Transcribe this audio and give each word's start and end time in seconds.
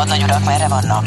Hadnagyurak 0.00 0.44
merre 0.44 0.68
vannak? 0.68 1.06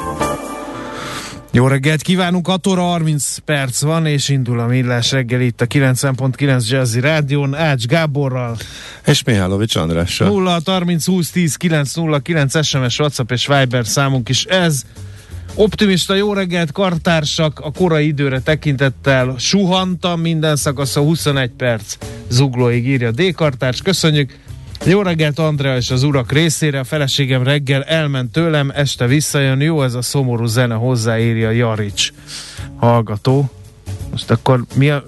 Jó 1.53 1.67
reggelt 1.67 2.01
kívánunk, 2.01 2.47
6 2.47 2.67
óra 2.67 2.81
30 2.81 3.37
perc 3.37 3.81
van, 3.81 4.05
és 4.05 4.29
indul 4.29 4.59
a 4.59 4.65
Millás 4.65 5.11
reggel 5.11 5.41
itt 5.41 5.61
a 5.61 5.65
90.9 5.65 6.69
Jazzy 6.69 6.99
Rádión, 6.99 7.55
Ács 7.55 7.85
Gáborral. 7.85 8.57
És 9.05 9.23
Mihálovics 9.23 9.75
Andrással. 9.75 10.27
0 10.27 10.59
30 10.65 11.05
20 11.05 11.29
10 11.29 11.55
9 11.55 11.95
0 11.95 12.19
9 12.19 12.65
SMS, 12.65 12.99
WhatsApp 12.99 13.31
és 13.31 13.47
Viber 13.47 13.85
számunk 13.85 14.29
is 14.29 14.43
ez. 14.43 14.83
Optimista 15.55 16.15
jó 16.15 16.33
reggelt, 16.33 16.71
kartársak, 16.71 17.59
a 17.59 17.71
korai 17.71 18.07
időre 18.07 18.39
tekintettel 18.39 19.35
suhantam 19.37 20.21
minden 20.21 20.55
szakasza 20.55 21.01
21 21.01 21.49
perc 21.49 21.97
zuglóig 22.29 22.87
írja 22.87 23.11
D. 23.11 23.33
Kartárs, 23.33 23.81
köszönjük. 23.81 24.37
Jó 24.85 25.01
reggelt 25.01 25.39
Andrea 25.39 25.75
és 25.75 25.91
az 25.91 26.03
urak 26.03 26.31
részére, 26.31 26.79
a 26.79 26.83
feleségem 26.83 27.43
reggel 27.43 27.83
elment 27.83 28.31
tőlem, 28.31 28.71
este 28.75 29.07
visszajön, 29.07 29.61
jó 29.61 29.83
ez 29.83 29.93
a 29.93 30.01
szomorú 30.01 30.45
zene, 30.45 30.73
hozzáírja 30.73 31.49
Jarics 31.49 32.11
hallgató. 32.77 33.49
Most 34.11 34.31
akkor 34.31 34.63
mi 34.75 34.89
a, 34.89 35.03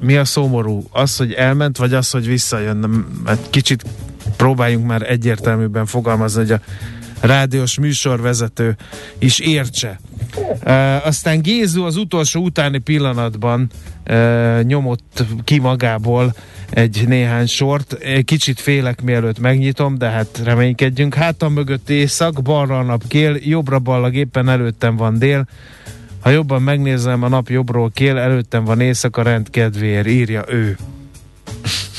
mi 0.00 0.16
a 0.16 0.24
szomorú? 0.24 0.84
Az, 0.90 1.16
hogy 1.16 1.32
elment, 1.32 1.76
vagy 1.76 1.94
az, 1.94 2.10
hogy 2.10 2.26
visszajön? 2.26 2.76
Mert 3.24 3.50
kicsit 3.50 3.84
próbáljunk 4.36 4.86
már 4.86 5.10
egyértelműben 5.10 5.86
fogalmazni, 5.86 6.40
hogy 6.40 6.52
a 6.52 6.60
rádiós 7.20 7.78
műsorvezető 7.78 8.76
is 9.18 9.38
értse. 9.38 10.00
Uh, 10.64 11.06
aztán 11.06 11.42
Gézu 11.42 11.84
az 11.84 11.96
utolsó 11.96 12.42
utáni 12.42 12.78
pillanatban 12.78 13.70
uh, 14.06 14.62
nyomott 14.62 15.24
ki 15.44 15.58
magából 15.58 16.34
egy 16.74 17.04
néhány 17.06 17.46
sort. 17.46 17.98
Kicsit 18.24 18.60
félek, 18.60 19.02
mielőtt 19.02 19.38
megnyitom, 19.38 19.98
de 19.98 20.08
hát 20.08 20.40
reménykedjünk. 20.44 21.14
Hátam 21.14 21.52
mögött 21.52 21.90
éjszak, 21.90 22.42
balra 22.42 22.78
a 22.78 22.82
nap 22.82 23.02
kél, 23.08 23.36
jobbra 23.40 23.78
ballag 23.78 24.14
éppen 24.14 24.48
előttem 24.48 24.96
van 24.96 25.18
dél. 25.18 25.46
Ha 26.20 26.30
jobban 26.30 26.62
megnézem, 26.62 27.22
a 27.22 27.28
nap 27.28 27.48
jobbról 27.48 27.90
kél, 27.90 28.18
előttem 28.18 28.64
van 28.64 28.80
éjszaka 28.80 29.22
rend 29.22 29.50
kedvéért, 29.50 30.06
írja 30.06 30.44
ő. 30.48 30.76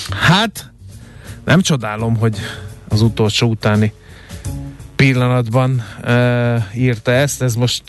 Hát, 0.09 0.71
nem 1.45 1.61
csodálom, 1.61 2.17
hogy 2.17 2.37
az 2.87 3.01
utolsó 3.01 3.47
utáni 3.47 3.93
pillanatban 4.95 5.83
uh, 6.03 6.77
írta 6.77 7.11
ezt, 7.11 7.41
ez 7.41 7.55
most 7.55 7.83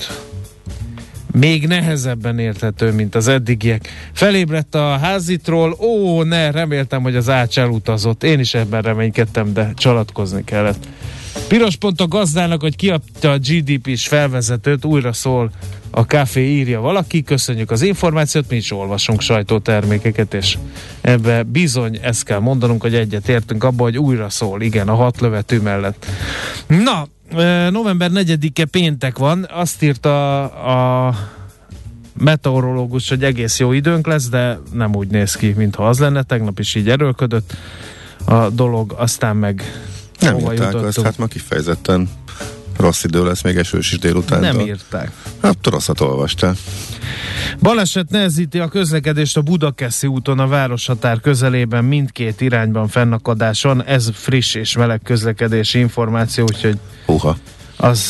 még 1.38 1.66
nehezebben 1.66 2.38
érthető, 2.38 2.92
mint 2.92 3.14
az 3.14 3.28
eddigiek. 3.28 3.88
Felébredt 4.12 4.74
a 4.74 4.96
házitról, 4.96 5.76
ó, 5.80 6.22
ne, 6.22 6.50
reméltem, 6.50 7.02
hogy 7.02 7.16
az 7.16 7.28
ács 7.28 7.58
elutazott. 7.58 8.24
Én 8.24 8.38
is 8.38 8.54
ebben 8.54 8.82
reménykedtem, 8.82 9.52
de 9.52 9.72
csalatkozni 9.74 10.44
kellett. 10.44 10.88
Piros 11.48 11.76
pont 11.76 12.00
a 12.00 12.06
gazdának, 12.06 12.60
hogy 12.60 12.76
kiadta 12.76 13.30
a 13.30 13.38
GDP-s 13.38 14.06
felvezetőt, 14.06 14.84
újra 14.84 15.12
szól 15.12 15.50
a 15.90 16.06
kávé 16.06 16.56
írja 16.56 16.80
valaki, 16.80 17.22
köszönjük 17.22 17.70
az 17.70 17.82
információt, 17.82 18.50
mi 18.50 18.56
is 18.56 18.72
olvasunk 18.72 19.20
sajtótermékeket, 19.20 20.34
és 20.34 20.58
ebbe 21.00 21.42
bizony 21.42 21.98
ezt 22.02 22.24
kell 22.24 22.38
mondanunk, 22.38 22.82
hogy 22.82 22.94
egyet 22.94 23.28
értünk 23.28 23.64
abba, 23.64 23.82
hogy 23.82 23.98
újra 23.98 24.28
szól, 24.28 24.62
igen, 24.62 24.88
a 24.88 24.94
hat 24.94 25.20
lövető 25.20 25.60
mellett. 25.60 26.06
Na, 26.66 27.06
november 27.70 28.10
4-e 28.14 28.64
péntek 28.64 29.18
van, 29.18 29.46
azt 29.50 29.82
írta 29.82 30.44
a 30.44 31.14
meteorológus, 32.18 33.08
hogy 33.08 33.24
egész 33.24 33.58
jó 33.58 33.72
időnk 33.72 34.06
lesz, 34.06 34.28
de 34.28 34.58
nem 34.72 34.94
úgy 34.94 35.08
néz 35.08 35.34
ki, 35.34 35.54
mintha 35.56 35.88
az 35.88 35.98
lenne, 35.98 36.22
tegnap 36.22 36.58
is 36.58 36.74
így 36.74 36.88
erőlködött 36.88 37.56
a 38.24 38.48
dolog, 38.50 38.94
aztán 38.96 39.36
meg 39.36 39.62
nem 40.20 40.38
írták 40.38 40.74
azt, 40.74 41.00
hát 41.00 41.18
ma 41.18 41.26
kifejezetten 41.26 42.08
rossz 42.76 43.04
idő 43.04 43.24
lesz, 43.24 43.42
még 43.42 43.56
esős 43.56 43.92
is 43.92 43.98
délután. 43.98 44.40
Nem 44.40 44.60
írták. 44.60 45.10
Hát 45.42 45.56
rosszat 45.70 46.00
olvastál. 46.00 46.54
Baleset 47.60 48.10
nehezíti 48.10 48.58
a 48.58 48.68
közlekedést 48.68 49.36
a 49.36 49.42
Budakeszi 49.42 50.06
úton 50.06 50.38
a 50.38 50.46
városhatár 50.46 51.20
közelében 51.20 51.84
mindkét 51.84 52.40
irányban 52.40 52.88
fennakadáson. 52.88 53.84
Ez 53.84 54.08
friss 54.12 54.54
és 54.54 54.76
meleg 54.76 55.00
közlekedési 55.04 55.78
információ, 55.78 56.44
úgyhogy 56.44 56.78
Uha. 57.06 57.36
az 57.76 58.00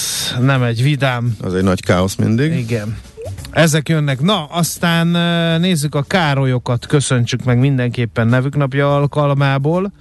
nem 0.41 0.63
egy 0.63 0.83
vidám. 0.83 1.37
Az 1.41 1.55
egy 1.55 1.63
nagy 1.63 1.81
káosz 1.81 2.15
mindig. 2.15 2.53
Igen. 2.53 2.97
Ezek 3.51 3.89
jönnek. 3.89 4.21
Na, 4.21 4.45
aztán 4.45 5.07
nézzük 5.61 5.95
a 5.95 6.03
Károlyokat, 6.03 6.87
köszöntsük 6.87 7.45
meg 7.45 7.59
mindenképpen 7.59 8.27
nevük 8.27 8.57
napja 8.57 8.97
alkalmából. 8.97 9.93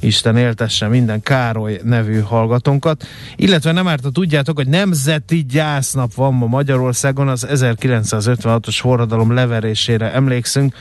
Isten 0.00 0.36
éltesse 0.36 0.88
minden 0.88 1.22
Károly 1.22 1.80
nevű 1.84 2.20
hallgatónkat. 2.20 3.06
Illetve 3.36 3.72
nem 3.72 3.88
árt, 3.88 4.12
tudjátok, 4.12 4.56
hogy 4.56 4.68
nemzeti 4.68 5.44
gyásznap 5.44 6.14
van 6.14 6.34
ma 6.34 6.46
Magyarországon, 6.46 7.28
az 7.28 7.46
1956-os 7.50 8.76
forradalom 8.80 9.32
leverésére 9.32 10.12
emlékszünk. 10.12 10.74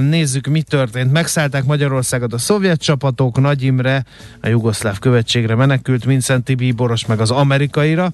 Nézzük, 0.00 0.46
mi 0.46 0.62
történt. 0.62 1.12
Megszállták 1.12 1.64
Magyarországot 1.64 2.32
a 2.32 2.38
szovjet 2.38 2.80
csapatok, 2.80 3.40
Nagy 3.40 3.62
Imre 3.62 4.04
a 4.40 4.48
jugoszláv 4.48 4.98
követségre 4.98 5.54
menekült, 5.54 6.04
Vincenti 6.04 6.54
Bíboros 6.54 7.06
meg 7.06 7.20
az 7.20 7.30
amerikaira. 7.30 8.12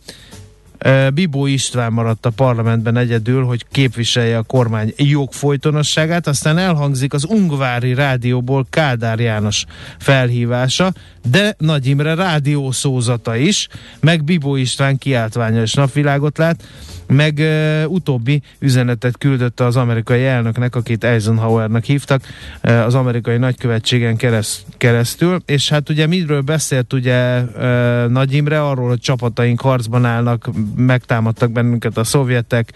Bibó 1.15 1.47
István 1.47 1.93
maradt 1.93 2.27
a 2.27 2.31
parlamentben 2.31 2.97
egyedül, 2.97 3.45
hogy 3.45 3.65
képviselje 3.71 4.39
a 4.39 4.43
kormány 4.43 4.93
jogfolytonosságát, 4.97 6.27
aztán 6.27 6.59
elhangzik 6.59 7.13
az 7.13 7.25
Ungvári 7.25 7.95
rádióból 7.95 8.67
Kádár 8.71 9.21
János 9.21 9.65
felhívása, 9.99 10.93
de 11.31 11.55
Nagy 11.59 11.87
Imre 11.87 12.15
rádiószózata 12.15 13.37
is, 13.37 13.69
meg 14.01 14.25
Bibó 14.25 14.57
István 14.57 14.99
kiáltványa 14.99 15.63
és 15.63 15.75
napvilágot 15.75 16.39
lát, 16.39 16.63
meg 17.07 17.39
uh, 17.39 17.91
utóbbi 17.91 18.43
üzenetet 18.59 19.19
küldött 19.19 19.61
az 19.61 19.77
amerikai 19.77 20.25
elnöknek, 20.25 20.77
akit 20.77 21.05
Eisenhowernak 21.05 21.85
hívtak, 21.85 22.23
uh, 22.63 22.85
az 22.85 22.95
amerikai 22.95 23.37
nagykövetségen 23.37 24.17
kereszt, 24.17 24.63
keresztül, 24.77 25.43
és 25.47 25.69
hát 25.69 25.89
ugye 25.89 26.07
miről 26.07 26.41
beszélt 26.41 26.93
ugye 26.93 27.41
uh, 27.41 28.09
Nagy 28.09 28.33
Imre, 28.33 28.63
arról, 28.63 28.89
hogy 28.89 29.01
csapataink 29.01 29.61
harcban 29.61 30.05
állnak, 30.05 30.51
megtámadtak 30.77 31.51
bennünket 31.51 31.97
a 31.97 32.05
szovjetek, 32.05 32.73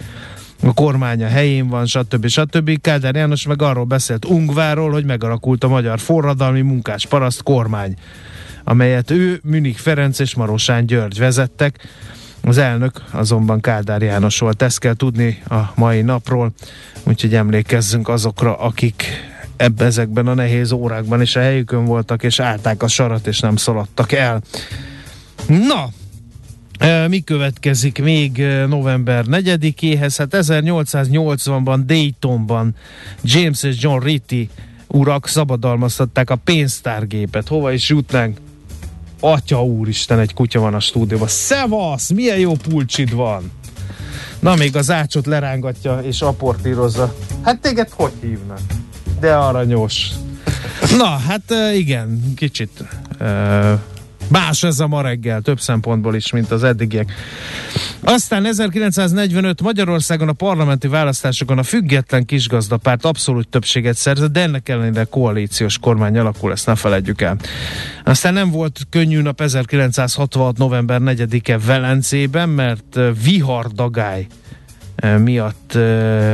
a 0.63 0.73
kormánya 0.73 1.27
helyén 1.27 1.69
van, 1.69 1.87
stb. 1.87 2.27
stb. 2.27 2.81
Kádár 2.81 3.15
János 3.15 3.47
meg 3.47 3.63
arról 3.63 3.85
beszélt 3.85 4.25
Ungváról, 4.25 4.91
hogy 4.91 5.05
megalakult 5.05 5.65
a 5.65 5.69
magyar 5.69 5.99
forradalmi 5.99 6.61
munkás 6.61 7.07
paraszt 7.07 7.43
kormány, 7.43 7.95
amelyet 8.65 9.11
ő, 9.11 9.41
Münik 9.45 9.79
Ferenc 9.79 10.19
és 10.19 10.35
Marosán 10.35 10.87
György 10.87 11.19
vezettek. 11.19 11.89
Az 12.43 12.59
elnök 12.59 13.03
azonban 13.11 13.61
Kádár 13.61 14.03
János 14.03 14.39
volt, 14.39 14.63
ezt 14.63 14.79
kell 14.79 14.95
tudni 14.95 15.43
a 15.49 15.61
mai 15.75 16.03
napról, 16.03 16.53
úgyhogy 17.03 17.35
emlékezzünk 17.35 18.09
azokra, 18.09 18.57
akik 18.57 19.05
ebbe 19.57 19.85
ezekben 19.85 20.27
a 20.27 20.35
nehéz 20.35 20.73
órákban 20.73 21.21
is 21.21 21.37
a 21.37 21.41
helyükön 21.41 21.85
voltak, 21.85 22.23
és 22.23 22.41
állták 22.41 22.83
a 22.83 22.89
sarat, 22.89 23.27
és 23.27 23.41
nem 23.41 23.57
szaladtak 23.57 24.13
el. 24.13 24.43
Na, 25.47 25.89
mi 27.09 27.21
következik 27.21 28.03
még 28.03 28.43
november 28.69 29.25
4-éhez? 29.29 30.15
Hát 30.19 30.29
1880-ban 30.31 31.83
Daytonban 31.87 32.75
James 33.23 33.63
és 33.63 33.77
John 33.83 34.05
Ritty 34.05 34.49
urak 34.89 35.29
szabadalmaztatták 35.29 36.31
a 36.31 36.37
pénztárgépet. 36.37 37.49
Hova 37.49 37.73
is 37.73 37.89
jutnánk? 37.89 38.39
Atya 39.21 39.65
úristen, 39.65 40.19
egy 40.19 40.35
kutya 40.35 40.61
van 40.61 40.75
a 40.75 40.81
stúdióban. 40.81 41.29
Szevasz! 41.29 42.11
Milyen 42.11 42.39
jó 42.39 42.53
pulcsid 42.53 43.15
van! 43.15 43.51
Na, 44.41 44.55
még 44.55 44.77
az 44.77 44.91
ácsot 44.91 45.27
lerángatja 45.27 45.99
és 45.99 46.21
aportírozza. 46.21 47.15
Hát 47.43 47.61
téged 47.61 47.89
hogy 47.91 48.13
hívnak? 48.21 48.61
De 49.21 49.35
aranyos. 49.35 50.11
Na, 50.97 51.07
hát 51.07 51.55
igen, 51.75 52.33
kicsit 52.37 52.85
uh, 53.21 53.81
Más 54.29 54.63
ez 54.63 54.81
a 54.81 54.87
ma 54.87 55.03
reggel, 55.03 55.41
több 55.41 55.61
szempontból 55.61 56.15
is, 56.15 56.33
mint 56.33 56.51
az 56.51 56.65
eddigiek. 56.65 57.13
Aztán 58.01 58.45
1945 58.45 59.63
Magyarországon 59.63 60.29
a 60.29 60.33
parlamenti 60.33 60.89
választásokon 60.89 61.59
a 61.59 61.63
független 61.63 62.25
kisgazdapárt 62.25 63.05
abszolút 63.05 63.49
többséget 63.49 63.97
szerzett, 63.97 64.33
de 64.33 64.41
ennek 64.41 64.69
ellenére 64.69 65.05
koalíciós 65.05 65.79
kormány 65.79 66.19
alakul, 66.19 66.53
ezt 66.53 66.67
ne 66.67 66.75
feledjük 66.75 67.21
el. 67.21 67.37
Aztán 68.05 68.33
nem 68.33 68.51
volt 68.51 68.81
könnyű 68.91 69.21
nap 69.21 69.41
1966. 69.41 70.59
november 70.59 71.01
4-e 71.05 71.59
Velencében, 71.59 72.49
mert 72.49 72.99
vihardagály 73.23 74.27
miatt 75.19 75.75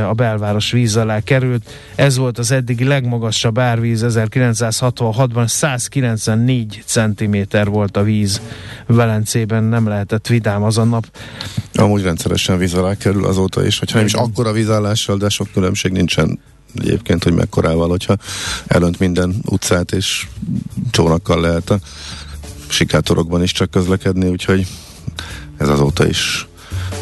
a 0.09 0.13
belváros 0.13 0.71
víz 0.71 0.95
alá 0.95 1.19
került. 1.19 1.69
Ez 1.95 2.17
volt 2.17 2.37
az 2.37 2.51
eddigi 2.51 2.83
legmagasabb 2.83 3.59
árvíz 3.59 4.05
1966-ban, 4.07 5.47
194 5.47 6.83
cm 6.85 7.37
volt 7.63 7.97
a 7.97 8.03
víz 8.03 8.41
Velencében, 8.85 9.63
nem 9.63 9.87
lehetett 9.87 10.27
vidám 10.27 10.63
az 10.63 10.77
a 10.77 10.83
nap. 10.83 11.17
Amúgy 11.73 12.01
rendszeresen 12.01 12.57
víz 12.57 12.73
alá 12.73 12.95
kerül 12.95 13.25
azóta 13.25 13.65
is, 13.65 13.79
hogyha 13.79 13.97
nem 13.97 14.05
is 14.05 14.13
akkora 14.13 14.51
vízállással, 14.51 15.17
de 15.17 15.29
sok 15.29 15.47
különbség 15.53 15.91
nincsen 15.91 16.39
egyébként, 16.75 17.23
hogy 17.23 17.33
mekkorával, 17.33 17.89
hogyha 17.89 18.15
elönt 18.67 18.99
minden 18.99 19.35
utcát 19.45 19.91
és 19.91 20.27
csónakkal 20.91 21.41
lehet 21.41 21.69
a 21.69 21.79
sikátorokban 22.67 23.43
is 23.43 23.51
csak 23.51 23.71
közlekedni, 23.71 24.27
úgyhogy 24.27 24.67
ez 25.57 25.69
azóta 25.69 26.07
is 26.07 26.47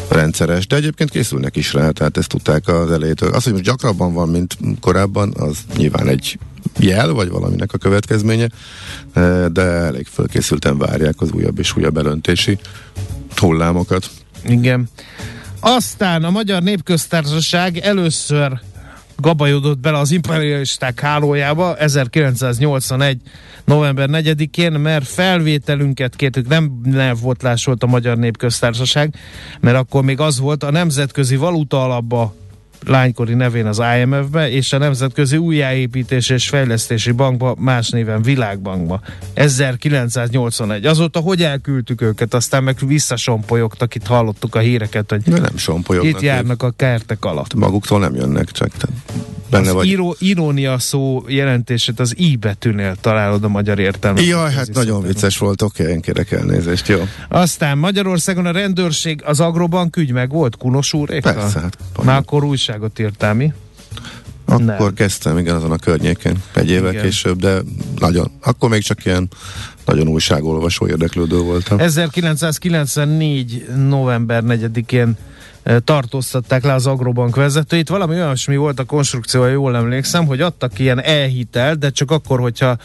rendszeres, 0.08 0.66
de 0.66 0.76
egyébként 0.76 1.10
készülnek 1.10 1.56
is 1.56 1.72
rá, 1.72 1.90
tehát 1.90 2.16
ezt 2.16 2.28
tudták 2.28 2.68
az 2.68 2.90
elejétől. 2.90 3.32
Az, 3.32 3.44
hogy 3.44 3.52
most 3.52 3.64
gyakrabban 3.64 4.12
van, 4.12 4.28
mint 4.28 4.56
korábban, 4.80 5.34
az 5.38 5.58
nyilván 5.76 6.08
egy 6.08 6.38
jel, 6.78 7.12
vagy 7.12 7.28
valaminek 7.28 7.72
a 7.72 7.78
következménye, 7.78 8.48
e, 9.12 9.48
de 9.48 9.62
elég 9.62 10.06
fölkészülten 10.06 10.78
várják 10.78 11.14
az 11.18 11.32
újabb 11.32 11.58
és 11.58 11.76
újabb 11.76 11.96
elöntési 11.96 12.58
hullámokat. 13.36 14.10
Igen. 14.44 14.88
Aztán 15.60 16.24
a 16.24 16.30
Magyar 16.30 16.62
Népköztársaság 16.62 17.76
először 17.78 18.60
gabajodott 19.20 19.78
bele 19.78 19.98
az 19.98 20.10
imperialisták 20.10 21.00
hálójába 21.00 21.76
1981. 21.76 23.20
november 23.64 24.08
4-én, 24.12 24.72
mert 24.72 25.06
felvételünket 25.06 26.16
kértük, 26.16 26.48
nem 26.48 26.82
volt 27.20 27.42
volt 27.64 27.82
a 27.82 27.86
Magyar 27.86 28.16
Népköztársaság, 28.16 29.14
mert 29.60 29.76
akkor 29.76 30.04
még 30.04 30.20
az 30.20 30.38
volt, 30.38 30.62
a 30.62 30.70
Nemzetközi 30.70 31.36
Valuta 31.36 31.84
Alapba 31.84 32.34
lánykori 32.88 33.34
nevén 33.34 33.66
az 33.66 33.82
IMF-be, 33.98 34.50
és 34.50 34.72
a 34.72 34.78
Nemzetközi 34.78 35.36
Újjáépítés 35.36 36.30
és 36.30 36.48
Fejlesztési 36.48 37.12
Bankba, 37.12 37.54
más 37.58 37.88
néven 37.88 38.22
Világbankba. 38.22 39.00
1981. 39.34 40.86
Azóta 40.86 41.20
hogy 41.20 41.42
elküldtük 41.42 42.00
őket, 42.00 42.34
aztán 42.34 42.64
meg 42.64 42.76
visszasompolyogtak, 42.86 43.94
itt 43.94 44.06
hallottuk 44.06 44.54
a 44.54 44.58
híreket, 44.58 45.10
hogy 45.10 45.22
De 45.22 45.38
nem 45.38 45.56
sompolyognak. 45.56 46.14
Itt 46.14 46.20
járnak 46.20 46.62
a 46.62 46.70
kertek 46.70 47.24
alatt. 47.24 47.54
Maguktól 47.54 47.98
nem 47.98 48.14
jönnek, 48.14 48.50
csak 48.50 48.70
benne 49.50 49.68
az 49.68 49.74
vagy. 49.74 49.86
Író, 49.86 50.16
irónia 50.18 50.78
szó 50.78 51.24
jelentését 51.26 52.00
az 52.00 52.14
I 52.16 52.30
íbetűnél 52.30 52.96
találod 53.00 53.44
a 53.44 53.48
magyar 53.48 53.78
értelmet. 53.78 54.24
Jaj, 54.24 54.52
hát 54.52 54.72
nagyon 54.72 55.02
vicces 55.02 55.38
volt, 55.38 55.62
oké, 55.62 55.82
okay, 55.82 55.94
én 55.94 56.00
kérek 56.00 56.30
elnézést, 56.30 56.88
jó. 56.88 57.02
Aztán 57.28 57.78
Magyarországon 57.78 58.46
a 58.46 58.50
rendőrség, 58.50 59.22
az 59.24 59.40
Agrobank 59.40 59.96
ügy 59.96 60.12
meg 60.12 60.30
volt, 60.30 60.56
Kunos 60.56 60.92
úr? 60.92 61.20
Persze, 61.20 61.60
hát. 61.60 61.78
Már 62.04 62.16
akkor 62.16 62.44
újságot 62.78 62.98
írtál, 62.98 63.34
mi? 63.34 63.52
Akkor 64.44 64.64
Nem. 64.64 64.94
kezdtem, 64.94 65.38
igen, 65.38 65.54
azon 65.54 65.70
a 65.70 65.76
környéken, 65.76 66.42
egy 66.54 66.70
évek 66.70 66.92
igen. 66.92 67.04
később, 67.04 67.40
de 67.40 67.58
nagyon, 67.98 68.30
akkor 68.40 68.68
még 68.68 68.82
csak 68.82 69.04
ilyen 69.04 69.28
nagyon 69.84 70.08
újságolvasó 70.08 70.86
érdeklődő 70.86 71.38
voltam. 71.38 71.78
1994. 71.78 73.66
november 73.76 74.42
4-én 74.46 75.16
tartóztatták 75.84 76.64
le 76.64 76.72
az 76.72 76.86
Agrobank 76.86 77.36
vezetőit. 77.36 77.88
Valami 77.88 78.14
olyasmi 78.14 78.56
volt 78.56 78.78
a 78.78 78.84
konstrukció, 78.84 79.44
jól 79.46 79.76
emlékszem, 79.76 80.26
hogy 80.26 80.40
adtak 80.40 80.78
ilyen 80.78 81.02
elhitelt, 81.02 81.78
de 81.78 81.90
csak 81.90 82.10
akkor, 82.10 82.40
hogyha 82.40 82.76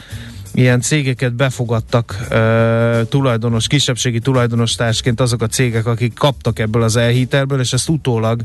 ilyen 0.53 0.81
cégeket 0.81 1.33
befogadtak 1.33 2.17
uh, 2.21 3.07
tulajdonos, 3.09 3.67
kisebbségi 3.67 4.19
tulajdonos 4.19 4.75
társként 4.75 5.19
azok 5.19 5.41
a 5.41 5.47
cégek, 5.47 5.85
akik 5.85 6.13
kaptak 6.13 6.59
ebből 6.59 6.83
az 6.83 6.95
elhitelből, 6.95 7.59
és 7.59 7.73
ezt 7.73 7.89
utólag 7.89 8.41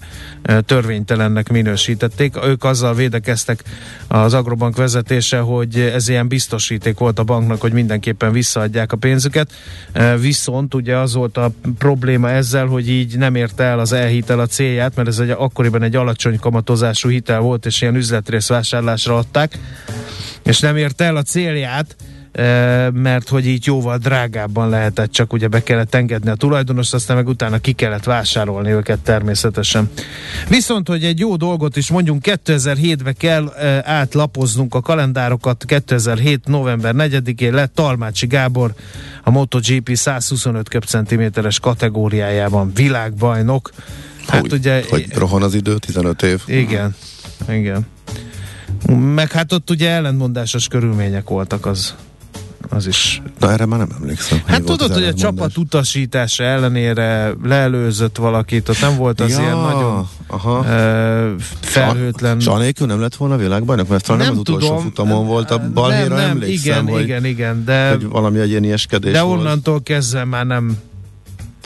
uh, 0.49 0.59
törvénytelennek 0.59 1.49
minősítették. 1.49 2.35
Ők 2.45 2.65
azzal 2.65 2.95
védekeztek 2.95 3.63
az 4.07 4.35
Agrobank 4.35 4.77
vezetése, 4.77 5.39
hogy 5.39 5.79
ez 5.79 6.09
ilyen 6.09 6.29
biztosíték 6.29 6.99
volt 6.99 7.19
a 7.19 7.25
banknak, 7.25 7.61
hogy 7.61 7.73
mindenképpen 7.73 8.33
visszaadják 8.33 8.93
a 8.93 8.97
pénzüket. 8.97 9.53
Uh, 9.95 10.21
viszont 10.21 10.75
ugye 10.75 10.97
az 10.97 11.15
volt 11.15 11.37
a 11.37 11.51
probléma 11.79 12.31
ezzel, 12.31 12.67
hogy 12.67 12.89
így 12.89 13.19
nem 13.19 13.35
érte 13.35 13.65
el 13.65 13.79
az 13.79 13.93
elhitel 13.93 14.41
a 14.41 14.47
célját, 14.47 14.97
mert 14.97 15.09
ez 15.09 15.19
egy 15.19 15.31
akkoriban 15.31 15.83
egy 15.83 15.97
alacsony 15.97 16.39
kamatozású 16.39 17.09
hitel 17.09 17.41
volt, 17.41 17.67
és 17.67 17.81
ilyen 17.81 17.97
üzletrészvásárlásra 17.97 19.17
adták, 19.17 19.59
és 20.43 20.61
nem 20.61 20.77
érte 20.77 21.05
el 21.05 21.17
a 21.17 21.23
célját, 21.23 21.97
mert 22.93 23.29
hogy 23.29 23.47
így 23.47 23.67
jóval 23.67 23.99
drágábban 23.99 24.69
lehetett, 24.69 25.11
csak 25.11 25.33
ugye 25.33 25.49
be 25.49 25.63
kellett 25.63 25.95
engedni 25.95 26.31
a 26.31 26.35
tulajdonost, 26.35 26.95
aztán 26.95 27.17
meg 27.17 27.29
utána 27.29 27.59
ki 27.59 27.73
kellett 27.73 28.05
vásárolni 28.05 28.71
őket 28.71 28.99
természetesen. 28.99 29.91
Viszont, 30.49 30.89
hogy 30.89 31.05
egy 31.05 31.19
jó 31.19 31.37
dolgot 31.37 31.77
is 31.77 31.91
mondjunk, 31.91 32.23
2007-be 32.45 33.13
kell 33.13 33.53
átlapoznunk 33.85 34.75
a 34.75 34.81
kalendárokat, 34.81 35.65
2007. 35.65 36.47
november 36.47 36.95
4-én 36.97 37.53
lett 37.53 37.75
Talmácsi 37.75 38.27
Gábor 38.27 38.75
a 39.25 39.31
MotoGP 39.31 39.97
125 39.97 40.69
köbcentiméteres 40.69 41.61
kategóriájában 41.61 42.73
világbajnok. 42.75 43.71
Hát 44.27 44.41
hogy, 44.41 44.53
ugye... 44.53 44.83
Hogy 44.89 45.07
rohan 45.15 45.43
az 45.43 45.55
idő, 45.55 45.77
15 45.77 46.23
év. 46.23 46.43
Igen, 46.47 46.95
igen. 47.49 47.87
Meg 49.15 49.33
hát 49.33 49.53
ott 49.53 49.71
ugye 49.71 49.91
ellentmondásos 49.91 50.69
körülmények 50.69 51.29
voltak 51.29 51.67
az 51.67 51.95
az 52.69 52.87
is. 52.87 53.23
Na 53.39 53.53
erre 53.53 53.67
már 53.67 53.79
nem 53.79 53.89
emlékszem. 54.01 54.43
Hát 54.47 54.63
tudod, 54.63 54.93
hogy 54.93 55.05
a 55.05 55.15
csapat 55.15 55.57
utasítása 55.57 56.45
ellenére 56.45 57.33
leelőzött 57.43 58.17
valakit, 58.17 58.69
ott 58.69 58.81
nem 58.81 58.97
volt 58.97 59.21
az 59.21 59.31
ja, 59.31 59.41
ilyen 59.41 59.57
nagyon 59.57 60.09
aha. 60.27 60.65
E, 60.65 61.35
felhőtlen. 61.61 62.39
Csanélkül 62.39 62.87
nem 62.87 63.01
lett 63.01 63.15
volna 63.15 63.37
világbajnok, 63.37 63.89
mert 63.89 64.05
talán 64.05 64.21
nem, 64.21 64.31
nem 64.31 64.43
az 64.47 64.49
utolsó 64.49 64.67
tudom, 64.67 64.83
futamon 64.83 65.27
volt 65.27 65.51
a 65.51 65.71
balhéra, 65.75 66.09
nem, 66.09 66.17
nem, 66.17 66.31
emlékszem, 66.31 66.73
igen, 66.73 66.95
hogy, 66.95 67.03
igen, 67.03 67.25
igen, 67.25 67.65
de, 67.65 67.91
hogy 67.91 68.09
valami 68.09 68.39
egy 68.39 68.51
ilyen 68.51 68.65
ilyeskedés 68.65 69.13
De 69.13 69.25
onnantól 69.25 69.73
volt. 69.73 69.85
kezdve 69.85 70.25
már 70.25 70.47
nem 70.47 70.79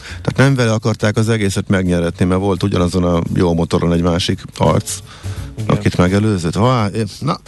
tehát 0.05 0.37
nem 0.37 0.55
vele 0.55 0.73
akarták 0.73 1.17
az 1.17 1.29
egészet 1.29 1.69
megnyeretni, 1.69 2.25
mert 2.25 2.41
volt 2.41 2.63
ugyanazon 2.63 3.05
a 3.05 3.21
jó 3.35 3.55
motoron 3.55 3.93
egy 3.93 4.03
másik 4.03 4.41
arc, 4.57 4.99
Igen. 5.59 5.77
akit 5.77 5.97
megelőzött. 5.97 6.55
Ha, 6.55 6.89
na, 7.21 7.39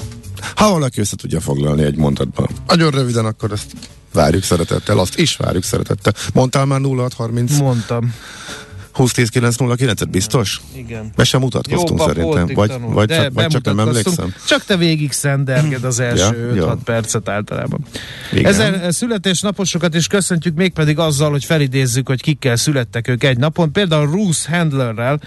ha 0.55 0.71
valaki 0.71 1.01
össze 1.01 1.17
tudja 1.17 1.41
foglalni 1.41 1.83
egy 1.83 1.97
mondatban. 1.97 2.49
Nagyon 2.67 2.91
röviden, 2.91 3.25
akkor 3.25 3.53
ezt 3.53 3.73
várjuk 4.13 4.43
szeretettel, 4.43 4.99
azt 4.99 5.19
is 5.19 5.37
várjuk 5.37 5.65
szeretettel. 5.65 6.13
Mondtál 6.33 6.65
már 6.65 6.81
0630? 6.81 7.59
Mondtam. 7.59 8.15
20 8.95 9.19
et 9.79 10.11
biztos? 10.11 10.61
Igen. 10.75 11.13
Be 11.17 11.25
sem 11.25 11.41
mutatkoztunk 11.41 11.99
Jóba 12.01 12.13
szerintem. 12.13 12.55
Vagy, 12.55 12.73
vagy, 12.81 13.09
csak, 13.09 13.33
vagy 13.33 13.47
csak 13.47 13.65
nem 13.65 13.79
emlékszem. 13.79 14.35
Csak 14.47 14.65
te 14.65 14.77
végig 14.77 15.13
szenderged 15.13 15.85
az 15.85 16.01
első 16.01 16.55
ja, 16.55 16.77
5-6 16.77 16.79
percet 16.85 17.29
általában. 17.29 17.81
Igen. 18.33 18.45
Ezen 18.45 18.93
születésnaposokat 18.93 19.95
is 19.95 20.07
köszöntjük 20.07 20.55
mégpedig 20.55 20.99
azzal, 20.99 21.31
hogy 21.31 21.45
felidézzük, 21.45 22.09
hogy 22.09 22.23
kikkel 22.23 22.57
születtek 22.57 23.09
ők 23.09 23.25
egy 23.25 23.39
napon. 23.39 23.73
Például 23.73 24.07
Bruce 24.07 24.57
Handlerrel, 24.57 25.21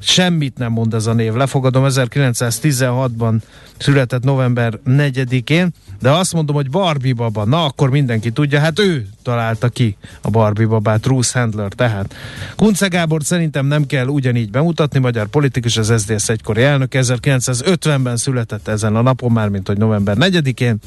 Semmit 0.00 0.58
nem 0.58 0.72
mond 0.72 0.94
ez 0.94 1.06
a 1.06 1.12
név. 1.12 1.34
Lefogadom, 1.34 1.84
1916-ban 1.88 3.40
született 3.78 4.22
november 4.22 4.78
4-én, 4.86 5.68
de 6.00 6.10
azt 6.10 6.32
mondom, 6.32 6.54
hogy 6.54 6.70
Barbie 6.70 7.14
baba, 7.14 7.44
na 7.44 7.64
akkor 7.64 7.90
mindenki 7.90 8.30
tudja, 8.30 8.60
hát 8.60 8.78
ő 8.78 9.06
találta 9.22 9.68
ki 9.68 9.96
a 10.20 10.30
Barbie 10.30 10.66
babát, 10.66 11.00
Bruce 11.00 11.38
Handler 11.38 11.72
tehát. 11.72 12.14
Kunce 12.56 12.86
Gábor 12.88 13.22
szerintem 13.22 13.66
nem 13.66 13.86
kell 13.86 14.06
ugyanígy 14.06 14.50
bemutatni, 14.50 14.98
magyar 14.98 15.26
politikus, 15.26 15.76
az 15.76 15.92
SZDSZ 15.96 16.28
egykori 16.28 16.62
elnök, 16.62 16.92
1950-ben 16.96 18.16
született 18.16 18.68
ezen 18.68 18.96
a 18.96 19.02
napon, 19.02 19.32
már 19.32 19.48
mint 19.48 19.66
hogy 19.66 19.78
november 19.78 20.16
4-én. 20.20 20.78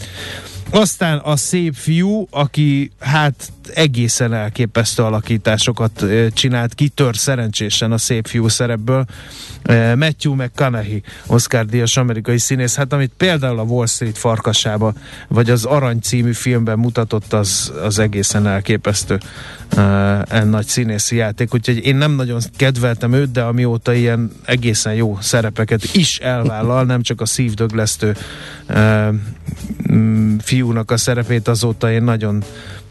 Aztán 0.70 1.18
a 1.18 1.36
szép 1.36 1.74
fiú, 1.76 2.28
aki 2.30 2.92
hát 3.00 3.52
egészen 3.74 4.34
elképesztő 4.34 5.04
alakításokat 5.04 6.06
csinált, 6.34 6.74
kitör 6.74 7.16
szerencsésen 7.16 7.92
a 7.92 7.98
szép 7.98 8.28
fiú 8.28 8.48
szerepből. 8.48 9.06
Matthew 9.96 10.34
McConaughey, 10.34 11.02
Oscar 11.28 11.66
díjas 11.66 11.98
amerikai 11.98 12.38
színész, 12.38 12.76
hát 12.76 12.94
amit 12.94 13.12
például 13.18 13.60
a 13.60 13.64
Wall 13.64 13.86
Street 13.86 14.18
farkasába, 14.18 14.94
vagy 15.28 15.50
az 15.50 15.66
Arany 15.66 16.00
című 16.00 16.34
filmben 16.34 16.80
mutatott, 16.80 17.34
az, 17.34 17.74
az 17.84 18.00
egészen 18.00 18.48
elképesztő 18.48 19.20
uh, 19.78 20.44
nagy 20.44 20.66
színészi 20.66 21.16
játék, 21.16 21.54
úgyhogy 21.54 21.86
én 21.86 21.96
nem 21.96 22.12
nagyon 22.12 22.40
kedveltem 22.56 23.14
őt, 23.14 23.32
de 23.32 23.42
amióta 23.42 23.94
ilyen 23.94 24.32
egészen 24.46 24.94
jó 24.94 25.18
szerepeket 25.22 25.84
is 25.94 26.20
elvállal, 26.20 26.84
nem 26.84 27.02
csak 27.02 27.22
a 27.22 27.26
szívdöglesztő 27.26 28.16
uh, 28.70 29.16
fiúnak 30.40 30.92
a 30.92 30.98
szerepét, 30.98 31.48
azóta 31.48 31.92
én 31.92 32.04
nagyon 32.04 32.44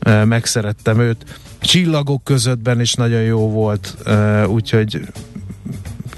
uh, 0.06 0.24
megszerettem 0.24 1.00
őt. 1.00 1.24
Csillagok 1.60 2.24
közöttben 2.24 2.80
is 2.80 2.94
nagyon 2.94 3.22
jó 3.22 3.50
volt, 3.50 3.96
uh, 4.06 4.48
úgyhogy 4.48 5.00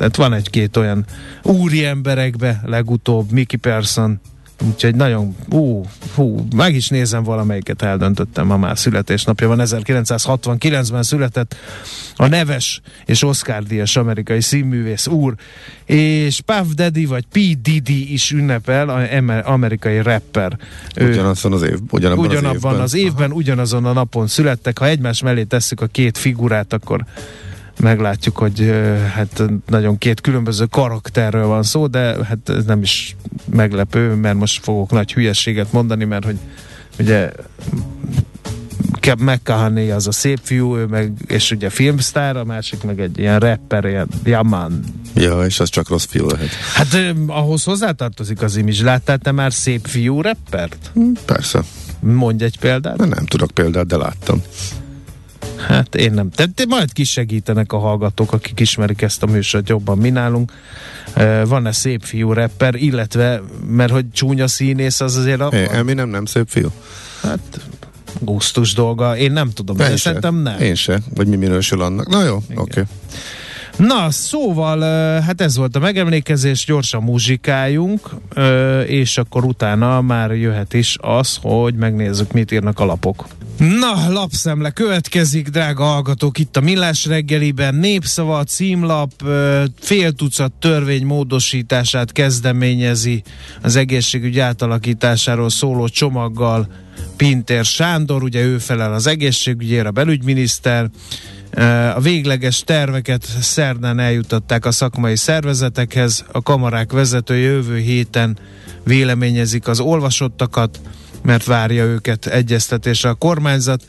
tehát 0.03 0.17
van 0.17 0.33
egy-két 0.33 0.77
olyan 0.77 1.05
úri 1.43 1.85
emberekbe, 1.85 2.61
legutóbb 2.65 3.31
Mickey 3.31 3.59
Person, 3.59 4.21
Úgyhogy 4.67 4.95
nagyon, 4.95 5.37
ú, 5.51 5.85
hú, 6.15 6.47
meg 6.57 6.75
is 6.75 6.89
nézem 6.89 7.23
valamelyiket, 7.23 7.83
eldöntöttem, 7.83 8.47
ma 8.47 8.57
már 8.57 8.79
születésnapja 8.79 9.49
van, 9.49 9.61
1969-ben 9.63 11.03
született 11.03 11.57
a 12.17 12.27
neves 12.27 12.81
és 13.07 13.23
Oscar 13.23 13.63
díjas 13.63 13.97
amerikai 13.97 14.41
színművész 14.41 15.07
úr, 15.07 15.35
és 15.85 16.41
Puff 16.41 16.67
Daddy 16.75 17.05
vagy 17.05 17.25
P. 17.33 17.39
Diddy 17.63 18.13
is 18.13 18.31
ünnepel, 18.31 18.89
a 18.89 19.51
amerikai 19.51 20.03
rapper. 20.03 20.59
Ugyanazon 21.01 21.53
az 21.53 21.63
év, 21.63 21.79
ugyanabban, 21.91 22.27
ugyanabban 22.27 22.55
az 22.55 22.61
évben. 22.65 22.81
az 22.81 22.95
évben, 22.95 23.31
Aha. 23.31 23.39
ugyanazon 23.39 23.85
a 23.85 23.93
napon 23.93 24.27
születtek. 24.27 24.79
Ha 24.79 24.87
egymás 24.87 25.23
mellé 25.23 25.43
tesszük 25.43 25.81
a 25.81 25.87
két 25.87 26.19
figurát, 26.19 26.73
akkor 26.73 27.05
meglátjuk, 27.81 28.37
hogy 28.37 28.73
hát 29.15 29.43
nagyon 29.67 29.99
két 29.99 30.21
különböző 30.21 30.65
karakterről 30.65 31.47
van 31.47 31.63
szó, 31.63 31.87
de 31.87 32.25
hát 32.25 32.49
ez 32.49 32.65
nem 32.65 32.83
is 32.83 33.17
meglepő, 33.51 34.15
mert 34.15 34.37
most 34.37 34.63
fogok 34.63 34.91
nagy 34.91 35.13
hülyességet 35.13 35.73
mondani, 35.73 36.05
mert 36.05 36.25
hogy 36.25 36.37
ugye 36.99 37.31
Keb 39.03 39.21
McCahoney 39.21 39.91
az 39.91 40.07
a 40.07 40.13
szép 40.13 40.39
fiú, 40.43 40.77
ő 40.77 40.87
meg, 40.87 41.13
és 41.27 41.51
ugye 41.51 41.71
filmsztár, 41.71 42.37
a 42.37 42.45
másik 42.45 42.83
meg 42.83 43.01
egy 43.01 43.19
ilyen 43.19 43.39
rapper, 43.39 43.85
ilyen 43.85 44.09
Yaman. 44.25 44.85
Ja, 45.15 45.45
és 45.45 45.61
az 45.61 45.69
csak 45.69 45.89
rossz 45.89 46.05
fiú 46.05 46.27
lehet. 46.27 46.49
Hát 46.75 47.15
ahhoz 47.27 47.65
hozzátartozik 47.65 48.43
az 48.43 48.57
image. 48.57 48.85
Láttál 48.85 49.19
te 49.19 49.33
már 49.33 49.53
szép 49.53 49.87
fiú 49.87 50.21
rappert? 50.21 50.91
Hm, 50.95 51.13
persze. 51.25 51.63
Mondj 52.01 52.45
egy 52.45 52.59
példát. 52.59 52.97
Nem, 52.97 53.09
nem 53.09 53.27
tudok 53.27 53.51
példát, 53.51 53.87
de 53.87 53.97
láttam. 53.97 54.43
Hát 55.57 55.95
én 55.95 56.13
nem. 56.13 56.29
De, 56.37 56.47
de 56.55 56.65
majd 56.69 56.93
kisegítenek 56.93 57.73
a 57.73 57.79
hallgatók, 57.79 58.33
akik 58.33 58.61
ismerik 58.61 59.03
ezt 59.03 59.23
a 59.23 59.27
műsort 59.27 59.69
jobban 59.69 59.99
mi 59.99 60.11
nálunk. 60.11 60.53
Van-e 61.45 61.73
szép 61.73 62.03
fiú 62.05 62.33
rapper, 62.33 62.75
illetve, 62.75 63.43
mert 63.67 63.93
hogy 63.93 64.05
csúnya 64.13 64.49
színész 64.49 65.01
az 65.01 65.17
azért 65.17 65.41
a... 65.41 65.49
É, 65.53 65.69
Emi 65.73 65.93
nem, 65.93 66.09
nem 66.09 66.25
szép 66.25 66.49
fiú? 66.49 66.69
Hát 67.23 67.61
gusztus 68.21 68.75
dolga. 68.75 69.17
Én 69.17 69.33
nem 69.33 69.51
tudom, 69.51 69.77
de 69.77 69.97
szerintem 69.97 70.37
nem. 70.37 70.61
Én 70.61 70.75
se. 70.75 71.01
Vagy 71.15 71.27
mi 71.27 71.37
minősül 71.37 71.83
annak. 71.83 72.09
Na 72.09 72.25
jó, 72.25 72.37
oké. 72.37 72.55
Okay. 72.55 72.83
Na, 73.87 74.11
szóval, 74.11 74.81
hát 75.21 75.41
ez 75.41 75.57
volt 75.57 75.77
a 75.77 75.79
megemlékezés, 75.79 76.65
gyorsan 76.65 77.03
muzsikáljunk, 77.03 78.11
és 78.87 79.19
akkor 79.19 79.45
utána 79.45 80.01
már 80.01 80.31
jöhet 80.31 80.75
is 80.75 80.97
az, 81.01 81.39
hogy 81.41 81.75
megnézzük, 81.75 82.33
mit 82.33 82.53
írnak 82.53 82.81
a 82.81 82.85
lapok. 82.85 83.27
Na, 83.59 84.13
lapszemle 84.13 84.71
következik, 84.71 85.49
drága 85.49 85.85
hallgatók, 85.85 86.39
itt 86.39 86.57
a 86.57 86.61
Millás 86.61 87.07
reggeliben 87.07 87.75
népszava, 87.75 88.45
címlap, 88.45 89.11
fél 89.81 90.13
tucat 90.13 90.53
törvény 90.53 91.07
módosítását 91.07 92.13
kezdeményezi 92.13 93.23
az 93.63 93.77
egészségügy 93.77 94.39
átalakításáról 94.39 95.51
szóló 95.51 95.89
csomaggal 95.89 96.69
Pintér 97.17 97.65
Sándor, 97.65 98.23
ugye 98.23 98.43
ő 98.45 98.59
felel 98.59 98.93
az 98.93 99.07
egészségügyért, 99.07 99.87
a 99.87 99.91
belügyminiszter, 99.91 100.91
a 101.95 102.01
végleges 102.01 102.61
terveket 102.61 103.25
szerdán 103.41 103.99
eljutatták 103.99 104.65
a 104.65 104.71
szakmai 104.71 105.17
szervezetekhez, 105.17 106.25
a 106.33 106.43
kamarák 106.43 106.93
vezetője 106.93 107.51
jövő 107.51 107.79
héten 107.79 108.39
véleményezik 108.85 109.69
az 109.69 109.81
olvasottakat, 109.81 110.81
mert 111.23 111.45
várja 111.45 111.85
őket 111.85 112.27
egyeztetésre 112.27 113.09
a 113.09 113.15
kormányzat. 113.15 113.83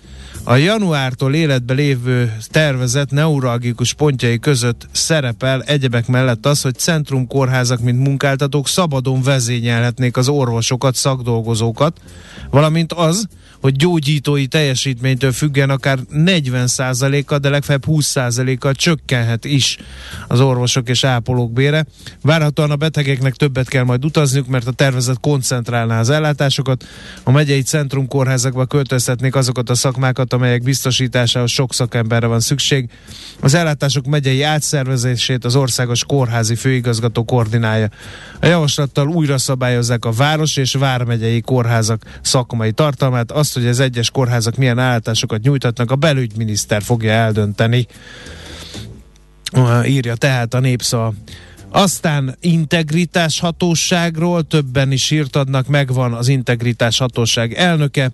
A 0.44 0.56
januártól 0.56 1.34
életbe 1.34 1.74
lévő 1.74 2.36
tervezet 2.48 3.12
neuralgikus 3.12 3.94
pontjai 3.94 4.40
között 4.40 4.88
szerepel 4.92 5.62
egyebek 5.62 6.08
mellett 6.08 6.46
az, 6.46 6.62
hogy 6.62 6.76
centrumkórházak, 6.76 7.80
mint 7.80 8.00
munkáltatók 8.00 8.68
szabadon 8.68 9.22
vezényelhetnék 9.22 10.18
az 10.18 10.28
orvosokat, 10.28 10.96
szakdolgozókat, 10.96 12.00
valamint 12.50 12.94
az, 12.94 13.28
hogy 13.64 13.76
gyógyítói 13.76 14.48
teljesítménytől 14.48 15.32
függen 15.32 15.70
akár 15.70 16.00
40%-kal, 16.14 17.38
de 17.38 17.50
legfeljebb 17.50 17.84
20%-kal 17.88 18.74
csökkenhet 18.74 19.46
is 19.46 19.78
az 20.28 20.40
orvosok 20.40 20.90
és 20.90 21.04
ápolók 21.04 21.54
bére. 21.54 21.86
Várhatóan 22.22 22.72
a 22.72 22.76
betegeknek 22.76 23.36
többet 23.36 23.70
kell 23.70 23.84
majd 23.84 24.06
utazniuk, 24.06 24.48
mert 24.48 24.68
a 24.68 24.72
tervezet 24.72 25.20
koncentrálná 25.20 26.00
az 26.00 26.10
ellátásokat. 26.10 26.86
A 27.24 27.32
megyei 27.32 27.62
centrumkórházakba 27.62 28.66
költöztetnék 28.66 29.36
azokat 29.36 29.70
a 29.70 29.76
szakmákat, 29.76 30.23
amelyek 30.32 30.64
biztosításához 30.64 31.52
sok 31.52 31.74
szakemberre 31.74 32.28
van 32.28 32.40
szükség. 32.40 32.90
Az 33.40 33.54
ellátások 33.54 34.06
megyei 34.06 34.42
átszervezését 34.42 35.46
az 35.46 35.56
országos 35.56 36.04
kórházi 36.04 36.56
főigazgató 36.56 37.24
koordinálja. 37.24 37.90
A 38.40 38.46
javaslattal 38.46 39.08
újra 39.08 39.38
szabályozzák 39.38 40.06
a 40.06 40.12
város 40.12 40.58
és 40.58 40.74
vármegyei 40.74 41.42
kórházak 41.42 42.20
szakmai 42.22 42.72
tartalmát. 42.72 43.32
Azt 43.32 43.54
hogy 43.54 43.68
az 43.68 43.80
egyes 43.80 44.10
kórházak 44.10 44.56
milyen 44.56 44.80
állításokat 44.80 45.42
nyújtatnak, 45.42 45.92
a 45.92 45.96
belügyminiszter 45.96 46.82
fogja 46.82 47.12
eldönteni. 47.12 47.88
Írja 49.86 50.16
tehát 50.16 50.54
a 50.54 50.60
népszava. 50.60 51.14
Aztán 51.76 52.36
integritás 52.40 53.40
hatóságról 53.40 54.44
többen 54.44 54.92
is 54.92 55.12
írt 55.12 55.36
adnak, 55.36 55.68
megvan 55.68 56.14
az 56.14 56.28
integritás 56.28 56.98
hatóság 56.98 57.54
elnöke. 57.54 58.12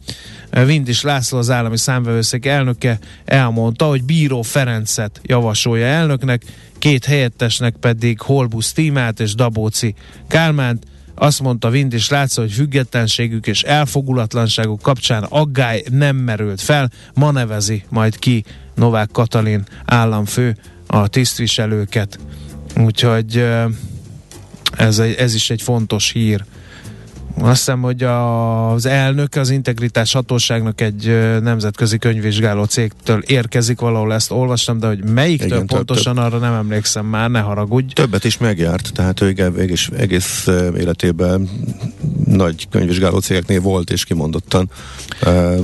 Vindis 0.65 1.01
László, 1.01 1.37
az 1.37 1.49
állami 1.49 1.77
számvevőszék 1.77 2.45
elnöke 2.45 2.99
elmondta, 3.25 3.85
hogy 3.85 4.03
Bíró 4.03 4.41
Ferencet 4.41 5.21
javasolja 5.23 5.85
elnöknek, 5.85 6.43
két 6.77 7.05
helyettesnek 7.05 7.75
pedig 7.75 8.21
Holbusz 8.21 8.73
Tímát 8.73 9.19
és 9.19 9.35
Dabóci 9.35 9.93
Kálmánt. 10.27 10.85
Azt 11.15 11.41
mondta 11.41 11.69
Vind 11.69 11.93
és 11.93 12.09
hogy 12.35 12.51
függetlenségük 12.51 13.47
és 13.47 13.63
elfogulatlanságuk 13.63 14.81
kapcsán 14.81 15.23
aggály 15.23 15.83
nem 15.89 16.15
merült 16.15 16.61
fel, 16.61 16.91
ma 17.13 17.31
nevezi 17.31 17.83
majd 17.89 18.19
ki 18.19 18.43
Novák 18.75 19.09
Katalin 19.11 19.63
államfő 19.85 20.57
a 20.87 21.07
tisztviselőket. 21.07 22.19
Úgyhogy 22.83 23.45
ez, 24.77 25.00
ez 25.00 25.33
is 25.33 25.50
egy 25.50 25.62
fontos 25.62 26.12
hír. 26.12 26.45
Azt 27.41 27.58
hiszem, 27.58 27.81
hogy 27.81 28.03
az 28.03 28.86
elnök 28.86 29.36
az 29.36 29.50
integritás 29.50 30.13
hatóságnak 30.13 30.81
egy 30.81 31.05
nemzetközi 31.41 31.98
könyvvizsgáló 31.98 32.63
cégtől 32.63 33.22
érkezik, 33.25 33.79
valahol 33.79 34.13
ezt 34.13 34.31
olvastam, 34.31 34.79
de 34.79 34.88
hogy 34.88 35.03
melyiktől 35.03 35.48
Igen, 35.48 35.65
pontosan 35.65 36.15
több, 36.15 36.24
arra 36.24 36.38
nem 36.38 36.53
emlékszem 36.53 37.05
már, 37.05 37.29
ne 37.29 37.39
haragudj. 37.39 37.93
Többet 37.93 38.24
is 38.24 38.38
megjárt, 38.38 38.91
tehát 38.93 39.22
ő 39.22 39.53
egész, 39.58 39.89
egész 39.98 40.48
életében 40.77 41.50
nagy 42.25 42.67
könyvvizsgáló 42.69 43.19
cégeknél 43.19 43.62
volt 43.62 43.89
és 43.89 44.03
kimondottan 44.03 44.69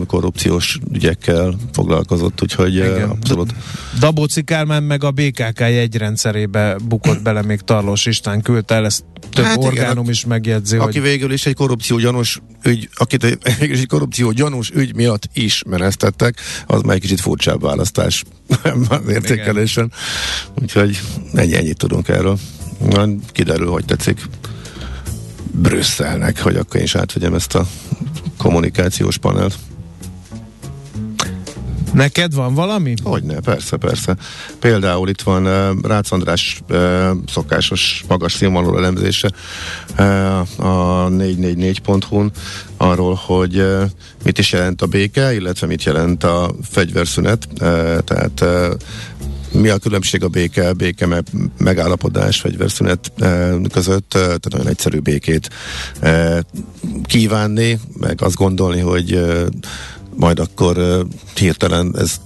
korrupciós 0.08 0.80
ügyekkel 0.94 1.56
foglalkozott, 1.74 2.42
úgyhogy 2.42 2.76
Igen. 2.76 3.10
abszolút. 3.10 3.54
Dabóci 4.00 4.44
Kálmán 4.44 4.84
meg 4.84 5.04
a 5.04 5.12
BKK 5.12 5.60
jegyrendszerébe 5.60 6.76
bukott 6.88 7.22
bele, 7.22 7.42
még 7.42 7.60
Tarlós 7.60 8.06
István 8.06 8.42
küldte 8.42 8.76
el, 8.76 8.86
ezt 8.86 9.04
több 9.30 9.46
hát 9.46 9.58
orgánum 9.58 10.04
igen, 10.04 10.14
is 10.14 10.26
megjegyzi. 10.26 10.78
Aki 10.78 11.00
hogy... 11.00 11.10
végül 11.10 11.32
is 11.32 11.46
egy 11.46 11.56
korrupció 11.66 11.98
gyanús 11.98 12.42
ügy, 12.64 12.90
akit 12.96 13.24
egy 13.24 13.86
korrupció 13.94 14.32
gyanús 14.32 14.70
ügy 14.70 14.96
miatt 14.96 15.30
ismereztettek, 15.34 16.40
az 16.66 16.82
már 16.82 16.96
egy 16.96 17.02
kicsit 17.02 17.20
furcsább 17.22 17.62
választás 17.62 18.24
az 18.90 19.08
értékelésen. 19.08 19.92
Úgyhogy 20.62 21.00
ennyi, 21.34 21.56
ennyit 21.56 21.78
tudunk 21.78 22.08
erről. 22.08 22.38
Kiderül, 23.32 23.70
hogy 23.70 23.86
tetszik 23.86 24.22
Brüsszelnek, 25.52 26.42
hogy 26.42 26.56
akkor 26.56 26.76
én 26.76 26.84
is 26.84 26.96
átvegyem 26.96 27.34
ezt 27.34 27.56
a 27.56 27.68
kommunikációs 28.38 29.18
panelt. 29.18 29.58
Neked 31.96 32.34
van 32.34 32.54
valami? 32.54 32.94
Hogyne, 33.04 33.40
persze, 33.40 33.78
persze. 33.78 34.16
Például 34.60 35.10
itt 35.10 35.22
van 35.22 35.46
uh, 35.46 35.82
Rácz 35.82 36.12
András 36.12 36.62
uh, 36.70 37.10
szokásos 37.28 38.04
magas 38.08 38.34
színvonalú 38.34 38.78
elemzése 38.78 39.32
uh, 39.98 40.40
a 40.66 41.08
444.hu-n 41.10 42.32
arról, 42.78 43.14
hogy 43.26 43.58
uh, 43.58 43.82
mit 44.24 44.38
is 44.38 44.52
jelent 44.52 44.82
a 44.82 44.86
béke, 44.86 45.34
illetve 45.34 45.68
mit 45.68 45.84
jelent 45.84 46.24
a 46.24 46.52
fegyverszünet. 46.70 47.48
Uh, 47.52 47.98
tehát 47.98 48.42
uh, 48.42 48.74
mi 49.56 49.70
a 49.70 49.78
különbség 49.78 50.24
a 50.24 50.28
béke, 50.28 50.74
béke 50.74 51.06
me- 51.06 51.32
megállapodás, 51.58 52.40
fegyverszünet 52.40 53.12
e, 53.18 53.56
között, 53.72 54.14
e, 54.14 54.20
tehát 54.20 54.50
nagyon 54.50 54.68
egyszerű 54.68 55.00
békét 55.00 55.50
e, 56.00 56.44
kívánni, 57.04 57.80
meg 58.00 58.22
azt 58.22 58.36
gondolni, 58.36 58.80
hogy 58.80 59.12
e, 59.12 59.44
majd 60.16 60.40
akkor 60.40 61.06
hirtelen 61.36 61.96
ezt 61.98 62.22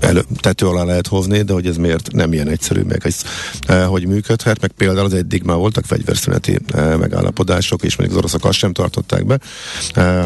elő, 0.00 0.24
tető 0.40 0.66
alá 0.66 0.84
lehet 0.84 1.06
hozni, 1.06 1.42
de 1.42 1.52
hogy 1.52 1.66
ez 1.66 1.76
miért 1.76 2.12
nem 2.12 2.32
ilyen 2.32 2.48
egyszerű, 2.48 2.80
meg 2.80 3.06
ez, 3.06 3.22
hogy 3.86 4.06
működhet, 4.06 4.60
meg 4.60 4.70
például 4.70 5.06
az 5.06 5.14
eddig 5.14 5.42
már 5.42 5.56
voltak 5.56 5.84
fegyverszüneti 5.84 6.58
megállapodások, 6.74 7.82
és 7.82 7.96
mondjuk 7.96 8.18
az 8.18 8.24
oroszok 8.24 8.44
azt 8.44 8.58
sem 8.58 8.72
tartották 8.72 9.26
be, 9.26 9.38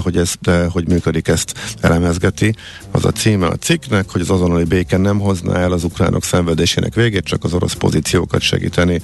hogy 0.02 0.16
ez 0.16 0.32
hogy 0.68 0.88
működik, 0.88 1.28
ezt 1.28 1.54
elemezgeti. 1.80 2.54
Az 2.90 3.04
a 3.04 3.10
címe 3.10 3.46
a 3.46 3.56
cikknek, 3.56 4.10
hogy 4.10 4.20
az 4.20 4.30
azonnali 4.30 4.64
béke 4.64 4.96
nem 4.96 5.18
hozná 5.18 5.58
el 5.58 5.72
az 5.72 5.84
ukránok 5.84 6.24
szenvedésének 6.24 6.94
végét, 6.94 7.24
csak 7.24 7.44
az 7.44 7.52
orosz 7.52 7.74
pozíciókat 7.74 8.40
segíteni, 8.40 9.00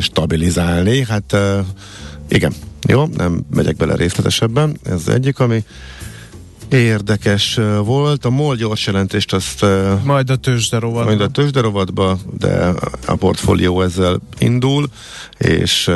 stabilizálni. 0.00 1.04
Hát 1.04 1.36
igen, 2.28 2.52
jó, 2.88 3.06
nem 3.16 3.44
megyek 3.50 3.76
bele 3.76 3.94
részletesebben, 3.94 4.78
ez 4.84 4.92
az 4.92 5.08
egyik, 5.08 5.38
ami 5.38 5.64
érdekes 6.68 7.58
volt. 7.84 8.24
A 8.24 8.30
MOL 8.30 8.56
gyors 8.56 8.86
jelentést 8.86 9.32
azt 9.32 9.64
Majd 10.04 10.30
a 10.30 10.36
tőzsde 10.36 10.78
rovat. 10.78 11.04
majd 11.04 11.20
a 11.20 11.28
tőzsderovatba, 11.28 12.18
de 12.38 12.72
a 13.06 13.14
portfólió 13.14 13.82
ezzel 13.82 14.20
indul, 14.38 14.88
és 15.38 15.90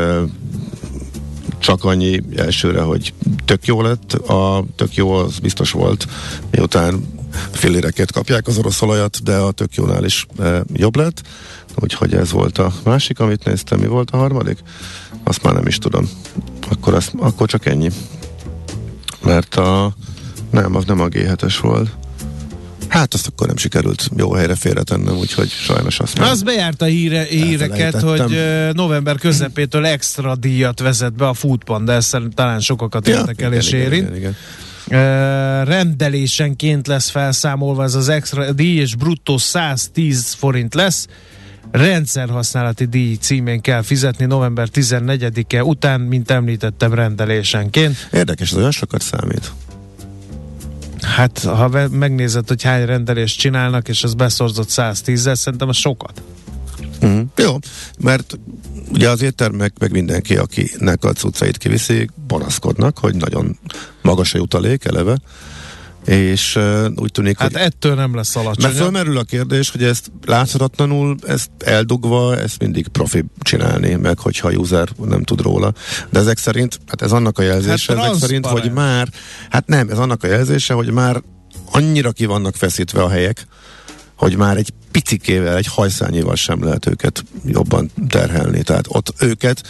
csak 1.58 1.84
annyi 1.84 2.22
elsőre, 2.36 2.80
hogy 2.80 3.12
tök 3.44 3.66
jó 3.66 3.82
lett, 3.82 4.12
a 4.12 4.64
tök 4.76 4.94
jó 4.94 5.10
az 5.12 5.38
biztos 5.38 5.70
volt, 5.70 6.06
miután 6.50 7.18
filléreket 7.50 8.12
kapják 8.12 8.46
az 8.46 8.58
orosz 8.58 8.82
olajat, 8.82 9.22
de 9.22 9.36
a 9.36 9.50
tök 9.52 9.74
jónál 9.74 10.04
is 10.04 10.26
e, 10.38 10.62
jobb 10.72 10.96
lett, 10.96 11.22
úgyhogy 11.74 12.14
ez 12.14 12.32
volt 12.32 12.58
a 12.58 12.72
másik, 12.84 13.20
amit 13.20 13.44
néztem, 13.44 13.78
mi 13.78 13.86
volt 13.86 14.10
a 14.10 14.16
harmadik? 14.16 14.58
Azt 15.24 15.42
már 15.42 15.54
nem 15.54 15.66
is 15.66 15.78
tudom. 15.78 16.10
Akkor, 16.70 16.94
azt, 16.94 17.12
akkor 17.18 17.48
csak 17.48 17.66
ennyi. 17.66 17.90
Mert 19.22 19.54
a 19.54 19.94
nem, 20.50 20.74
az 20.74 20.84
nem 20.84 21.00
a 21.00 21.08
G7-es 21.08 21.58
volt. 21.60 21.90
Hát 22.90 23.14
azt 23.14 23.26
akkor 23.26 23.46
nem 23.46 23.56
sikerült 23.56 24.08
jó 24.16 24.32
helyre 24.32 24.54
félretennem, 24.54 25.16
úgyhogy 25.16 25.48
sajnos 25.48 26.00
azt 26.00 26.18
nem. 26.18 26.28
Az 26.28 26.42
bejárta 26.42 26.84
híre, 26.84 27.24
híreket, 27.24 28.00
hogy 28.00 28.38
november 28.72 29.18
közepétől 29.18 29.86
extra 29.86 30.36
díjat 30.36 30.80
vezet 30.80 31.12
be 31.12 31.28
a 31.28 31.34
Foodpanda, 31.34 31.92
ez 31.92 32.04
szerint 32.04 32.34
talán 32.34 32.60
sokakat 32.60 33.08
érdekel 33.08 33.52
és 33.52 33.68
igen, 33.68 33.80
érint. 33.80 34.16
igen, 34.16 34.16
igen. 34.16 34.36
Ö, 34.88 35.64
rendelésenként 35.64 36.86
lesz 36.86 37.08
felszámolva 37.08 37.82
ez 37.82 37.94
az 37.94 38.08
extra 38.08 38.52
díj, 38.52 38.80
és 38.80 38.94
bruttó 38.94 39.38
110 39.38 40.32
forint 40.32 40.74
lesz. 40.74 41.06
Rendszerhasználati 41.70 42.84
díj 42.84 43.14
címén 43.14 43.60
kell 43.60 43.82
fizetni 43.82 44.24
november 44.24 44.68
14-e 44.74 45.64
után, 45.64 46.00
mint 46.00 46.30
említettem, 46.30 46.94
rendelésenként. 46.94 48.08
Érdekes, 48.12 48.50
ez 48.50 48.56
olyan 48.56 48.70
sokat 48.70 49.02
számít. 49.02 49.52
Hát, 51.02 51.38
ha 51.38 51.88
megnézed, 51.90 52.48
hogy 52.48 52.62
hány 52.62 52.84
rendelést 52.84 53.38
csinálnak, 53.38 53.88
és 53.88 54.04
az 54.04 54.14
beszorzott 54.14 54.68
110-zel, 54.70 55.34
szerintem 55.34 55.68
az 55.68 55.76
sokat. 55.76 56.22
Uh-huh. 57.02 57.22
Jó, 57.36 57.56
mert 57.98 58.38
ugye 58.92 59.08
az 59.08 59.22
éttermek, 59.22 59.72
meg 59.78 59.90
mindenki, 59.90 60.36
akinek 60.36 61.04
a 61.04 61.12
cuccait 61.12 61.56
kiviszi, 61.56 62.08
panaszkodnak, 62.26 62.98
hogy 62.98 63.14
nagyon 63.14 63.58
magas 64.02 64.34
a 64.34 64.38
jutalék 64.38 64.84
eleve, 64.84 65.18
és 66.04 66.56
uh, 66.56 66.86
úgy 66.96 67.12
tűnik, 67.12 67.38
Hát 67.38 67.52
hogy 67.52 67.60
ettől 67.60 67.94
nem 67.94 68.14
lesz 68.14 68.36
alacsony. 68.36 68.64
mert 68.64 68.76
fölmerül 68.76 69.18
a 69.18 69.22
kérdés, 69.22 69.70
hogy 69.70 69.82
ezt 69.82 70.12
láthatatlanul, 70.24 71.16
ezt 71.26 71.50
eldugva, 71.58 72.38
ezt 72.38 72.58
mindig 72.58 72.88
profi 72.88 73.24
csinálni, 73.40 73.94
meg 73.94 74.18
hogyha 74.18 74.48
a 74.48 74.52
user 74.52 74.88
nem 75.04 75.22
tud 75.22 75.40
róla. 75.40 75.72
De 76.10 76.18
ezek 76.18 76.38
szerint, 76.38 76.80
hát 76.86 77.02
ez 77.02 77.12
annak 77.12 77.38
a 77.38 77.42
jelzése, 77.42 77.96
Hát 77.96 78.04
ezek 78.04 78.18
szerint, 78.20 78.46
hogy 78.46 78.72
már, 78.72 79.08
hát 79.50 79.66
nem, 79.66 79.88
ez 79.88 79.98
annak 79.98 80.22
a 80.22 80.26
jelzése, 80.26 80.74
hogy 80.74 80.90
már 80.90 81.22
annyira 81.72 82.12
ki 82.12 82.24
vannak 82.24 82.56
feszítve 82.56 83.02
a 83.02 83.08
helyek, 83.08 83.46
hogy 84.14 84.36
már 84.36 84.56
egy 84.56 84.72
picikével, 84.90 85.56
egy 85.56 85.66
hajszányival 85.66 86.34
sem 86.34 86.64
lehet 86.64 86.86
őket 86.86 87.24
jobban 87.46 87.90
terhelni. 88.08 88.62
Tehát 88.62 88.84
ott 88.88 89.14
őket, 89.18 89.62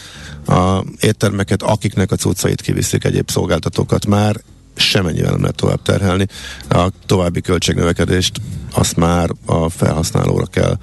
a 0.47 0.83
éttermeket, 0.99 1.61
akiknek 1.61 2.11
a 2.11 2.15
cuccait 2.15 2.61
kiviszik 2.61 3.03
egyéb 3.03 3.29
szolgáltatókat 3.29 4.05
már 4.05 4.41
semennyivel 4.83 5.31
nem 5.31 5.41
lehet 5.41 5.55
tovább 5.55 5.81
terhelni. 5.81 6.27
A 6.69 6.89
további 7.05 7.41
költségnövekedést 7.41 8.41
azt 8.73 8.95
már 8.95 9.29
a 9.45 9.69
felhasználóra 9.69 10.45
kell 10.45 10.77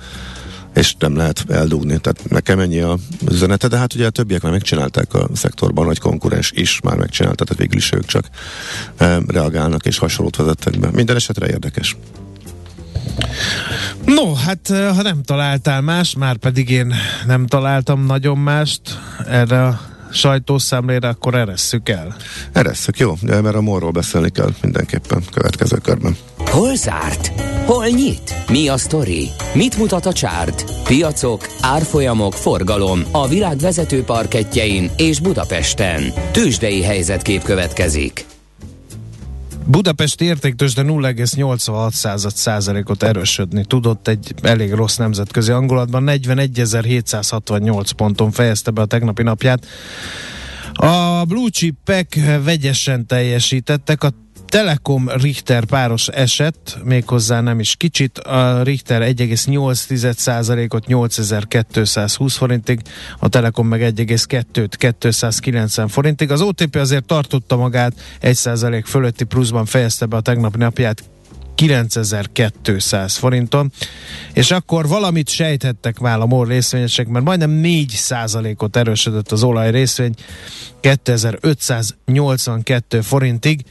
és 0.79 0.95
nem 0.99 1.17
lehet 1.17 1.45
eldugni. 1.49 1.99
Tehát 1.99 2.29
nekem 2.29 2.59
ennyi 2.59 2.81
a 2.81 2.97
üzenete, 3.31 3.69
de 3.69 3.77
hát 3.77 3.95
ugye 3.95 4.07
a 4.07 4.11
többiek 4.11 4.43
már 4.43 4.53
megcsinálták 4.53 5.15
a 5.15 5.29
szektorban, 5.35 5.87
nagy 5.87 5.99
konkurens 5.99 6.53
is 6.55 6.81
már 6.81 6.97
megcsinálta, 6.97 7.45
tehát 7.45 7.61
végül 7.61 7.79
is 7.79 7.93
ők 7.93 8.05
csak 8.05 8.25
eh, 8.97 9.17
reagálnak 9.27 9.87
és 9.87 9.99
hasonlót 9.99 10.37
vezettek 10.37 10.79
be. 10.79 10.91
Minden 10.93 11.17
esetre 11.17 11.49
érdekes. 11.49 11.97
No, 14.05 14.35
hát 14.35 14.71
eh, 14.71 14.97
ha 14.97 15.03
nem 15.03 15.23
találtál 15.23 15.81
más, 15.81 16.15
már 16.15 16.37
pedig 16.37 16.71
én 16.71 16.95
nem 17.27 17.47
találtam 17.47 18.07
nagyon 18.07 18.39
mást 18.39 18.81
erre 19.27 19.65
a 19.67 19.81
sajtószámlére, 20.13 21.09
akkor 21.09 21.35
eresszük 21.35 21.89
el. 21.89 22.17
Eresszük, 22.53 22.99
jó, 22.99 23.15
mert 23.23 23.55
a 23.55 23.61
morról 23.61 23.91
beszélni 23.91 24.31
kell 24.31 24.51
mindenképpen 24.63 25.23
következő 25.33 25.77
körben. 25.77 26.17
Hol 26.39 26.75
zárt? 26.75 27.33
Hol 27.67 27.87
nyit? 27.87 28.35
Mi 28.49 28.69
a 28.69 28.77
sztori? 28.77 29.29
Mit 29.55 29.77
mutat 29.77 30.07
a 30.07 30.13
csárt? 30.13 30.65
Piacok, 30.85 31.47
árfolyamok, 31.61 32.33
forgalom 32.33 33.03
a 33.13 33.29
világ 33.29 33.57
vezető 33.59 34.03
parketjein 34.03 34.91
és 34.97 35.21
Budapesten. 35.21 36.03
Tősdei 36.33 36.83
helyzetkép 36.83 37.43
következik. 37.43 38.38
Budapesti 39.71 40.25
értéktős, 40.25 40.75
de 40.75 40.83
0,86 40.83 42.31
százalékot 42.31 43.03
erősödni 43.03 43.65
tudott 43.65 44.09
egy 44.09 44.35
elég 44.43 44.73
rossz 44.73 44.97
nemzetközi 44.97 45.51
angolatban. 45.51 46.05
41.768 46.07 47.91
ponton 47.97 48.31
fejezte 48.31 48.71
be 48.71 48.81
a 48.81 48.87
tegnapi 48.87 49.23
napját. 49.23 49.67
A 50.73 51.25
blue 51.25 51.51
chipek 51.51 52.19
vegyesen 52.45 53.07
teljesítettek, 53.07 54.03
a 54.03 54.11
Telekom 54.49 55.09
Richter 55.09 55.65
páros 55.65 56.09
eset, 56.09 56.79
méghozzá 56.85 57.41
nem 57.41 57.61
is 57.61 57.75
kicsit, 57.77 58.19
a 58.19 58.63
Richter 58.63 59.03
1,8%-ot 59.03 60.87
8220 60.87 62.37
forintig, 62.37 62.81
a 63.19 63.29
Telekom 63.29 63.67
meg 63.67 63.95
1,2-t 63.97 64.95
290 65.01 65.89
forintig. 65.89 66.31
Az 66.31 66.41
OTP 66.41 66.77
azért 66.77 67.05
tartotta 67.05 67.57
magát, 67.57 67.93
1% 68.23 68.83
fölötti 68.87 69.25
pluszban 69.25 69.65
fejezte 69.65 70.07
be 70.07 70.17
a 70.17 70.21
tegnapi 70.21 70.59
napját 70.59 71.03
9200 71.59 73.17
forinton, 73.17 73.73
és 74.33 74.51
akkor 74.51 74.89
valamit 74.89 75.29
sejthettek 75.29 75.99
már 75.99 76.21
a 76.21 76.27
MOL 76.27 76.47
részvényesek, 76.47 77.09
mert 77.09 77.25
majdnem 77.25 77.61
4% 77.65 78.59
ot 78.59 78.77
erősödött 78.77 79.33
az 79.33 79.43
olaj 79.43 79.71
részvény 79.71 80.15
2582 80.81 83.01
forintig, 83.01 83.65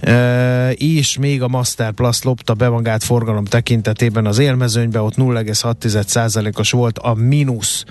e, 0.00 0.70
és 0.70 1.18
még 1.18 1.42
a 1.42 1.48
Master 1.48 1.92
Plus 1.92 2.22
lopta 2.22 2.54
be 2.54 2.68
magát 2.68 3.04
forgalom 3.04 3.44
tekintetében 3.44 4.26
az 4.26 4.38
élmezőnybe, 4.38 5.00
ott 5.00 5.16
0,6%-os 5.16 6.70
volt 6.70 6.98
a 6.98 7.14
mínusz. 7.14 7.84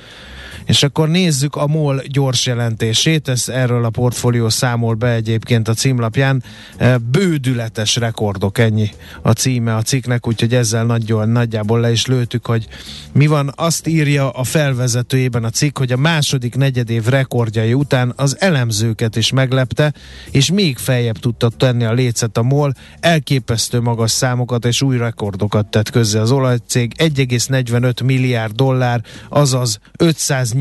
És 0.67 0.83
akkor 0.83 1.09
nézzük 1.09 1.55
a 1.55 1.67
MOL 1.67 2.01
gyors 2.07 2.45
jelentését, 2.45 3.27
ez 3.27 3.49
erről 3.49 3.85
a 3.85 3.89
portfólió 3.89 4.49
számol 4.49 4.93
be 4.93 5.11
egyébként 5.11 5.67
a 5.67 5.73
címlapján. 5.73 6.43
E, 6.77 6.97
Bődületes 6.97 7.95
rekordok, 7.95 8.57
ennyi 8.57 8.89
a 9.21 9.31
címe 9.31 9.75
a 9.75 9.81
cikknek, 9.81 10.27
úgyhogy 10.27 10.53
ezzel 10.53 10.85
nagyon, 10.85 11.29
nagyjából 11.29 11.79
le 11.79 11.91
is 11.91 12.05
lőtük, 12.05 12.45
hogy 12.45 12.67
mi 13.13 13.27
van. 13.27 13.53
Azt 13.55 13.87
írja 13.87 14.29
a 14.29 14.43
felvezetőjében 14.43 15.43
a 15.43 15.49
cikk, 15.49 15.77
hogy 15.77 15.91
a 15.91 15.97
második 15.97 16.55
negyedév 16.55 17.05
rekordjai 17.05 17.73
után 17.73 18.13
az 18.15 18.39
elemzőket 18.39 19.15
is 19.15 19.31
meglepte, 19.31 19.93
és 20.31 20.51
még 20.51 20.77
feljebb 20.77 21.17
tudta 21.17 21.49
tenni 21.49 21.83
a 21.83 21.93
lécet 21.93 22.37
a 22.37 22.43
MOL, 22.43 22.73
elképesztő 22.99 23.81
magas 23.81 24.11
számokat 24.11 24.65
és 24.65 24.81
új 24.81 24.97
rekordokat 24.97 25.65
tett 25.65 25.89
közzé 25.89 26.17
az 26.17 26.31
olajcég, 26.31 26.91
1,45 26.97 28.03
milliárd 28.03 28.55
dollár, 28.55 29.01
azaz 29.29 29.79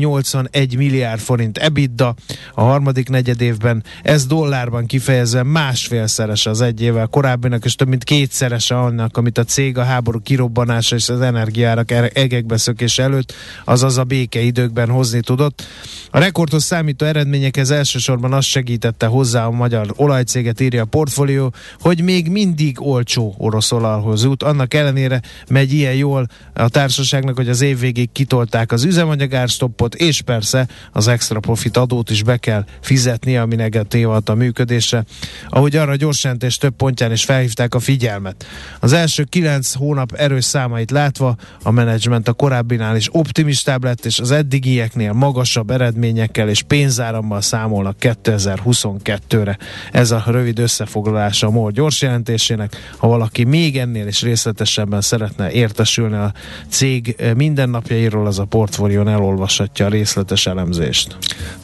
581 0.03 0.77
milliárd 0.77 1.19
forint 1.19 1.57
EBITDA 1.57 2.15
a 2.53 2.61
harmadik 2.61 3.09
negyedévben. 3.09 3.83
Ez 4.03 4.25
dollárban 4.25 4.85
kifejezve 4.85 5.43
másfélszerese 5.43 6.49
az 6.49 6.61
egy 6.61 6.81
évvel 6.81 7.07
korábbinak, 7.07 7.65
és 7.65 7.75
több 7.75 7.87
mint 7.87 8.03
kétszerese 8.03 8.79
annak, 8.79 9.17
amit 9.17 9.37
a 9.37 9.43
cég 9.43 9.77
a 9.77 9.83
háború 9.83 10.19
kirobbanása 10.19 10.95
és 10.95 11.09
az 11.09 11.21
energiárak 11.21 11.91
er- 11.91 12.17
egekbe 12.17 12.57
szökés 12.57 12.99
előtt, 12.99 13.33
azaz 13.65 13.97
a 13.97 14.03
békeidőkben 14.03 14.89
hozni 14.89 15.19
tudott. 15.19 15.63
A 16.11 16.19
rekordhoz 16.19 16.63
számító 16.63 17.05
eredményekhez 17.05 17.71
elsősorban 17.71 18.33
azt 18.33 18.47
segítette 18.47 19.05
hozzá 19.05 19.45
a 19.45 19.51
magyar 19.51 19.93
olajcéget, 19.95 20.59
írja 20.59 20.81
a 20.81 20.85
portfólió, 20.85 21.53
hogy 21.79 22.01
még 22.01 22.29
mindig 22.29 22.81
olcsó 22.81 23.35
orosz 23.37 23.71
olajhoz 23.71 24.23
jut. 24.23 24.43
Annak 24.43 24.73
ellenére 24.73 25.21
megy 25.49 25.73
ilyen 25.73 25.93
jól 25.93 26.27
a 26.53 26.69
társaságnak, 26.69 27.35
hogy 27.35 27.49
az 27.49 27.61
év 27.61 27.79
végéig 27.79 28.11
kitolták 28.11 28.71
az 28.71 28.83
üzemanyagárstoppot, 28.83 29.86
swapot, 29.87 29.95
és 29.95 30.21
persze 30.21 30.67
az 30.91 31.07
extra 31.07 31.39
profit 31.39 31.77
adót 31.77 32.09
is 32.09 32.23
be 32.23 32.37
kell 32.37 32.65
fizetni, 32.81 33.37
ami 33.37 33.55
negatív 33.55 34.09
a 34.09 34.33
működésre. 34.33 35.03
Ahogy 35.49 35.75
arra 35.75 35.95
gyorsan 35.95 36.37
és 36.39 36.57
több 36.57 36.75
pontján 36.75 37.11
is 37.11 37.23
felhívták 37.23 37.75
a 37.75 37.79
figyelmet. 37.79 38.45
Az 38.79 38.93
első 38.93 39.23
kilenc 39.23 39.73
hónap 39.73 40.11
erős 40.11 40.45
számait 40.45 40.91
látva 40.91 41.35
a 41.63 41.71
menedzsment 41.71 42.27
a 42.27 42.33
korábbinál 42.33 42.95
is 42.95 43.09
optimistább 43.11 43.83
lett, 43.83 44.05
és 44.05 44.19
az 44.19 44.31
eddigieknél 44.31 45.13
magasabb 45.13 45.71
eredményekkel 45.71 46.49
és 46.49 46.61
pénzárammal 46.61 47.41
számolnak 47.41 47.95
2022-re. 47.99 49.57
Ez 49.91 50.11
a 50.11 50.23
rövid 50.25 50.59
összefoglalása 50.59 51.47
a 51.47 51.49
MOL 51.49 51.71
gyors 51.71 52.01
jelentésének. 52.01 52.75
Ha 52.97 53.07
valaki 53.07 53.43
még 53.43 53.77
ennél 53.77 54.07
is 54.07 54.21
részletesebben 54.21 55.01
szeretne 55.01 55.51
értesülni 55.51 56.15
a 56.15 56.33
cég 56.69 57.15
mindennapjairól, 57.35 58.27
az 58.27 58.39
a 58.39 58.45
portfólión 58.45 59.07
elolvashatja 59.07 59.76
a 59.83 59.89
részletes 59.89 60.47
elemzést. 60.47 61.17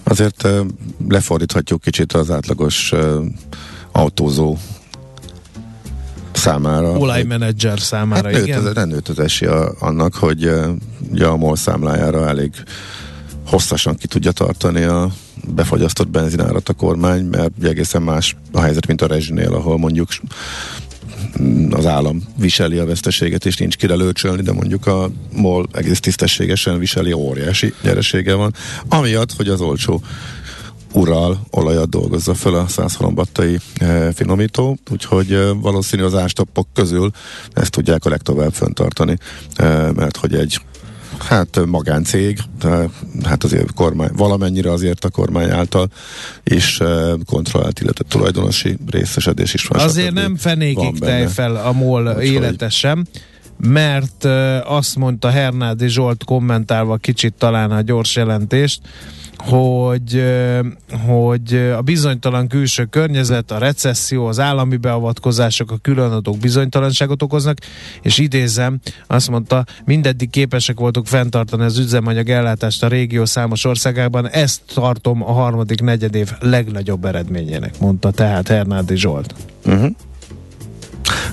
Azért 0.04 0.48
lefordíthatjuk 1.08 1.82
kicsit 1.82 2.14
az 2.14 2.32
átlagos 2.32 2.94
autózó 3.92 4.58
számára. 6.32 6.98
Olajmenedzser 6.98 7.80
számára, 7.80 8.32
hát 8.32 8.42
igen. 8.42 8.62
Nőtt, 8.62 8.86
nőtt 8.86 9.08
az 9.08 9.20
esélye 9.20 9.54
annak, 9.80 10.14
hogy 10.16 10.52
ugye 11.12 11.26
a 11.26 11.38
MOL 11.38 11.56
számlájára 11.56 12.28
elég 12.28 12.52
hosszasan 13.46 13.96
ki 13.96 14.08
tudja 14.08 14.32
tartani 14.32 14.84
a 14.84 15.10
befagyasztott 15.48 16.10
benzinárat 16.10 16.70
a 16.70 16.74
kormány, 16.74 17.26
mert 17.26 17.52
egészen 17.64 18.02
más 18.02 18.36
a 18.52 18.60
helyzet, 18.60 18.88
mint 18.88 19.02
a 19.02 19.08
rezsinél, 19.08 19.54
ahol 19.54 19.78
mondjuk 19.78 20.08
az 21.70 21.86
állam 21.86 22.22
viseli 22.38 22.78
a 22.78 22.86
veszteséget, 22.86 23.46
és 23.46 23.58
nincs 23.58 23.78
kire 23.78 23.96
lőcsölni, 23.96 24.42
de 24.42 24.52
mondjuk 24.52 24.88
a 24.88 25.10
MOL 25.32 25.68
egész 25.72 26.00
tisztességesen 26.00 26.80
viseli, 26.80 27.12
óriási 27.12 27.74
nyeresége 27.82 28.34
van, 28.34 28.54
amiatt, 28.88 29.34
hogy 29.34 29.48
az 29.48 29.62
olcsó 29.62 30.02
ural 30.94 31.40
olajat 31.50 31.90
dolgozza 31.90 32.34
föl 32.34 32.56
a 32.56 32.68
103 32.68 33.14
battai 33.14 33.60
e, 33.78 34.12
finomító, 34.12 34.78
úgyhogy 34.92 35.32
e, 35.32 35.52
valószínű 35.52 36.04
az 36.04 36.16
ástapok 36.16 36.68
közül 36.74 37.12
ezt 37.54 37.72
tudják 37.72 38.06
a 38.06 38.10
legtovább 38.10 38.54
föntartani, 38.54 39.18
e, 39.56 39.92
mert 39.92 40.18
hogy 40.18 40.36
egy 40.36 40.62
hát 41.20 41.66
magáncég, 41.66 42.40
de 42.60 42.90
hát 43.24 43.44
azért 43.44 43.74
kormány, 43.74 44.10
valamennyire 44.16 44.72
azért 44.72 45.06
a 45.06 45.10
kormány 45.10 45.50
által 45.50 45.90
is 46.44 46.80
kontrollált, 47.26 47.80
illetve 47.80 48.06
tulajdonosi 48.08 48.78
részesedés 48.92 49.54
is 49.54 49.66
van. 49.66 49.80
Azért 49.80 50.14
nem 50.14 50.36
fenékig 50.36 51.00
tej 51.00 51.28
fel 51.28 51.56
a 51.56 51.72
MOL 51.72 52.16
Úgy 52.18 52.24
életesem, 52.24 53.06
mert 53.58 54.26
azt 54.66 54.96
mondta 54.96 55.30
Hernádi 55.30 55.88
Zsolt 55.88 56.24
kommentálva 56.24 56.98
kicsit 56.98 57.34
talán 57.34 57.72
a 57.72 57.82
gyors 57.82 58.16
jelentést, 58.16 58.82
hogy, 59.38 60.24
hogy 61.08 61.56
a 61.78 61.82
bizonytalan 61.82 62.48
külső 62.48 62.86
környezet, 62.86 63.52
a 63.52 63.58
recesszió, 63.58 64.26
az 64.26 64.40
állami 64.40 64.78
beavatkozások, 64.78 65.72
a 65.72 65.78
különadók 65.82 66.38
bizonytalanságot 66.38 67.22
okoznak, 67.22 67.58
és 68.02 68.18
idézem, 68.18 68.80
azt 69.08 69.30
mondta, 69.30 69.66
mindeddig 69.86 70.30
képesek 70.30 70.80
voltunk 70.80 71.08
fenntartani 71.08 71.64
az 71.64 71.78
üzemanyag 71.78 72.30
ellátást 72.30 72.84
a 72.84 72.88
régió 72.88 73.26
számos 73.26 73.66
országában, 73.66 74.30
ezt 74.30 74.62
tartom 74.74 75.24
a 75.24 75.32
harmadik 75.32 75.82
negyedév 75.82 76.32
legnagyobb 76.40 77.06
eredményének, 77.06 77.80
mondta 77.80 78.12
tehát 78.12 78.48
Hernádi 78.48 78.96
Zsolt. 78.96 79.36
Uh-huh. 79.66 79.92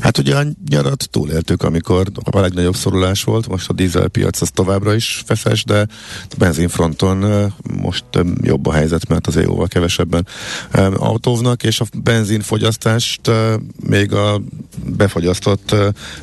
Hát 0.00 0.18
ugye 0.18 0.36
a 0.36 0.42
nyarat 0.68 1.08
túléltük, 1.10 1.62
amikor 1.62 2.06
a 2.30 2.40
legnagyobb 2.40 2.76
szorulás 2.76 3.24
volt, 3.24 3.48
most 3.48 3.68
a 3.68 3.72
dízelpiac 3.72 4.40
az 4.40 4.50
továbbra 4.54 4.94
is 4.94 5.22
feszes, 5.26 5.64
de 5.64 5.86
a 6.22 6.34
benzinfronton 6.38 7.52
most 7.80 8.04
jobb 8.42 8.66
a 8.66 8.72
helyzet, 8.72 9.08
mert 9.08 9.26
az 9.26 9.36
jóval 9.36 9.68
kevesebben. 9.68 10.26
Autóvnak, 10.94 11.62
és 11.62 11.80
a 11.80 11.84
benzinfogyasztást 12.02 13.30
még 13.86 14.12
a 14.12 14.40
befogyasztott 14.84 15.74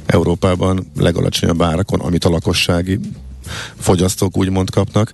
Európában 0.06 0.92
legalacsonyabb 0.96 1.62
árakon, 1.62 2.00
amit 2.00 2.26
a 2.26 2.30
lakossági 2.30 3.00
fogyasztók 3.80 4.38
úgymond 4.38 4.70
kapnak, 4.70 5.12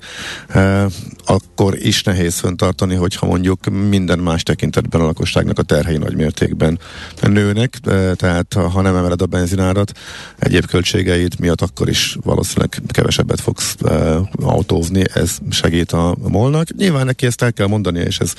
e, 0.48 0.88
akkor 1.26 1.78
is 1.78 2.04
nehéz 2.04 2.40
föntartani, 2.40 2.96
hogyha 2.96 3.26
mondjuk 3.26 3.66
minden 3.90 4.20
más 4.20 4.44
tekintetben 4.44 5.02
a 5.02 5.06
lakosságnak 5.06 5.60
a 5.60 5.64
terhei 5.64 5.98
nagy 5.98 6.16
mértékben 6.16 6.80
nőnek, 7.22 7.80
e, 7.86 8.14
tehát 8.14 8.54
ha 8.54 8.82
nem 8.82 8.96
emeled 8.96 9.22
a 9.22 9.26
benzinárat, 9.26 9.92
egyéb 10.40 10.66
költségeid 10.66 11.40
miatt 11.40 11.62
akkor 11.62 11.90
is 11.90 12.18
valószínűleg 12.24 12.82
kevesebbet 12.88 13.42
fogsz 13.42 13.76
e, 13.86 14.20
autózni, 14.42 15.04
ez 15.14 15.38
segít 15.50 15.92
a 15.92 16.16
molnak. 16.30 16.76
Nyilván 16.76 17.06
neki 17.06 17.26
ezt 17.26 17.42
el 17.42 17.54
kell 17.54 17.68
mondani, 17.68 18.00
és 18.00 18.20
ez, 18.20 18.34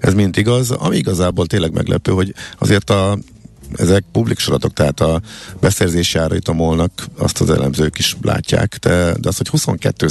ez 0.00 0.14
mind 0.14 0.36
igaz. 0.36 0.70
Ami 0.70 0.96
igazából 0.96 1.46
tényleg 1.46 1.72
meglepő, 1.72 2.12
hogy 2.12 2.34
azért 2.58 2.90
a 2.90 3.18
ezek 3.76 4.04
publik 4.12 4.38
sorotok, 4.38 4.72
tehát 4.72 5.00
a 5.00 5.20
beszerzési 5.60 6.18
árait 6.18 6.48
a 6.48 6.52
molnak 6.52 6.90
azt 7.18 7.40
az 7.40 7.50
elemzők 7.50 7.98
is 7.98 8.16
látják, 8.22 8.76
de, 8.80 9.14
de 9.20 9.28
az, 9.28 9.36
hogy 9.36 9.48
22 9.48 10.06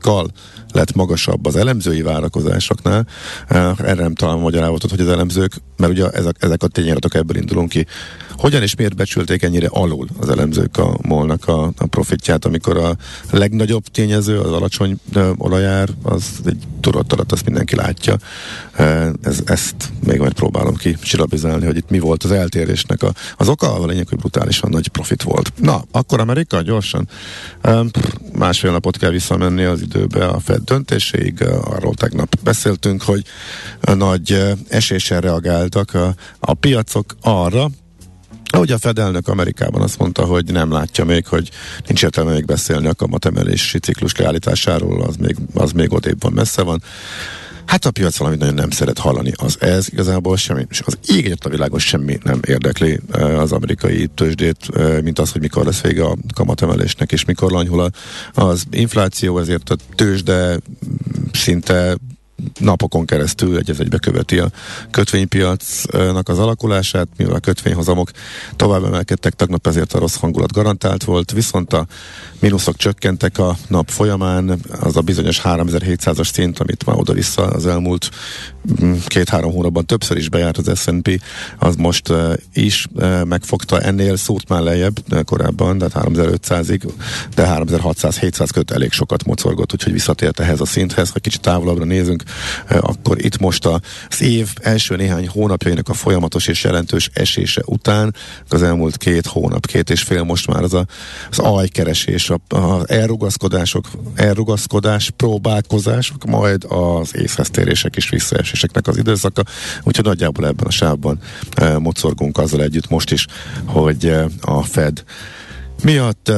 kal 0.00 0.30
lett 0.72 0.94
magasabb 0.94 1.46
az 1.46 1.56
elemzői 1.56 2.02
várakozásoknál, 2.02 3.06
eh, 3.48 3.78
erre 3.78 4.02
nem 4.02 4.14
talán 4.14 4.38
magyarázatot, 4.38 4.90
hogy 4.90 5.00
az 5.00 5.08
elemzők, 5.08 5.52
mert 5.76 5.92
ugye 5.92 6.10
ezek, 6.10 6.36
ezek 6.40 6.62
a 6.62 6.66
tényadatok 6.66 7.14
ebből 7.14 7.36
indulunk 7.36 7.68
ki, 7.68 7.86
hogyan 8.36 8.62
és 8.62 8.74
miért 8.74 8.96
becsülték 8.96 9.42
ennyire 9.42 9.66
alul 9.70 10.06
az 10.20 10.28
elemzők 10.28 10.76
a 10.76 10.98
molnak 11.02 11.48
a, 11.48 11.72
a 11.76 11.86
profitját, 11.86 12.44
amikor 12.44 12.76
a 12.76 12.96
legnagyobb 13.30 13.84
tényező, 13.84 14.38
az 14.40 14.52
alacsony 14.52 14.98
olajár, 15.36 15.88
az 16.02 16.24
egy 16.44 16.58
tudott 16.80 17.12
alatt, 17.12 17.32
azt 17.32 17.44
mindenki 17.44 17.76
látja. 17.76 18.16
Ez, 19.22 19.40
ezt 19.44 19.74
még 20.06 20.18
majd 20.18 20.32
próbálom 20.32 20.74
ki 20.74 20.94
csillabizálni, 21.02 21.66
hogy 21.66 21.76
itt 21.76 21.90
mi 21.90 21.98
volt 21.98 22.24
az 22.24 22.30
eltérésnek 22.30 23.02
a, 23.02 23.12
az 23.36 23.48
oka, 23.48 23.74
a 23.74 23.86
lényeg, 23.86 24.08
hogy 24.08 24.18
brutálisan 24.18 24.70
nagy 24.70 24.88
profit 24.88 25.22
volt. 25.22 25.52
Na, 25.56 25.82
akkor 25.90 26.20
Amerika 26.20 26.62
gyorsan. 26.62 27.08
Másfél 28.32 28.70
napot 28.70 28.96
kell 28.96 29.10
visszamenni 29.10 29.64
az 29.64 29.80
időbe 29.80 30.26
a 30.26 30.40
Fed 30.40 30.60
döntéséig, 30.64 31.42
arról 31.64 31.94
tegnap 31.94 32.36
beszéltünk, 32.42 33.02
hogy 33.02 33.22
nagy 33.94 34.56
eséssel 34.68 35.20
reagáltak 35.20 35.94
a, 35.94 36.14
a 36.38 36.54
piacok 36.54 37.16
arra, 37.20 37.70
ahogy 38.46 38.70
a 38.72 38.78
Fed 38.78 38.98
elnök 38.98 39.28
Amerikában 39.28 39.82
azt 39.82 39.98
mondta, 39.98 40.24
hogy 40.24 40.52
nem 40.52 40.72
látja 40.72 41.04
még, 41.04 41.26
hogy 41.26 41.50
nincs 41.86 42.02
értelme 42.02 42.32
még 42.32 42.44
beszélni 42.44 42.86
a 42.86 42.94
kamatemelési 42.94 43.78
ciklus 43.78 44.16
leállításáról, 44.16 45.02
az 45.02 45.16
még, 45.16 45.36
az 45.54 45.72
még 45.72 45.92
odébb 45.92 46.22
van, 46.22 46.32
messze 46.32 46.62
van. 46.62 46.82
Hát 47.66 47.84
a 47.84 47.90
piac 47.90 48.16
valamit 48.16 48.38
nagyon 48.38 48.54
nem 48.54 48.70
szeret 48.70 48.98
hallani, 48.98 49.32
az 49.36 49.56
ez 49.60 49.86
igazából 49.92 50.36
semmi, 50.36 50.66
és 50.70 50.82
az 50.84 50.98
ég 51.06 51.36
a 51.44 51.48
világon 51.48 51.78
semmi 51.78 52.18
nem 52.22 52.40
érdekli 52.46 53.00
eh, 53.12 53.40
az 53.40 53.52
amerikai 53.52 54.06
tőzsdét, 54.14 54.56
eh, 54.74 55.00
mint 55.02 55.18
az, 55.18 55.32
hogy 55.32 55.40
mikor 55.40 55.64
lesz 55.64 55.80
vége 55.80 56.04
a 56.04 56.16
kamatemelésnek, 56.34 57.12
és 57.12 57.24
mikor 57.24 57.50
lanyhul 57.50 57.90
az 58.32 58.64
infláció, 58.70 59.38
ezért 59.38 59.70
a 59.70 59.76
tőzsde 59.94 60.58
szinte 61.32 61.96
napokon 62.58 63.06
keresztül 63.06 63.56
egy 63.56 63.74
egybe 63.78 63.98
követi 63.98 64.38
a 64.38 64.50
kötvénypiacnak 64.90 66.28
az 66.28 66.38
alakulását, 66.38 67.08
mivel 67.16 67.34
a 67.34 67.38
kötvényhozamok 67.38 68.10
tovább 68.56 68.84
emelkedtek, 68.84 69.34
tegnap 69.34 69.66
ezért 69.66 69.92
a 69.92 69.98
rossz 69.98 70.16
hangulat 70.16 70.52
garantált 70.52 71.04
volt, 71.04 71.32
viszont 71.32 71.72
a 71.72 71.86
mínuszok 72.38 72.76
csökkentek 72.76 73.38
a 73.38 73.56
nap 73.68 73.90
folyamán, 73.90 74.60
az 74.80 74.96
a 74.96 75.00
bizonyos 75.00 75.40
3700-as 75.44 76.32
szint, 76.32 76.58
amit 76.58 76.86
már 76.86 76.96
oda-vissza 76.98 77.46
az 77.46 77.66
elmúlt 77.66 78.10
mm, 78.82 78.94
két-három 79.06 79.52
hónapban 79.52 79.86
többször 79.86 80.16
is 80.16 80.28
bejárt 80.28 80.58
az 80.58 80.80
S&P, 80.80 81.20
az 81.58 81.76
most 81.76 82.08
uh, 82.08 82.32
is 82.52 82.86
uh, 82.92 83.24
megfogta, 83.24 83.80
ennél 83.80 84.16
szórt 84.16 84.48
már 84.48 84.62
lejjebb 84.62 84.98
uh, 85.12 85.22
korábban, 85.22 85.78
tehát 85.78 86.08
3500-ig, 86.08 86.90
de 87.34 87.54
3600-700 87.58 88.48
köt 88.52 88.70
elég 88.70 88.92
sokat 88.92 89.24
mocorgott, 89.24 89.72
úgyhogy 89.72 89.92
visszatért 89.92 90.40
ehhez 90.40 90.60
a 90.60 90.66
szinthez. 90.66 91.10
Ha 91.10 91.18
kicsit 91.18 91.40
távolabbra 91.40 91.84
nézünk, 91.84 92.22
akkor 92.68 93.24
itt 93.24 93.38
most 93.38 93.66
az 93.66 94.22
év 94.22 94.48
első 94.60 94.96
néhány 94.96 95.28
hónapjainak 95.28 95.88
a 95.88 95.94
folyamatos 95.94 96.46
és 96.46 96.64
jelentős 96.64 97.10
esése 97.12 97.62
után, 97.66 98.14
az 98.48 98.62
elmúlt 98.62 98.96
két 98.96 99.26
hónap, 99.26 99.66
két 99.66 99.90
és 99.90 100.02
fél 100.02 100.22
most 100.22 100.46
már 100.46 100.62
az 100.62 100.74
a, 100.74 100.86
az 101.30 101.38
ajkeresés, 101.38 102.30
az 102.48 102.88
elrugaszkodások, 102.88 103.90
elrugaszkodás, 104.14 105.10
próbálkozások, 105.16 106.24
majd 106.24 106.64
az 106.68 107.16
észheztérések 107.16 107.96
és 107.96 108.08
visszaeséseknek 108.08 108.86
az 108.86 108.96
időszaka, 108.96 109.42
úgyhogy 109.82 110.04
nagyjából 110.04 110.46
ebben 110.46 110.66
a 110.66 110.70
sávban 110.70 111.18
e, 111.54 111.78
mocorgunk 111.78 112.38
azzal 112.38 112.62
együtt 112.62 112.88
most 112.88 113.10
is, 113.10 113.26
hogy 113.64 114.06
e, 114.06 114.26
a 114.40 114.62
Fed 114.62 115.04
miatt 115.82 116.32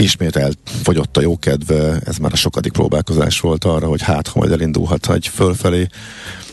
ismét 0.00 0.36
elfogyott 0.36 1.16
a 1.16 1.20
jókedv, 1.20 1.72
ez 2.04 2.16
már 2.16 2.32
a 2.32 2.36
sokadik 2.36 2.72
próbálkozás 2.72 3.40
volt 3.40 3.64
arra, 3.64 3.86
hogy 3.86 4.02
hát, 4.02 4.26
ha 4.26 4.38
majd 4.38 4.52
elindulhat 4.52 5.12
egy 5.12 5.26
fölfelé 5.26 5.86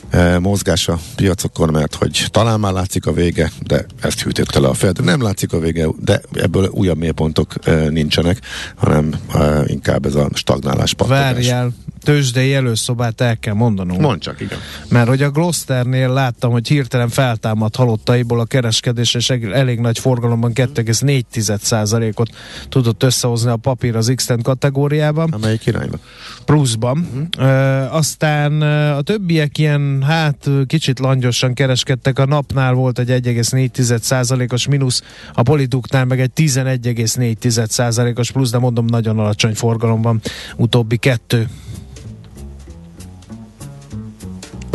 e, 0.09 0.39
mozgás 0.39 0.87
a 0.87 0.99
piacokon, 1.15 1.69
mert 1.69 1.95
hogy 1.95 2.25
talán 2.31 2.59
már 2.59 2.73
látszik 2.73 3.05
a 3.05 3.13
vége, 3.13 3.51
de 3.59 3.85
ezt 4.01 4.21
hűtött 4.21 4.53
le 4.55 4.67
a 4.67 4.73
Fed. 4.73 5.03
Nem 5.03 5.21
látszik 5.21 5.53
a 5.53 5.59
vége, 5.59 5.87
de 5.99 6.21
ebből 6.33 6.69
újabb 6.71 6.97
mélypontok 6.97 7.53
e, 7.63 7.89
nincsenek, 7.89 8.39
hanem 8.75 9.13
e, 9.33 9.63
inkább 9.65 10.05
ez 10.05 10.15
a 10.15 10.29
stagnálás 10.33 10.93
pattogás. 10.93 11.33
Várjál, 11.33 11.73
tőzsdei 12.05 12.53
előszobát 12.53 13.21
el 13.21 13.37
kell 13.37 13.53
mondanunk. 13.53 14.01
Mond 14.01 14.21
csak, 14.21 14.41
igen. 14.41 14.57
Mert 14.89 15.07
hogy 15.07 15.21
a 15.21 15.29
Glosternél 15.29 16.09
láttam, 16.09 16.51
hogy 16.51 16.67
hirtelen 16.67 17.09
feltámad 17.09 17.75
halottaiból 17.75 18.39
a 18.39 18.45
kereskedés, 18.45 19.13
és 19.13 19.29
elég 19.29 19.79
nagy 19.79 19.99
forgalomban 19.99 20.51
2,4%-ot 20.53 22.29
tudott 22.69 23.03
összehozni 23.03 23.49
a 23.49 23.55
papír 23.55 23.95
az 23.95 24.11
x 24.15 24.29
kategóriában. 24.43 25.31
Amelyik 25.31 25.65
irányba? 25.65 25.97
Pluszban. 26.45 26.97
Uh-huh. 26.97 27.49
E, 27.49 27.91
aztán 27.91 28.61
a 28.91 29.01
többiek 29.01 29.57
ilyen, 29.57 30.03
hát 30.03 30.49
kicsit 30.67 30.99
langyosan 30.99 31.53
kereskedtek. 31.53 32.19
A 32.19 32.25
napnál 32.25 32.73
volt 32.73 32.99
egy 32.99 33.09
1,4%-os 33.09 34.67
mínusz, 34.67 35.03
a 35.33 35.41
Poliduknál 35.41 36.05
meg 36.05 36.19
egy 36.19 36.31
11,4%-os 36.35 38.31
plusz, 38.31 38.51
de 38.51 38.57
mondom, 38.57 38.85
nagyon 38.85 39.19
alacsony 39.19 39.55
forgalomban 39.55 40.21
utóbbi 40.55 40.97
kettő. 40.97 41.47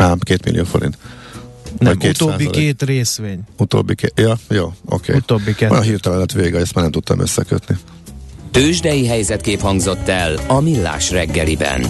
Ám, 0.01 0.19
két 0.19 0.45
millió 0.45 0.63
forint. 0.63 0.97
Nem, 1.79 1.97
két 1.97 2.09
utóbbi 2.09 2.43
százalék. 2.43 2.51
két 2.51 2.83
részvény. 2.83 3.39
Utóbbi 3.57 3.95
két, 3.95 4.13
ja, 4.15 4.37
jó, 4.49 4.63
oké. 4.65 4.75
Okay. 4.85 5.15
Utóbbi 5.15 5.55
kettő. 5.55 5.71
Olyan 5.71 5.83
hirtelen 5.83 6.19
lett 6.19 6.31
vége, 6.31 6.57
ezt 6.59 6.73
már 6.73 6.83
nem 6.83 6.93
tudtam 6.93 7.19
összekötni. 7.19 7.77
Tőzsdei 8.51 9.07
helyzetkép 9.07 9.59
hangzott 9.59 10.07
el 10.07 10.39
a 10.47 10.59
Millás 10.59 11.11
reggeliben. 11.11 11.85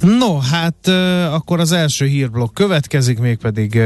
No, 0.00 0.38
hát 0.38 0.88
akkor 1.32 1.60
az 1.60 1.72
első 1.72 2.06
hírblokk 2.06 2.54
következik, 2.54 3.18
mégpedig 3.18 3.80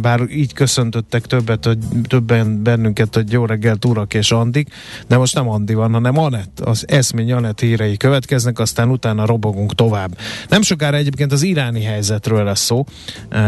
bár 0.00 0.20
így 0.30 0.52
köszöntöttek 0.52 1.26
többet, 1.26 1.64
hogy 1.64 1.78
többen 2.08 2.62
bennünket, 2.62 3.14
hogy 3.14 3.32
jó 3.32 3.46
reggelt 3.46 3.84
urak 3.84 4.14
és 4.14 4.30
Andik, 4.30 4.68
de 5.08 5.16
most 5.16 5.34
nem 5.34 5.48
Andi 5.48 5.74
van, 5.74 5.92
hanem 5.92 6.18
Anett, 6.18 6.60
az 6.60 6.84
eszmény 6.88 7.32
Anett 7.32 7.60
hírei 7.60 7.96
következnek, 7.96 8.58
aztán 8.58 8.90
utána 8.90 9.26
robogunk 9.26 9.74
tovább. 9.74 10.18
Nem 10.48 10.62
sokára 10.62 10.96
egyébként 10.96 11.32
az 11.32 11.42
iráni 11.42 11.82
helyzetről 11.82 12.44
lesz 12.44 12.64
szó, 12.64 12.84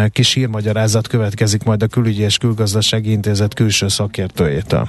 kis 0.08 0.32
hírmagyarázat 0.32 1.08
következik 1.08 1.62
majd 1.62 1.82
a 1.82 1.86
Külügyi 1.86 2.22
és 2.22 2.38
Külgazdasági 2.38 3.10
Intézet 3.10 3.54
külső 3.54 3.88
szakértőjétől. 3.88 4.88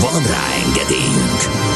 Van 0.00 0.22
rá 0.22 0.44
engedélyünk! 0.66 1.66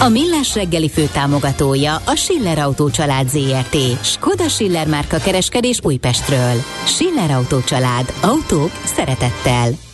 A 0.00 0.08
Millás 0.08 0.54
reggeli 0.54 0.90
főtámogatója 0.90 1.96
a 2.04 2.14
Schiller 2.14 2.58
Autó 2.58 2.90
család 2.90 3.28
ZRT. 3.28 3.76
Skoda 4.04 4.48
Schiller 4.48 4.86
márka 4.86 5.18
kereskedés 5.18 5.78
Újpestről. 5.82 6.62
Schiller 6.84 7.30
Autó 7.30 7.60
család. 7.60 8.12
Autók 8.22 8.70
szeretettel. 8.84 9.91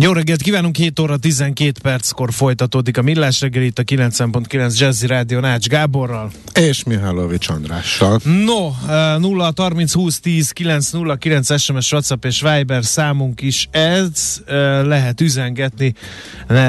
Jó 0.00 0.12
reggelt 0.12 0.42
kívánunk, 0.42 0.76
7 0.76 0.98
óra 0.98 1.16
12 1.16 1.72
perckor 1.82 2.32
folytatódik 2.32 2.98
a 2.98 3.02
Millás 3.02 3.40
reggel 3.40 3.62
itt 3.62 3.78
a 3.78 3.82
9.9 3.82 4.78
Jazzy 4.78 5.06
Rádió 5.06 5.40
Nács 5.40 5.66
Gáborral. 5.66 6.30
És 6.54 6.84
Mihálovics 6.84 7.48
Andrással. 7.48 8.20
No, 8.24 8.70
0 9.18 9.52
30 9.56 9.92
20 9.92 10.20
10 10.20 10.50
9 10.50 10.90
0 10.90 11.16
9 11.16 11.60
SMS, 11.60 11.92
WhatsApp 11.92 12.24
és 12.24 12.40
Viber 12.40 12.84
számunk 12.84 13.40
is 13.40 13.68
ez. 13.70 14.42
Lehet 14.84 15.20
üzengetni 15.20 15.94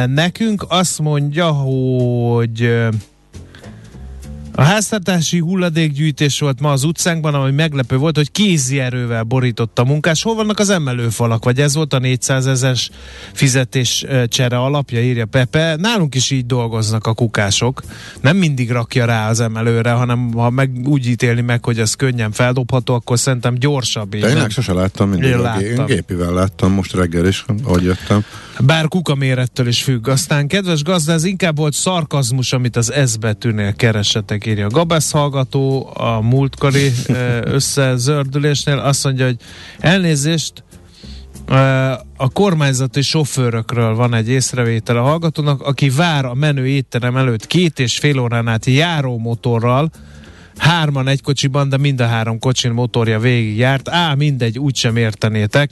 nekünk. 0.06 0.65
Azt 0.67 0.99
mondja, 0.99 1.47
hogy 1.47 2.78
a 4.56 4.62
háztartási 4.62 5.39
hulladékgyűjtés 5.39 6.39
volt 6.39 6.60
ma 6.60 6.72
az 6.72 6.84
utcánkban, 6.84 7.34
ami 7.34 7.52
meglepő 7.52 7.98
volt, 7.98 8.16
hogy 8.16 8.32
kézi 8.32 8.80
erővel 8.80 9.24
borított 9.24 9.80
a 9.80 9.84
munkás. 9.84 10.24
Hol 10.24 10.36
vannak 10.36 10.60
az 10.60 10.70
emelőfalak? 10.70 11.44
Vagy 11.44 11.60
ez 11.60 11.76
volt 11.76 11.94
a 11.94 12.00
400 12.00 12.48
ezeres 12.48 12.89
fizetés 13.34 14.06
csere 14.28 14.58
alapja, 14.58 15.02
írja 15.02 15.26
Pepe. 15.26 15.76
Nálunk 15.76 16.16
is 16.16 16.32
így 16.32 16.46
dolgoznak 16.46 17.08
a 17.08 17.13
kukások. 17.13 17.82
Nem 18.22 18.38
mindig 18.38 18.72
rakja 18.72 19.06
rá 19.06 19.30
az 19.30 19.39
emelőre, 19.39 19.92
hanem 19.92 20.34
ha 20.34 20.50
meg 20.50 20.72
úgy 20.86 21.08
ítélni 21.08 21.42
meg, 21.42 21.66
hogy 21.66 21.80
ez 21.80 21.94
könnyen 21.94 22.32
feldobható, 22.32 22.94
akkor 22.94 23.20
szerintem 23.20 23.56
gyorsabb. 23.56 24.16
De 24.16 24.30
én 24.30 24.50
sose 24.50 24.74
láttam 24.74 25.10
mindig. 25.10 25.30
Én, 25.30 25.42
láttam. 25.42 25.63
én 25.63 25.86
gépivel 25.86 26.34
láttam 26.34 26.72
most 26.72 26.94
reggel 26.94 27.28
is, 27.28 27.46
ahogy 27.63 27.84
jöttem. 27.84 28.24
Bár 28.60 28.88
kuka 28.88 29.16
mérettől 29.16 29.68
is 29.68 29.84
függ. 29.84 30.08
Aztán, 30.08 30.48
kedves 30.48 30.84
gazda, 30.84 31.12
ez 31.12 31.24
inkább 31.24 31.58
volt 31.58 31.74
szarkazmus, 31.74 32.54
amit 32.54 32.76
az 32.76 32.94
S 33.06 33.18
betűnél 33.18 33.74
keresetek, 33.74 34.42
írja 34.45 34.65
a 34.65 34.69
Gabesz 34.69 35.12
hallgató 35.12 35.91
a 35.93 36.21
múltkori 36.21 36.91
összezördülésnél. 37.43 38.77
Azt 38.77 39.03
mondja, 39.03 39.25
hogy 39.25 39.38
elnézést, 39.79 40.63
a 42.17 42.29
kormányzati 42.34 43.01
sofőrökről 43.01 43.95
van 43.95 44.13
egy 44.13 44.29
észrevétel 44.29 44.97
a 44.97 45.01
hallgatónak, 45.01 45.62
aki 45.62 45.89
vár 45.89 46.25
a 46.25 46.34
menő 46.34 46.67
étterem 46.67 47.17
előtt 47.17 47.47
két 47.47 47.79
és 47.79 47.97
fél 47.97 48.19
órán 48.19 48.47
át 48.47 48.65
járó 48.65 49.17
motorral, 49.17 49.91
hárman 50.58 51.08
egy 51.08 51.22
kocsiban, 51.22 51.70
de 51.70 51.78
mind 51.78 52.02
a 52.02 52.08
három 52.08 52.39
kocsin 52.39 52.72
motorja 52.72 53.20
végig 53.20 53.58
járt. 53.58 53.89
Á, 53.89 54.13
mindegy, 54.13 54.60
úgysem 54.60 54.96
értenétek. 54.96 55.72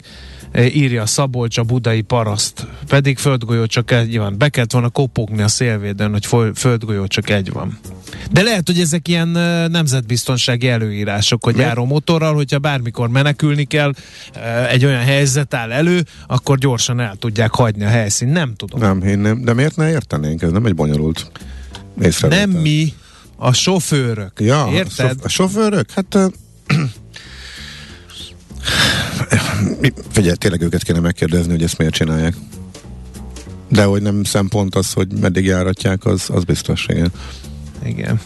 Eh, 0.52 0.76
írja 0.76 1.06
Szabolcs 1.06 1.58
a 1.58 1.63
budai 1.63 2.02
paraszt. 2.02 2.67
Pedig 2.88 3.17
földgolyó 3.17 3.65
csak 3.65 3.91
egy 3.91 4.17
van. 4.17 4.38
Be 4.38 4.50
kellett 4.50 4.72
volna 4.72 4.89
kopogni 4.89 5.41
a 5.41 5.48
szélvédőn, 5.48 6.12
hogy 6.12 6.54
földgolyó 6.56 7.08
csak 7.08 7.30
egy 7.30 7.52
van. 7.52 7.80
De 8.32 8.41
lehet, 8.41 8.67
hogy 8.67 8.80
ezek 8.80 9.08
ilyen 9.08 9.38
eh, 9.38 9.67
nemzetbiztonsági 9.67 10.67
előírások, 10.67 11.44
hogy 11.44 11.58
járó 11.58 11.86
motorral, 11.86 12.34
hogyha 12.34 12.60
bármikor 12.60 13.10
menekülni 13.10 13.63
kell, 13.63 13.94
eh, 14.34 14.72
egy 14.72 14.86
olyan 14.86 15.02
helyzet 15.02 15.54
áll 15.54 15.72
elő, 15.72 16.06
akkor 16.28 16.58
gyorsan 16.58 17.00
el 17.00 17.15
tudják 17.15 17.54
hagyni 17.54 17.84
a 17.84 17.89
helyszín. 17.89 18.28
Nem 18.28 18.56
tudom. 18.56 18.80
Nem 18.80 19.02
hinném. 19.02 19.44
De 19.44 19.54
miért 19.54 19.76
ne 19.76 19.89
értenénk? 19.89 20.41
Ez 20.41 20.52
nem 20.52 20.65
egy 20.65 20.76
bonyolult 20.76 21.32
észrevétel. 22.02 22.46
Nem 22.46 22.62
mi, 22.62 22.94
a 23.43 23.54
sofőrök. 23.54 24.39
Ja, 24.39 24.69
Érted? 24.73 25.19
A 25.23 25.27
sofőrök? 25.27 25.91
Hát 25.91 26.17
Figyelj, 30.12 30.36
tényleg 30.36 30.62
őket 30.62 30.84
kéne 30.84 30.99
megkérdezni, 30.99 31.51
hogy 31.51 31.63
ezt 31.63 31.77
miért 31.77 31.93
csinálják. 31.93 32.36
De 33.67 33.84
hogy 33.84 34.01
nem 34.01 34.23
szempont 34.23 34.75
az, 34.75 34.93
hogy 34.93 35.08
meddig 35.19 35.45
járatják, 35.45 36.06
az, 36.06 36.30
az 36.30 36.43
biztos, 36.43 36.86
igen. 36.89 37.12
Igen. 37.86 38.21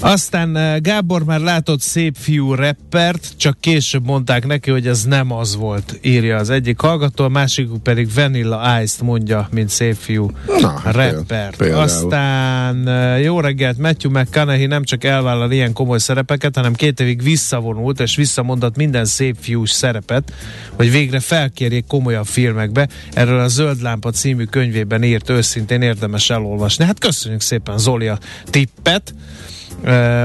Aztán 0.00 0.56
eh, 0.56 0.78
Gábor 0.80 1.24
már 1.24 1.40
látott 1.40 1.80
szép 1.80 2.16
fiú 2.18 2.54
reppert, 2.54 3.32
csak 3.36 3.56
később 3.60 4.04
mondták 4.04 4.46
neki, 4.46 4.70
hogy 4.70 4.86
ez 4.86 5.04
nem 5.04 5.32
az 5.32 5.56
volt, 5.56 5.98
írja 6.02 6.36
az 6.36 6.50
egyik 6.50 6.80
hallgató, 6.80 7.24
a 7.24 7.28
másik 7.28 7.68
pedig 7.82 8.14
Vanilla 8.14 8.82
Ice-t 8.82 9.02
mondja, 9.02 9.48
mint 9.50 9.68
szép 9.68 9.94
fiú 9.94 10.30
Na, 10.60 10.78
hát 10.84 10.94
reppert. 10.94 11.56
Például. 11.56 11.80
Aztán 11.80 12.88
eh, 12.88 13.22
jó 13.22 13.40
reggelt, 13.40 13.78
Matthew 13.78 14.10
McConaughey 14.10 14.66
nem 14.66 14.84
csak 14.84 15.04
elvállal 15.04 15.52
ilyen 15.52 15.72
komoly 15.72 15.98
szerepeket, 15.98 16.56
hanem 16.56 16.74
két 16.74 17.00
évig 17.00 17.22
visszavonult, 17.22 18.00
és 18.00 18.16
visszamondott 18.16 18.76
minden 18.76 19.04
szép 19.04 19.36
fiús 19.40 19.70
szerepet, 19.70 20.32
hogy 20.76 20.90
végre 20.90 21.20
felkérjék 21.20 21.86
komolyabb 21.86 22.26
filmekbe. 22.26 22.88
Erről 23.12 23.40
a 23.40 23.48
Zöld 23.48 23.82
Lámpa 23.82 24.10
című 24.10 24.44
könyvében 24.44 25.02
írt 25.02 25.30
őszintén 25.30 25.82
érdemes 25.82 26.30
elolvasni. 26.30 26.84
Hát 26.84 26.98
köszönjük 26.98 27.40
szépen 27.40 27.78
Zoli 27.78 28.06
a 28.06 28.18
tippet. 28.44 29.14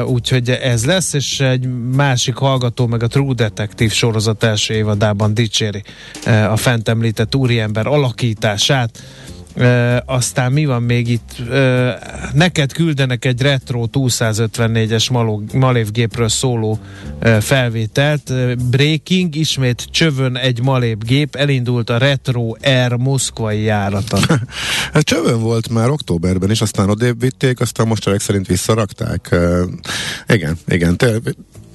Úgyhogy 0.06 0.50
ez 0.50 0.86
lesz, 0.86 1.14
és 1.14 1.40
egy 1.40 1.68
másik 1.96 2.36
hallgató 2.36 2.88
meg 2.88 3.04
a 3.04 3.08
True 3.08 3.34
Detective 3.34 3.94
sorozat 3.94 4.44
első 4.44 4.74
évadában 4.74 5.34
dicséri 5.34 5.84
uh, 6.26 6.52
a 6.52 6.56
fent 6.56 6.90
említett 6.90 7.36
úriember 7.36 7.88
alakítását. 7.88 9.04
E, 9.56 10.04
aztán 10.06 10.52
mi 10.52 10.66
van 10.66 10.84
még 10.84 11.08
itt? 11.08 11.50
E, 11.50 12.00
neked 12.34 12.74
küldenek 12.74 13.26
egy 13.26 13.42
retro 13.42 13.86
254-es 13.92 15.12
malévgépről 15.54 16.30
szóló 16.30 16.80
e, 17.20 17.42
felvételt. 17.42 18.34
Breaking, 18.70 19.36
ismét 19.36 19.88
csövön 19.92 20.36
egy 20.38 20.62
malévgép, 20.62 21.36
elindult 21.36 21.90
a 21.90 21.98
Retro 21.98 22.56
Air 22.62 22.94
moszkvai 22.94 23.62
járata. 23.62 24.18
Ez 24.94 25.04
csövön 25.14 25.40
volt 25.40 25.70
már 25.70 25.90
októberben 25.90 26.52
is, 26.52 26.62
aztán 26.62 26.90
odébb 26.90 27.20
vitték, 27.20 27.60
aztán 27.60 27.88
most 27.88 28.20
szerint 28.20 28.48
visszarakták. 28.48 29.32
E, 29.32 29.60
igen, 30.28 30.58
igen, 30.68 30.98
te, 30.98 31.20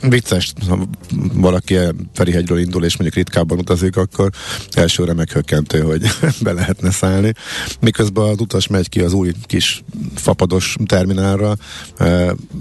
vicces, 0.00 0.52
ha 0.68 0.88
valaki 1.32 1.76
Ferihegyről 2.14 2.58
indul, 2.58 2.84
és 2.84 2.96
mondjuk 2.96 3.24
ritkábban 3.24 3.58
utazik, 3.58 3.96
akkor 3.96 4.30
elsőre 4.70 5.12
meghökkentő, 5.12 5.80
hogy 5.80 6.02
be 6.42 6.52
lehetne 6.52 6.90
szállni. 6.90 7.32
Miközben 7.80 8.24
az 8.24 8.40
utas 8.40 8.66
megy 8.66 8.88
ki 8.88 9.00
az 9.00 9.12
új 9.12 9.32
kis 9.42 9.82
fapados 10.14 10.76
terminálra, 10.86 11.56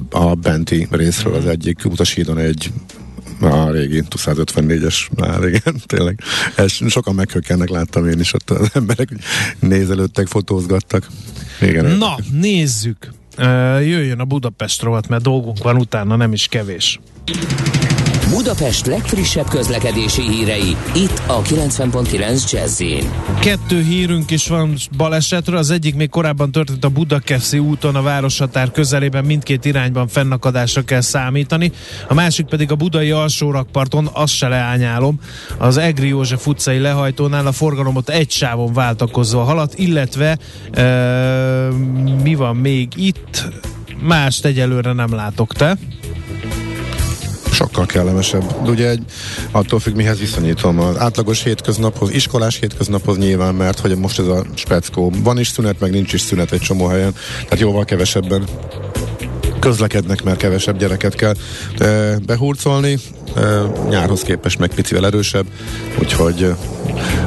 a 0.10 0.34
benti 0.34 0.88
részről 0.92 1.34
az 1.34 1.46
egyik 1.46 1.86
utashídon 1.86 2.38
egy 2.38 2.72
a 3.42 3.72
régi 3.72 4.04
254-es 4.10 4.96
már, 5.16 5.44
igen, 5.44 5.82
tényleg. 5.86 6.20
Ez 6.56 6.72
sokan 6.88 7.16
meghökkennek, 7.16 7.70
láttam 7.70 8.08
én 8.08 8.20
is 8.20 8.34
ott 8.34 8.50
az 8.50 8.70
emberek, 8.74 9.10
nézelődtek, 9.60 10.28
fotózgattak. 10.28 11.08
Igen, 11.62 11.86
Na, 11.86 12.16
nézzük. 12.32 13.18
Jöjjön 13.82 14.20
a 14.20 14.26
Budapest 14.26 14.82
rovat, 14.82 15.08
mert 15.08 15.24
dolgunk 15.24 15.64
van 15.64 15.76
utána, 15.76 16.16
nem 16.16 16.34
is 16.34 16.48
kevés. 16.48 17.00
Budapest 18.30 18.86
legfrissebb 18.86 19.48
közlekedési 19.48 20.22
hírei, 20.22 20.76
itt 20.96 21.22
a 21.28 21.42
90.9 21.42 22.52
jazz 22.52 22.84
Kettő 23.40 23.82
hírünk 23.82 24.32
is 24.32 24.48
van 24.48 24.76
balesetről, 24.98 25.58
az 25.58 25.70
egyik 25.70 25.96
még 25.96 26.10
korábban 26.10 26.52
történt 26.52 26.86
a 26.86 26.90
Budakeszi 26.90 27.60
úton 27.60 27.96
a 27.96 28.02
városhatár 28.02 28.72
közelében 28.72 29.26
mindkét 29.26 29.66
irányban 29.66 30.08
fennakadásra 30.08 30.82
kell 30.82 31.02
számítani, 31.02 31.72
a 32.08 32.14
másik 32.14 32.46
pedig 32.46 32.72
a 32.72 32.76
budai 32.76 33.12
alsórakparton, 33.12 34.10
azt 34.14 34.34
se 34.34 34.48
leányálom, 34.48 35.20
az 35.58 35.78
Egri 35.78 36.08
József 36.08 36.48
utcai 36.48 36.80
lehajtónál 36.80 37.48
a 37.48 37.52
forgalomot 37.52 38.10
egy 38.10 38.32
sávon 38.32 38.74
váltakozva 38.74 39.44
halad, 39.44 39.72
illetve 39.76 40.38
e, 40.72 40.84
mi 42.24 42.36
van 42.36 42.56
még 42.56 42.88
itt? 42.96 43.48
Mást 44.02 44.46
egyelőre 44.46 44.94
nem 44.94 45.14
látok 45.14 45.54
te 45.54 45.78
sokkal 47.60 47.86
kellemesebb. 47.86 48.64
De 48.64 48.70
ugye 48.70 48.90
egy, 48.90 49.04
attól 49.52 49.80
függ, 49.80 49.96
mihez 49.96 50.20
viszonyítom. 50.20 50.80
Az 50.80 50.98
átlagos 50.98 51.44
hétköznaphoz, 51.44 52.10
iskolás 52.14 52.60
hétköznaphoz 52.60 53.18
nyilván, 53.18 53.56
mert 53.56 53.80
hogy 53.80 53.98
most 53.98 54.20
ez 54.20 54.28
a 54.28 54.46
speckó. 54.54 55.12
Van 55.24 55.40
is 55.40 55.48
szünet, 55.48 55.80
meg 55.80 55.92
nincs 55.92 56.14
is 56.14 56.22
szünet 56.22 56.52
egy 56.52 56.60
csomó 56.60 56.86
helyen, 56.86 57.14
tehát 57.44 57.60
jóval 57.60 57.86
kevesebben 57.86 58.44
közlekednek, 59.60 60.24
mert 60.24 60.38
kevesebb 60.38 60.78
gyereket 60.78 61.16
kell 61.16 61.36
e, 61.78 62.18
behurcolni, 62.26 62.98
e, 63.36 63.42
nyárhoz 63.90 64.22
képest 64.22 64.60
meg 64.60 64.74
picivel 64.74 65.06
erősebb, 65.06 65.46
úgyhogy 66.00 66.54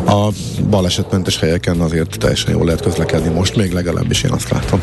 a 0.06 0.28
balesetmentes 0.70 1.38
helyeken 1.38 1.80
azért 1.80 2.18
teljesen 2.18 2.52
jól 2.52 2.64
lehet 2.64 2.82
közlekedni 2.82 3.28
most, 3.28 3.56
még 3.56 3.72
legalábbis 3.72 4.22
én 4.22 4.30
azt 4.30 4.50
látom. 4.50 4.82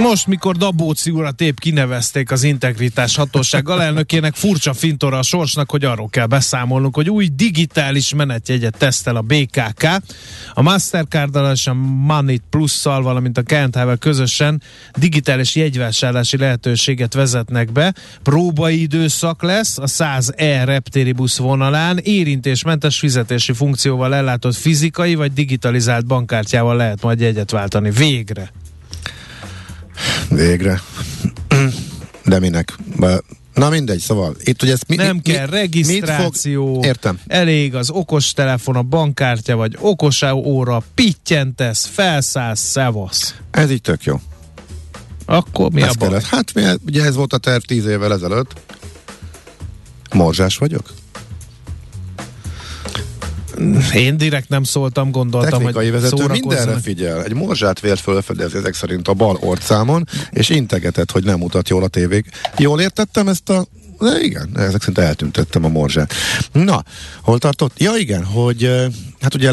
Most, 0.00 0.26
mikor 0.26 0.56
Dabóci 0.56 1.10
urat 1.10 1.40
épp 1.40 1.58
kinevezték 1.58 2.30
az 2.30 2.42
integritás 2.42 3.16
hatóság 3.16 3.68
alelnökének, 3.68 4.34
furcsa 4.34 4.72
fintora 4.72 5.18
a 5.18 5.22
sorsnak, 5.22 5.70
hogy 5.70 5.84
arról 5.84 6.08
kell 6.08 6.26
beszámolnunk, 6.26 6.94
hogy 6.94 7.10
új 7.10 7.28
digitális 7.34 8.14
menetjegyet 8.14 8.78
tesztel 8.78 9.16
a 9.16 9.20
BKK. 9.20 9.84
A 10.52 10.62
mastercard 10.62 11.38
és 11.52 11.66
a 11.66 11.74
Money 11.74 12.40
Plus-szal, 12.50 13.02
valamint 13.02 13.38
a 13.38 13.42
Kentával 13.42 13.96
közösen 13.96 14.62
digitális 14.98 15.54
jegyvásárlási 15.54 16.36
lehetőséget 16.36 17.14
vezetnek 17.14 17.72
be. 17.72 17.94
Próbai 18.22 18.80
időszak 18.80 19.42
lesz 19.42 19.78
a 19.78 19.86
100E 19.86 20.62
reptéri 20.64 21.12
busz 21.12 21.38
vonalán, 21.38 21.98
érintésmentes 21.98 22.98
fizetési 22.98 23.52
funkcióval 23.52 24.14
ellátott 24.14 24.54
fizikai 24.54 25.14
vagy 25.14 25.32
digitalizált 25.32 26.06
bankkártyával 26.06 26.76
lehet 26.76 27.02
majd 27.02 27.20
jegyet 27.20 27.50
váltani. 27.50 27.90
Végre! 27.90 28.61
Végre. 30.28 30.80
De 32.24 32.38
minek? 32.38 32.74
Na 33.54 33.68
mindegy, 33.68 33.98
szóval 33.98 34.36
itt 34.44 34.62
ugye 34.62 34.72
ezt 34.72 34.88
mi, 34.88 34.96
Nem 34.96 35.16
mi, 35.16 35.32
kell 35.32 35.46
mi, 35.46 35.56
regisztráció, 35.56 36.74
fog... 36.74 36.84
Értem. 36.84 37.18
elég 37.26 37.74
az 37.74 37.90
okos 37.90 38.32
telefon, 38.32 38.76
a 38.76 38.82
bankkártya, 38.82 39.56
vagy 39.56 39.76
okos 39.80 40.22
óra, 40.32 40.82
pittyentesz, 40.94 41.86
felszállsz, 41.86 42.60
szevasz. 42.60 43.34
Ez 43.50 43.70
így 43.70 43.80
tök 43.80 44.04
jó. 44.04 44.20
Akkor 45.24 45.70
mi 45.70 45.82
ez 45.82 45.90
a 45.98 46.08
baj? 46.08 46.20
Hát 46.24 46.54
mi, 46.54 46.62
ugye 46.86 47.04
ez 47.04 47.14
volt 47.14 47.32
a 47.32 47.38
terv 47.38 47.62
tíz 47.62 47.86
évvel 47.86 48.12
ezelőtt. 48.12 48.54
Morzsás 50.12 50.56
vagyok? 50.56 50.92
Én 53.94 54.16
direkt 54.16 54.48
nem 54.48 54.62
szóltam, 54.62 55.10
gondoltam, 55.10 55.50
Technikai 55.50 55.90
hogy 55.90 56.00
vezető 56.00 56.26
mindenre 56.26 56.78
figyel. 56.80 57.24
Egy 57.24 57.34
morzsát 57.34 57.80
vélt 57.80 58.00
fölfedez 58.00 58.54
ezek 58.54 58.74
szerint 58.74 59.08
a 59.08 59.14
bal 59.14 59.36
orcámon, 59.40 60.08
és 60.30 60.48
integetett, 60.48 61.10
hogy 61.10 61.24
nem 61.24 61.38
mutat 61.38 61.68
jól 61.68 61.82
a 61.82 61.88
tévék. 61.88 62.26
Jól 62.58 62.80
értettem 62.80 63.28
ezt 63.28 63.48
a 63.48 63.66
de 64.02 64.20
igen, 64.20 64.48
ezek 64.54 64.80
szerint 64.80 64.98
eltüntettem 64.98 65.64
a 65.64 65.68
morzsát. 65.68 66.12
Na, 66.52 66.82
hol 67.22 67.38
tartott? 67.38 67.78
Ja 67.78 67.96
igen, 67.96 68.24
hogy 68.24 68.70
hát 69.20 69.34
ugye 69.34 69.52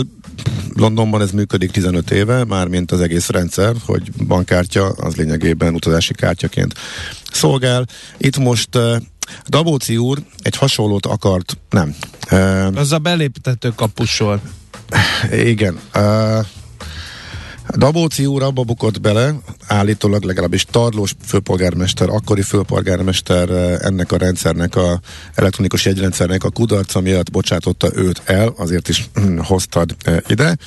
Londonban 0.74 1.22
ez 1.22 1.32
működik 1.32 1.72
15 1.72 2.12
éve, 2.12 2.44
mármint 2.44 2.92
az 2.92 3.02
egész 3.02 3.30
rendszer, 3.30 3.76
hogy 3.86 4.12
bankkártya 4.28 4.88
az 4.88 5.16
lényegében 5.16 5.74
utazási 5.74 6.14
kártyaként 6.14 6.74
szolgál. 7.32 7.86
Itt 8.18 8.38
most 8.38 8.70
Dabóci 9.48 9.98
úr 9.98 10.20
egy 10.42 10.56
hasonlót 10.56 11.06
akart, 11.06 11.58
nem. 11.70 11.96
Uh, 12.32 12.68
az 12.76 12.92
a 12.92 12.98
beléptető 12.98 13.72
kapusról. 13.76 14.42
Igen. 15.32 15.80
Uh, 15.96 16.46
Dabóci 17.78 18.26
úr 18.26 18.44
abba 18.44 18.64
bukott 18.64 19.02
bele, 19.02 19.36
állítólag 19.68 20.24
legalábbis 20.24 20.66
Tarlós 20.72 21.16
főpolgármester, 21.26 22.10
akkori 22.10 22.42
főpolgármester 22.42 23.50
ennek 23.82 24.12
a 24.12 24.18
rendszernek, 24.18 24.76
a 24.76 25.00
elektronikus 25.36 25.86
jegyrendszernek 25.86 26.44
a 26.44 26.50
kudarca 26.50 27.00
miatt 27.00 27.32
bocsátotta 27.32 27.90
őt 27.96 28.22
el, 28.26 28.54
azért 28.58 28.88
is 28.88 29.10
hoztad 29.38 29.96
ide. 30.28 30.58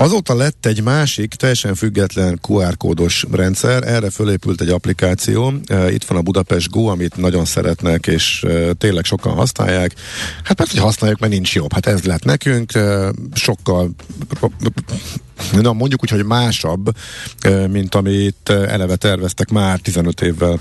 Azóta 0.00 0.34
lett 0.34 0.66
egy 0.66 0.82
másik, 0.82 1.34
teljesen 1.34 1.74
független 1.74 2.38
QR 2.48 2.76
kódos 2.76 3.24
rendszer, 3.30 3.82
erre 3.82 4.10
fölépült 4.10 4.60
egy 4.60 4.68
applikáció, 4.68 5.52
e, 5.66 5.92
itt 5.92 6.04
van 6.04 6.18
a 6.18 6.22
Budapest 6.22 6.70
Go, 6.70 6.86
amit 6.86 7.16
nagyon 7.16 7.44
szeretnek, 7.44 8.06
és 8.06 8.42
e, 8.42 8.72
tényleg 8.72 9.04
sokan 9.04 9.32
használják. 9.32 9.94
Hát 10.44 10.56
persze, 10.56 10.72
hogy 10.72 10.82
használjuk, 10.82 11.18
mert 11.18 11.32
nincs 11.32 11.54
jobb. 11.54 11.72
Hát 11.72 11.86
ez 11.86 12.02
lett 12.02 12.24
nekünk, 12.24 12.74
e, 12.74 13.12
sokkal 13.34 13.90
na 15.52 15.72
mondjuk 15.72 16.02
úgy, 16.02 16.10
hogy 16.10 16.24
másabb, 16.24 16.96
mint 17.70 17.94
amit 17.94 18.48
eleve 18.48 18.96
terveztek 18.96 19.50
már 19.50 19.78
15 19.78 20.20
évvel 20.20 20.60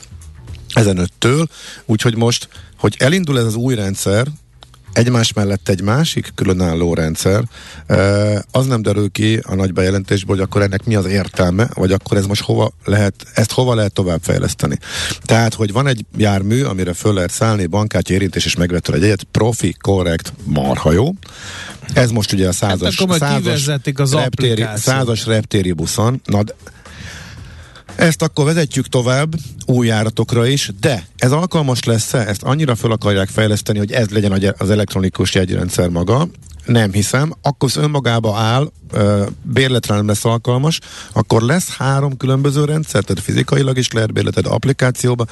ezenőttől, 0.73 1.47
úgyhogy 1.86 2.15
most, 2.15 2.50
hogy 2.78 2.95
elindul 3.00 3.39
ez 3.39 3.45
az 3.45 3.56
új 3.56 3.76
rendszer, 3.76 4.28
egymás 4.98 5.34
mellett 5.34 5.70
egy 5.70 5.82
másik 5.82 6.32
különálló 6.36 6.94
rendszer, 6.94 7.44
az 8.52 8.66
nem 8.66 8.82
derül 8.82 9.10
ki 9.12 9.40
a 9.44 9.56
nagy 9.56 9.74
bejelentésből, 9.74 10.36
hogy 10.36 10.46
akkor 10.46 10.62
ennek 10.62 10.86
mi 10.86 10.96
az 10.96 11.06
értelme, 11.06 11.70
vagy 11.74 11.92
akkor 11.92 12.18
ez 12.18 12.26
most 12.26 12.42
hova 12.42 12.72
lehet, 12.84 13.14
ezt 13.34 13.52
hova 13.52 13.76
lehet 13.76 13.94
tovább 13.94 14.20
fejleszteni. 14.22 14.78
Tehát, 15.22 15.54
hogy 15.54 15.72
van 15.72 15.88
egy 15.88 16.06
jármű, 16.18 16.64
amire 16.64 16.94
föl 16.94 17.14
lehet 17.14 17.32
szállni, 17.32 17.66
bankát 17.66 18.10
érintés 18.10 18.46
és 18.46 18.56
megvető 18.56 18.94
egy 18.94 19.04
egyet, 19.04 19.24
profi, 19.24 19.76
korrekt, 19.82 20.34
marha 20.44 20.92
jó. 20.92 21.14
Ez 21.94 22.12
most 22.12 22.34
ugye 22.34 22.48
a 22.48 22.52
százas, 22.52 23.04
hát 23.08 23.18
százas, 23.18 23.66
reptéri, 24.12 24.66
százas 24.76 25.26
reptéri 25.26 25.72
buszon. 25.72 26.22
Na, 26.26 26.44
ezt 27.98 28.22
akkor 28.22 28.46
vezetjük 28.46 28.88
tovább 28.88 29.36
új 29.66 29.88
járatokra 29.88 30.46
is, 30.46 30.72
de 30.80 31.08
ez 31.18 31.32
alkalmas 31.32 31.84
lesz-e? 31.84 32.18
Ezt 32.18 32.44
annyira 32.44 32.76
fel 32.76 32.92
akarják 32.92 33.30
fejleszteni, 33.30 33.78
hogy 33.78 33.92
ez 33.92 34.10
legyen 34.10 34.54
az 34.58 34.70
elektronikus 34.70 35.36
jegyrendszer 35.36 35.90
maga, 35.90 36.28
nem 36.66 36.92
hiszem, 36.92 37.34
akkor 37.42 37.70
önmagába 37.76 38.38
áll, 38.38 38.72
bérletre 39.42 39.96
nem 39.96 40.08
lesz 40.08 40.26
alkalmas, 40.26 40.80
akkor 41.12 41.42
lesz 41.42 41.70
három 41.70 42.18
különböző 42.18 42.66
rendszer, 42.66 43.04
tehát 43.04 43.24
fizikailag 43.24 43.78
is 43.78 43.92
lehet 43.92 44.14
bérleted 44.14 44.46
applikációba, 44.46 45.26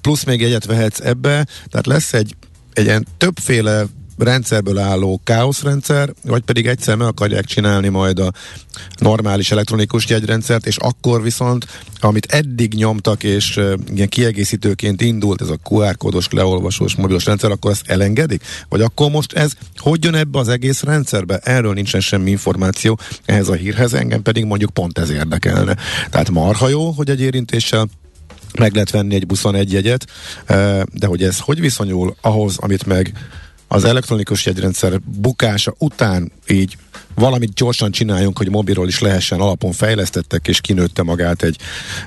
plusz 0.00 0.24
még 0.24 0.42
egyet 0.42 0.64
vehetsz 0.64 1.00
ebbe, 1.00 1.46
tehát 1.68 1.86
lesz 1.86 2.12
egy, 2.12 2.36
egy 2.72 2.84
ilyen 2.84 3.06
többféle 3.16 3.84
rendszerből 4.22 4.78
álló 4.78 5.20
káoszrendszer, 5.24 6.12
vagy 6.24 6.42
pedig 6.42 6.66
egyszer 6.66 6.96
meg 6.96 7.06
akarják 7.06 7.44
csinálni 7.44 7.88
majd 7.88 8.18
a 8.18 8.32
normális 8.98 9.50
elektronikus 9.50 10.06
jegyrendszert, 10.06 10.66
és 10.66 10.76
akkor 10.76 11.22
viszont, 11.22 11.66
amit 12.00 12.26
eddig 12.32 12.74
nyomtak, 12.74 13.22
és 13.22 13.56
uh, 13.56 13.72
ilyen 13.94 14.08
kiegészítőként 14.08 15.00
indult 15.00 15.40
ez 15.40 15.48
a 15.48 15.58
QR 15.70 15.96
kódos, 15.96 16.28
leolvasós 16.30 16.94
mobilos 16.94 17.24
rendszer, 17.24 17.50
akkor 17.50 17.70
ezt 17.70 17.88
elengedik? 17.88 18.44
Vagy 18.68 18.80
akkor 18.80 19.10
most 19.10 19.32
ez 19.32 19.52
hogy 19.76 20.04
jön 20.04 20.14
ebbe 20.14 20.38
az 20.38 20.48
egész 20.48 20.82
rendszerbe? 20.82 21.38
Erről 21.38 21.72
nincsen 21.72 22.00
semmi 22.00 22.30
információ 22.30 22.98
ehhez 23.24 23.48
a 23.48 23.54
hírhez, 23.54 23.94
engem 23.94 24.22
pedig 24.22 24.44
mondjuk 24.44 24.70
pont 24.70 24.98
ez 24.98 25.10
érdekelne. 25.10 25.76
Tehát 26.10 26.30
marha 26.30 26.68
jó, 26.68 26.90
hogy 26.90 27.10
egy 27.10 27.20
érintéssel 27.20 27.88
meg 28.58 28.72
lehet 28.72 28.90
venni 28.90 29.14
egy 29.14 29.26
buszon 29.26 29.54
egy 29.54 29.72
jegyet, 29.72 30.06
de 30.92 31.06
hogy 31.06 31.22
ez 31.22 31.38
hogy 31.38 31.60
viszonyul 31.60 32.16
ahhoz, 32.20 32.56
amit 32.58 32.86
meg 32.86 33.12
az 33.72 33.84
elektronikus 33.84 34.46
jegyrendszer 34.46 35.00
bukása 35.00 35.74
után 35.78 36.32
így 36.48 36.76
valamit 37.20 37.54
gyorsan 37.54 37.90
csináljunk, 37.90 38.38
hogy 38.38 38.50
mobilról 38.50 38.88
is 38.88 39.00
lehessen 39.00 39.40
alapon 39.40 39.72
fejlesztettek, 39.72 40.48
és 40.48 40.60
kinőtte 40.60 41.02
magát 41.02 41.42
egy 41.42 41.56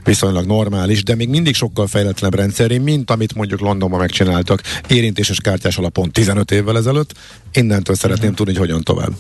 viszonylag 0.04 0.46
normális, 0.46 1.04
de 1.04 1.16
még 1.16 1.30
mindig 1.30 1.56
sokkal 1.56 1.88
fejletlenebb 1.88 2.40
rendszeré, 2.40 2.78
mint 2.78 3.12
amit 3.12 3.36
mondjuk 3.36 3.60
Londonban 3.60 4.00
megcsináltak 4.00 4.62
érintéses 4.88 5.40
kártyás 5.42 5.78
alapon 5.78 6.12
15 6.12 6.52
évvel 6.52 6.78
ezelőtt. 6.78 7.14
Innentől 7.54 7.96
szeretném 7.96 8.30
uh-huh. 8.30 8.46
tudni, 8.46 8.60
hogy 8.60 8.68
hogyan 8.68 8.84
tovább. 8.84 9.12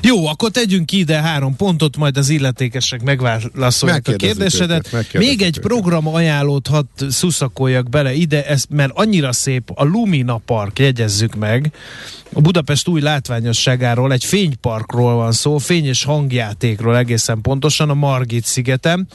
Jó, 0.00 0.26
akkor 0.26 0.50
tegyünk 0.50 0.86
ki 0.86 0.98
ide 0.98 1.20
három 1.20 1.56
pontot, 1.56 1.96
majd 1.96 2.16
az 2.16 2.28
illetékesek 2.28 3.02
megválaszolják 3.02 4.08
a 4.08 4.12
kérdésedet. 4.12 4.88
Őket, 4.92 5.12
Még 5.12 5.42
egy 5.42 5.58
program 5.58 6.08
ajánlót 6.08 6.66
hadd 6.66 6.84
szuszakoljak 7.08 7.88
bele 7.88 8.12
ide, 8.12 8.46
ez, 8.46 8.64
mert 8.68 8.92
annyira 8.94 9.32
szép, 9.32 9.70
a 9.74 9.84
Lumina 9.84 10.36
Park, 10.36 10.78
jegyezzük 10.78 11.34
meg, 11.34 11.72
a 12.34 12.40
Budapest 12.40 12.88
új 12.88 13.00
látványosságáról, 13.00 14.12
egy 14.12 14.24
fényparkról 14.24 15.14
van 15.14 15.32
szó, 15.32 15.58
fény 15.58 15.86
és 15.86 16.04
hangjátékról 16.04 16.96
egészen 16.96 17.40
pontosan 17.40 17.90
a 17.90 17.94
Margit 17.94 18.44
szigeten. 18.44 19.08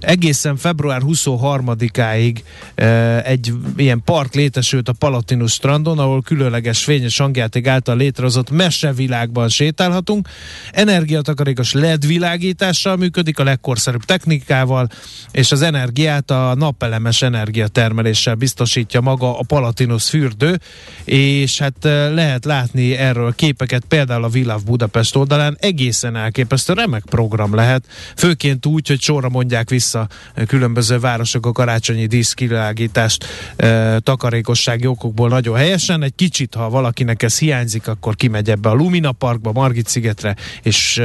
Egészen 0.00 0.56
február 0.56 1.00
23-áig 1.06 2.36
e, 2.74 3.22
egy 3.22 3.52
ilyen 3.76 4.02
park 4.04 4.34
létesült 4.34 4.88
a 4.88 4.92
Palatinus 4.92 5.52
strandon, 5.52 5.98
ahol 5.98 6.22
különleges 6.22 6.84
fény 6.84 7.02
és 7.02 7.18
hangjáték 7.18 7.66
által 7.66 7.96
létrehozott 7.96 8.50
mesevilágban 8.50 9.48
sétálhatunk. 9.48 10.28
Energiatakarékos 10.70 11.72
LED 11.72 12.06
világítással 12.06 12.96
működik, 12.96 13.38
a 13.38 13.44
legkorszerűbb 13.44 14.04
technikával, 14.04 14.88
és 15.30 15.52
az 15.52 15.62
energiát 15.62 16.30
a 16.30 16.54
napelemes 16.54 17.22
energiatermeléssel 17.22 18.34
biztosítja 18.34 19.00
maga 19.00 19.38
a 19.38 19.42
Palatinus 19.46 20.08
fürdő, 20.08 20.58
és 21.04 21.58
hát 21.58 21.84
e, 21.84 22.08
lehet 22.08 22.44
látni 22.44 22.60
látni 22.62 22.96
erről 22.96 23.34
képeket, 23.34 23.84
például 23.88 24.24
a 24.24 24.28
Villav 24.28 24.62
Budapest 24.62 25.16
oldalán, 25.16 25.56
egészen 25.60 26.16
elképesztő 26.16 26.72
remek 26.72 27.04
program 27.04 27.54
lehet, 27.54 27.84
főként 28.16 28.66
úgy, 28.66 28.88
hogy 28.88 29.00
sorra 29.00 29.28
mondják 29.28 29.70
vissza 29.70 30.08
különböző 30.46 30.98
városok 30.98 31.46
a 31.46 31.52
karácsonyi 31.52 32.06
díszkilágítást 32.06 33.26
e, 33.56 33.98
takarékossági 33.98 34.86
okokból 34.86 35.28
nagyon 35.28 35.56
helyesen. 35.56 36.02
Egy 36.02 36.14
kicsit, 36.14 36.54
ha 36.54 36.70
valakinek 36.70 37.22
ez 37.22 37.38
hiányzik, 37.38 37.88
akkor 37.88 38.16
kimegy 38.16 38.50
ebbe 38.50 38.68
a 38.68 38.74
Lumina 38.74 39.12
Parkba, 39.12 39.52
Margit 39.52 39.88
szigetre, 39.88 40.36
és 40.62 41.02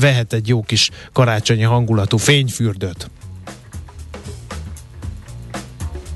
vehet 0.00 0.32
egy 0.32 0.48
jó 0.48 0.62
kis 0.62 0.90
karácsonyi 1.12 1.62
hangulatú 1.62 2.16
fényfürdőt. 2.16 3.10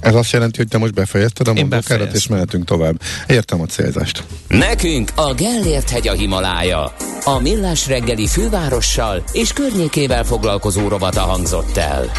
Ez 0.00 0.14
azt 0.14 0.30
jelenti, 0.30 0.56
hogy 0.56 0.68
te 0.68 0.78
most 0.78 0.94
befejezted 0.94 1.48
a 1.48 1.52
mondókárat, 1.52 2.14
és 2.14 2.26
mehetünk 2.26 2.64
tovább. 2.64 3.00
Értem 3.26 3.60
a 3.60 3.66
célzást. 3.66 4.24
Nekünk 4.48 5.10
a 5.14 5.34
Gellért 5.34 5.90
hegy 5.90 6.08
a 6.08 6.12
Himalája. 6.12 6.94
A 7.24 7.38
Millás 7.38 7.86
reggeli 7.86 8.26
fővárossal 8.26 9.22
és 9.32 9.52
környékével 9.52 10.24
foglalkozó 10.24 10.88
rovata 10.88 11.20
hangzott 11.20 11.76
el. 11.76 12.10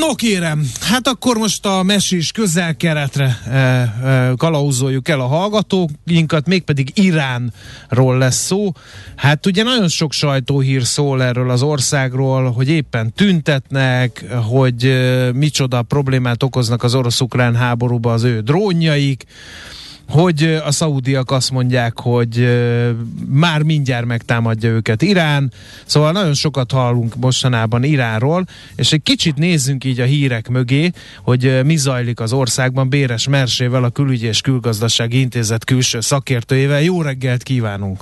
No 0.00 0.14
kérem, 0.14 0.70
hát 0.80 1.08
akkor 1.08 1.36
most 1.36 1.66
a 1.66 1.82
mesés 1.82 2.32
közel-keletre 2.32 3.38
e, 3.46 3.56
e, 3.56 4.32
kalauzoljuk 4.36 5.08
el 5.08 5.20
a 5.20 5.26
hallgatóinkat, 5.26 6.46
mégpedig 6.46 6.90
Iránról 6.94 8.18
lesz 8.18 8.44
szó. 8.44 8.72
Hát 9.16 9.46
ugye 9.46 9.62
nagyon 9.62 9.88
sok 9.88 10.12
sajtóhír 10.12 10.84
szól 10.84 11.22
erről 11.22 11.50
az 11.50 11.62
országról, 11.62 12.50
hogy 12.50 12.68
éppen 12.68 13.12
tüntetnek, 13.12 14.24
hogy 14.48 14.84
e, 14.84 15.32
micsoda 15.32 15.82
problémát 15.82 16.42
okoznak 16.42 16.82
az 16.82 16.94
orosz-ukrán 16.94 17.54
háborúba 17.54 18.12
az 18.12 18.22
ő 18.22 18.40
drónjaik, 18.40 19.24
hogy 20.10 20.60
a 20.64 20.70
szaudiak 20.70 21.30
azt 21.30 21.50
mondják, 21.50 22.00
hogy 22.00 22.48
már 23.28 23.62
mindjárt 23.62 24.06
megtámadja 24.06 24.70
őket 24.70 25.02
Irán, 25.02 25.52
szóval 25.84 26.12
nagyon 26.12 26.34
sokat 26.34 26.72
hallunk 26.72 27.16
mostanában 27.16 27.84
Iránról, 27.84 28.46
és 28.76 28.92
egy 28.92 29.02
kicsit 29.02 29.36
nézzünk 29.36 29.84
így 29.84 30.00
a 30.00 30.04
hírek 30.04 30.48
mögé, 30.48 30.90
hogy 31.22 31.60
mi 31.64 31.76
zajlik 31.76 32.20
az 32.20 32.32
országban 32.32 32.88
Béres 32.88 33.28
Mersével, 33.28 33.84
a 33.84 33.90
Külügyi 33.90 34.26
és 34.26 34.40
Külgazdasági 34.40 35.20
Intézet 35.20 35.64
külső 35.64 36.00
szakértőjével. 36.00 36.82
Jó 36.82 37.02
reggelt 37.02 37.42
kívánunk! 37.42 38.00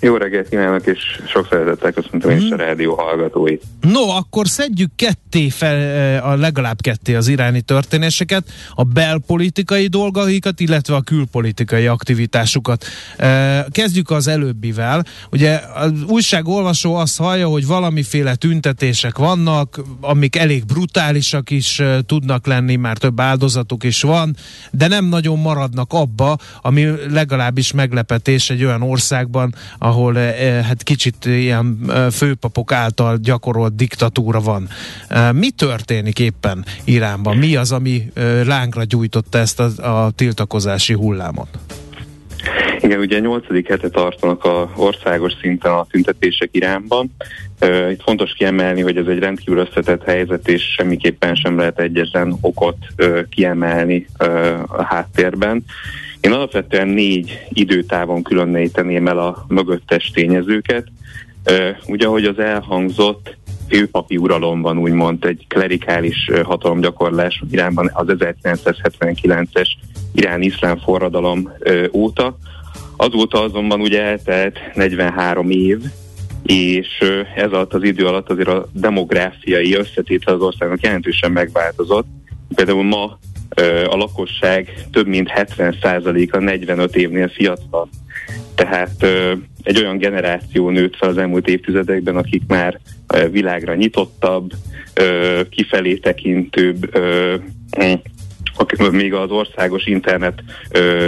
Jó 0.00 0.16
reggelt 0.16 0.48
kívánok, 0.48 0.86
és 0.86 0.98
sok 1.28 1.46
szeretettel 1.50 1.92
köszöntöm 1.92 2.30
hmm. 2.30 2.38
is 2.38 2.50
a 2.50 2.54
mhm. 2.54 2.64
rádió 2.64 2.94
hallgatóit. 2.94 3.62
No, 3.80 4.08
akkor 4.08 4.48
szedjük 4.48 4.90
ketté 4.96 5.48
fel, 5.48 5.76
eh, 5.76 6.28
a 6.28 6.36
legalább 6.36 6.80
ketté 6.80 7.14
az 7.14 7.28
iráni 7.28 7.60
történéseket, 7.60 8.50
a 8.74 8.82
belpolitikai 8.82 9.86
dolgaikat, 9.86 10.60
illetve 10.60 10.94
a 10.94 11.00
külpolitikai 11.00 11.86
aktivitásukat. 11.86 12.84
Eh, 13.16 13.64
kezdjük 13.70 14.10
az 14.10 14.26
előbbivel. 14.26 15.04
Ugye 15.30 15.60
az 15.74 15.92
újságolvasó 16.06 16.94
azt 16.94 17.18
hallja, 17.18 17.48
hogy 17.48 17.66
valamiféle 17.66 18.34
tüntetések 18.34 19.18
vannak, 19.18 19.80
amik 20.00 20.36
elég 20.36 20.64
brutálisak 20.64 21.50
is 21.50 21.80
eh, 21.80 21.98
tudnak 22.06 22.46
lenni, 22.46 22.76
már 22.76 22.98
több 22.98 23.20
áldozatuk 23.20 23.84
is 23.84 24.02
van, 24.02 24.36
de 24.70 24.88
nem 24.88 25.04
nagyon 25.04 25.38
maradnak 25.38 25.92
abba, 25.92 26.38
ami 26.62 26.88
legalábbis 27.08 27.72
meglepetés 27.72 28.50
egy 28.50 28.64
olyan 28.64 28.82
országban, 28.82 29.54
ahol 29.78 30.18
eh, 30.18 30.56
eh, 30.56 30.64
hát 30.64 30.82
kicsit 30.82 31.24
ilyen 31.24 31.78
eh, 31.88 32.10
főpapok 32.10 32.72
által 32.72 33.16
gyakorolt 33.16 33.76
diktatúra 33.76 34.40
van. 34.40 34.68
Mi 35.32 35.50
történik 35.50 36.18
éppen 36.18 36.64
Iránban? 36.84 37.36
Mi 37.36 37.56
az, 37.56 37.72
ami 37.72 38.12
lángra 38.44 38.84
gyújtotta 38.84 39.38
ezt 39.38 39.60
a, 39.60 40.04
a 40.04 40.10
tiltakozási 40.10 40.92
hullámot? 40.92 41.48
Igen, 42.80 42.98
ugye 42.98 43.18
8. 43.18 43.44
hete 43.68 43.88
tartanak 43.88 44.44
a 44.44 44.70
országos 44.76 45.32
szinten 45.40 45.72
a 45.72 45.86
tüntetések 45.90 46.48
Iránban. 46.52 47.14
Itt 47.90 48.02
fontos 48.02 48.32
kiemelni, 48.32 48.80
hogy 48.80 48.96
ez 48.96 49.06
egy 49.06 49.18
rendkívül 49.18 49.58
összetett 49.58 50.04
helyzet, 50.04 50.48
és 50.48 50.62
semmiképpen 50.76 51.34
sem 51.34 51.58
lehet 51.58 51.78
egyetlen 51.80 52.36
okot 52.40 52.76
kiemelni 53.30 54.06
a 54.66 54.84
háttérben. 54.84 55.64
Én 56.20 56.32
alapvetően 56.32 56.88
négy 56.88 57.46
időtávon 57.48 58.22
különíteném 58.22 59.08
el 59.08 59.18
a 59.18 59.44
mögöttes 59.48 60.10
tényezőket. 60.10 60.86
Ugye, 61.86 62.06
ahogy 62.06 62.24
az 62.24 62.38
elhangzott, 62.38 63.36
főpapi 63.68 64.16
uralom 64.16 64.62
van 64.62 64.78
úgymond 64.78 65.24
egy 65.24 65.44
klerikális 65.48 66.30
hatalomgyakorlás 66.42 67.42
Iránban 67.50 67.90
az 67.94 68.06
1979-es 68.08 69.68
irán 70.14 70.42
iszlám 70.42 70.78
forradalom 70.78 71.52
óta. 71.92 72.36
Azóta 72.96 73.42
azonban 73.42 73.80
ugye 73.80 74.02
eltelt 74.02 74.58
43 74.74 75.50
év, 75.50 75.78
és 76.42 76.88
ez 77.36 77.52
alatt 77.52 77.74
az 77.74 77.82
idő 77.82 78.06
alatt 78.06 78.30
azért 78.30 78.48
a 78.48 78.68
demográfiai 78.72 79.74
összetétel 79.74 80.34
az 80.34 80.40
országnak 80.40 80.82
jelentősen 80.82 81.32
megváltozott. 81.32 82.06
Például 82.54 82.82
ma 82.82 83.18
a 83.86 83.96
lakosság 83.96 84.86
több 84.92 85.06
mint 85.06 85.30
70%-a 85.34 86.38
45 86.38 86.96
évnél 86.96 87.28
fiatal. 87.28 87.88
Tehát 88.54 89.06
egy 89.62 89.78
olyan 89.78 89.98
generáció 89.98 90.70
nőtt 90.70 90.96
fel 90.96 91.08
az 91.08 91.18
elmúlt 91.18 91.48
évtizedekben, 91.48 92.16
akik 92.16 92.42
már 92.46 92.80
világra 93.30 93.74
nyitottabb, 93.74 94.50
kifelé 95.50 95.94
tekintőbb, 95.94 96.98
még 98.90 99.14
az 99.14 99.30
országos 99.30 99.86
internet 99.86 100.42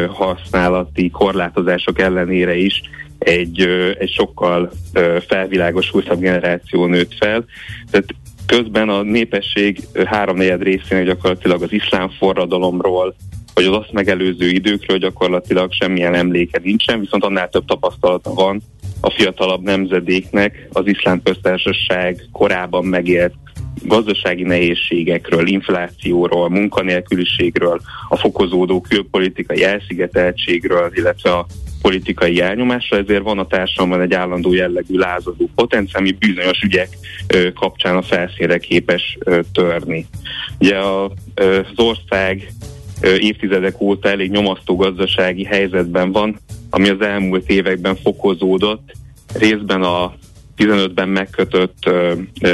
használati 0.08 1.10
korlátozások 1.10 2.00
ellenére 2.00 2.54
is 2.54 2.82
egy, 3.18 3.60
egy 3.98 4.10
sokkal 4.10 4.70
felvilágosultabb 5.28 6.20
generáció 6.20 6.86
nőtt 6.86 7.14
fel. 7.14 7.44
Tehát 7.90 8.14
Közben 8.58 8.88
a 8.88 9.02
népesség 9.02 9.78
háromnegyed 10.04 10.62
részének 10.62 11.04
gyakorlatilag 11.04 11.62
az 11.62 11.72
iszlám 11.72 12.08
forradalomról, 12.08 13.14
vagy 13.54 13.64
az 13.64 13.76
azt 13.76 13.92
megelőző 13.92 14.48
időkről 14.48 14.98
gyakorlatilag 14.98 15.72
semmilyen 15.72 16.14
emléke 16.14 16.60
nincsen, 16.62 17.00
viszont 17.00 17.24
annál 17.24 17.48
több 17.48 17.64
tapasztalata 17.64 18.34
van 18.34 18.62
a 19.00 19.10
fiatalabb 19.10 19.62
nemzedéknek 19.62 20.68
az 20.72 20.86
iszlám 20.86 21.22
köztársaság 21.22 22.28
korában 22.32 22.84
megélt 22.84 23.34
gazdasági 23.82 24.42
nehézségekről, 24.42 25.46
inflációról, 25.46 26.48
munkanélküliségről, 26.48 27.80
a 28.08 28.16
fokozódó 28.16 28.80
külpolitikai 28.80 29.64
elszigeteltségről, 29.64 30.90
illetve 30.94 31.30
a 31.32 31.46
politikai 31.82 32.40
elnyomásra, 32.40 32.96
ezért 32.96 33.22
van 33.22 33.38
a 33.38 33.46
társadalomban 33.46 34.00
egy 34.00 34.14
állandó 34.14 34.52
jellegű 34.52 34.96
lázadó 34.96 35.50
potenciál, 35.54 36.02
ami 36.02 36.12
bizonyos 36.12 36.60
ügyek 36.60 36.88
kapcsán 37.54 37.96
a 37.96 38.02
felszínre 38.02 38.58
képes 38.58 39.18
törni. 39.52 40.06
Ugye 40.58 40.78
az 40.78 41.66
ország 41.76 42.52
évtizedek 43.18 43.80
óta 43.80 44.08
elég 44.08 44.30
nyomasztó 44.30 44.76
gazdasági 44.76 45.44
helyzetben 45.44 46.12
van, 46.12 46.38
ami 46.70 46.88
az 46.88 47.00
elmúlt 47.00 47.50
években 47.50 47.96
fokozódott, 47.96 48.92
részben 49.34 49.82
a 49.82 50.14
15-ben 50.56 51.08
megkötött 51.08 51.90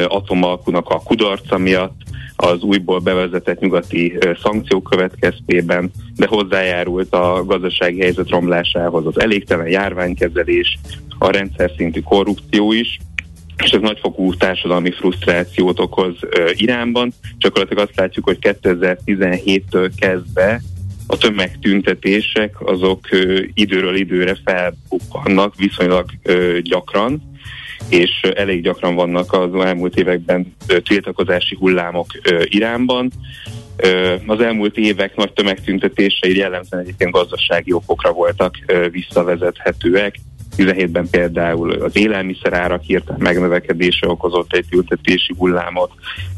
atomalkunak 0.07 0.89
a 0.89 1.03
kudarca 1.03 1.59
miatt, 1.59 1.97
az 2.37 2.63
újból 2.63 2.99
bevezetett 2.99 3.61
nyugati 3.61 4.19
szankciók 4.43 4.85
következtében, 4.91 5.91
de 6.17 6.27
hozzájárult 6.27 7.15
a 7.15 7.45
gazdasági 7.47 8.01
helyzet 8.01 8.31
romlásához 8.31 9.07
az 9.07 9.21
elégtelen 9.21 9.69
járványkezelés, 9.69 10.79
a 11.19 11.31
rendszer 11.31 11.71
szintű 11.77 12.01
korrupció 12.01 12.73
is, 12.73 12.99
és 13.65 13.71
ez 13.71 13.81
nagyfokú 13.81 14.35
társadalmi 14.35 14.91
frusztrációt 14.91 15.81
okoz 15.81 16.15
Iránban. 16.53 17.13
Csak 17.39 17.57
azt 17.77 17.97
látjuk, 17.97 18.25
hogy 18.25 18.39
2017-től 18.41 19.91
kezdve 19.99 20.61
a 21.07 21.17
tömegtüntetések 21.17 22.61
azok 22.61 23.01
időről 23.55 23.97
időre 23.97 24.37
felbukkannak 24.45 25.55
viszonylag 25.57 26.11
gyakran, 26.63 27.23
és 27.89 28.11
elég 28.35 28.63
gyakran 28.63 28.95
vannak 28.95 29.33
az 29.33 29.65
elmúlt 29.65 29.97
években 29.97 30.57
tiltakozási 30.83 31.57
hullámok 31.59 32.07
Iránban. 32.45 33.11
Az 34.27 34.41
elmúlt 34.41 34.77
évek 34.77 35.17
nagy 35.17 35.33
tömegtüntetései 35.33 36.37
jellemzően 36.37 36.83
egyébként 36.83 37.11
gazdasági 37.11 37.73
okokra 37.73 38.13
voltak 38.13 38.55
visszavezethetőek. 38.91 40.15
17-ben 40.57 41.09
például 41.11 41.71
az 41.73 41.97
élelmiszerárak 41.97 42.83
hirtelen 42.83 43.21
megnövekedése 43.21 44.09
okozott 44.09 44.53
egy 44.53 44.65
ültetési 44.73 45.35
hullámot, 45.37 45.91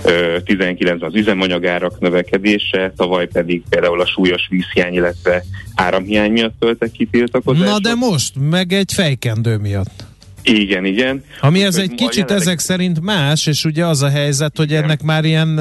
19-ben 0.05 1.03
az 1.03 1.15
üzemanyagárak 1.15 2.01
növekedése, 2.01 2.93
tavaly 2.97 3.27
pedig 3.27 3.63
például 3.69 4.01
a 4.01 4.07
súlyos 4.07 4.47
vízhiány, 4.51 4.95
illetve 4.95 5.45
áramhiány 5.75 6.33
miatt 6.33 6.55
töltek 6.59 6.91
ki 6.91 7.09
tiltakozást. 7.11 7.71
Na 7.71 7.79
de 7.79 7.95
most, 7.95 8.35
meg 8.51 8.73
egy 8.73 8.93
fejkendő 8.93 9.57
miatt. 9.57 10.05
Igen, 10.43 10.85
igen. 10.85 11.25
Ami 11.41 11.63
ez 11.63 11.77
egy 11.77 11.95
kicsit 11.95 12.15
jelenleg... 12.15 12.41
ezek 12.41 12.59
szerint 12.59 13.01
más, 13.01 13.47
és 13.47 13.65
ugye 13.65 13.87
az 13.87 14.03
a 14.03 14.09
helyzet, 14.09 14.57
hogy 14.57 14.71
igen. 14.71 14.83
ennek 14.83 15.03
már 15.03 15.25
ilyen 15.25 15.61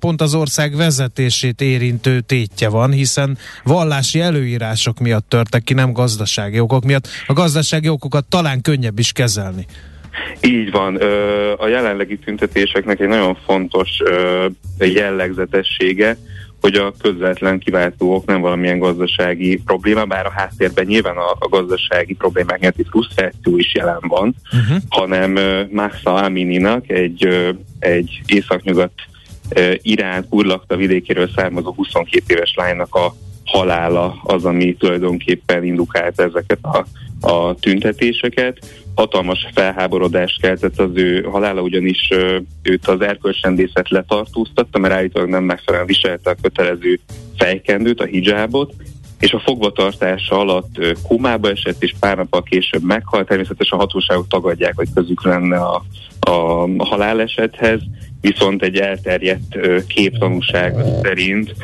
pont 0.00 0.20
az 0.20 0.34
ország 0.34 0.76
vezetését 0.76 1.60
érintő 1.60 2.20
tétje 2.20 2.68
van, 2.68 2.92
hiszen 2.92 3.38
vallási 3.64 4.20
előírások 4.20 4.98
miatt 4.98 5.28
törtek 5.28 5.62
ki, 5.62 5.74
nem 5.74 5.92
gazdasági 5.92 6.60
okok 6.60 6.84
miatt. 6.84 7.08
A 7.26 7.32
gazdasági 7.32 7.88
okokat 7.88 8.24
talán 8.28 8.60
könnyebb 8.60 8.98
is 8.98 9.12
kezelni. 9.12 9.66
Így 10.40 10.70
van. 10.70 10.96
A 11.56 11.68
jelenlegi 11.68 12.18
tüntetéseknek 12.18 13.00
egy 13.00 13.08
nagyon 13.08 13.38
fontos 13.46 13.88
jellegzetessége, 14.78 16.16
hogy 16.60 16.74
a 16.74 16.92
közvetlen 17.02 17.58
kiváltók 17.58 18.26
nem 18.26 18.40
valamilyen 18.40 18.78
gazdasági 18.78 19.62
probléma, 19.64 20.04
bár 20.04 20.26
a 20.26 20.32
háttérben 20.36 20.84
nyilván 20.86 21.16
a, 21.16 21.30
a 21.38 21.48
gazdasági 21.48 22.14
problémák 22.14 22.60
miatti 22.60 22.84
frusztráció 22.84 23.58
is 23.58 23.74
jelen 23.74 24.02
van, 24.08 24.34
uh-huh. 24.52 24.82
hanem 24.88 25.34
uh, 25.34 25.70
Mahsa 25.70 26.14
Amininak 26.14 26.90
egy, 26.90 27.26
uh, 27.26 27.48
egy 27.78 28.20
északnyugat 28.26 28.92
uh, 29.56 29.74
Irán 29.82 30.28
kurlakta 30.28 30.76
vidékéről 30.76 31.30
származó 31.36 31.72
22 31.72 32.34
éves 32.34 32.54
lánynak 32.56 32.94
a 32.94 33.14
halála 33.44 34.20
az, 34.22 34.44
ami 34.44 34.74
tulajdonképpen 34.74 35.64
indukált 35.64 36.20
ezeket 36.20 36.58
a, 36.62 36.86
a 37.20 37.54
tüntetéseket 37.54 38.58
hatalmas 39.00 39.48
felháborodást 39.54 40.40
keltett 40.40 40.78
az 40.78 40.90
ő 40.94 41.22
halála, 41.22 41.60
ugyanis 41.60 42.08
őt 42.62 42.86
az 42.86 43.00
erkölcsrendészet 43.00 43.88
letartóztatta, 43.88 44.78
mert 44.78 44.94
állítólag 44.94 45.28
nem 45.28 45.44
megfelelően 45.44 45.88
viselte 45.88 46.30
a 46.30 46.36
kötelező 46.42 47.00
fejkendőt, 47.36 48.00
a 48.00 48.04
hijábot, 48.04 48.72
és 49.18 49.32
a 49.32 49.40
fogvatartása 49.40 50.38
alatt 50.38 50.96
komába 51.08 51.50
esett, 51.50 51.82
és 51.82 51.94
pár 52.00 52.16
nappal 52.16 52.42
később 52.42 52.82
meghalt. 52.82 53.26
Természetesen 53.26 53.78
a 53.78 53.80
hatóságok 53.80 54.28
tagadják, 54.28 54.76
hogy 54.76 54.88
közük 54.94 55.24
lenne 55.24 55.56
a, 55.56 55.84
a, 56.20 56.66
halálesethez, 56.84 57.80
viszont 58.20 58.62
egy 58.62 58.76
elterjedt 58.76 59.58
képtanúság 59.86 60.74
szerint 61.02 61.54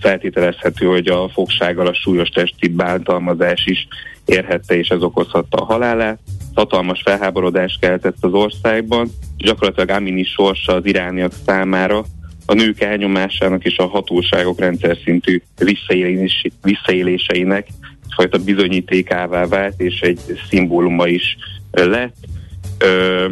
feltételezhető, 0.00 0.86
hogy 0.86 1.06
a 1.06 1.28
fogsággal 1.28 1.86
a 1.86 1.94
súlyos 1.94 2.28
testi 2.28 2.68
bántalmazás 2.68 3.66
is 3.66 3.88
érhette, 4.24 4.76
és 4.76 4.88
ez 4.88 5.02
okozhatta 5.02 5.56
a 5.56 5.64
halálát. 5.64 6.18
Hatalmas 6.54 7.02
felháborodást 7.02 7.80
keltett 7.80 8.16
az 8.20 8.32
országban, 8.32 9.08
gyakorlatilag 9.36 9.90
Amini 9.90 10.24
sorsa 10.24 10.72
az 10.72 10.86
irániak 10.86 11.32
számára 11.46 12.04
a 12.46 12.54
nők 12.54 12.80
elnyomásának 12.80 13.64
és 13.64 13.78
a 13.78 13.86
hatóságok 13.86 14.58
rendszer 14.58 14.96
szintű 15.04 15.42
visszaélés, 15.58 16.46
visszaéléseinek 16.62 17.68
fajta 18.14 18.38
bizonyítékává 18.38 19.46
vált, 19.46 19.80
és 19.80 20.00
egy 20.00 20.20
szimbóluma 20.48 21.06
is 21.06 21.36
lett. 21.70 22.16
Ö, 22.78 23.28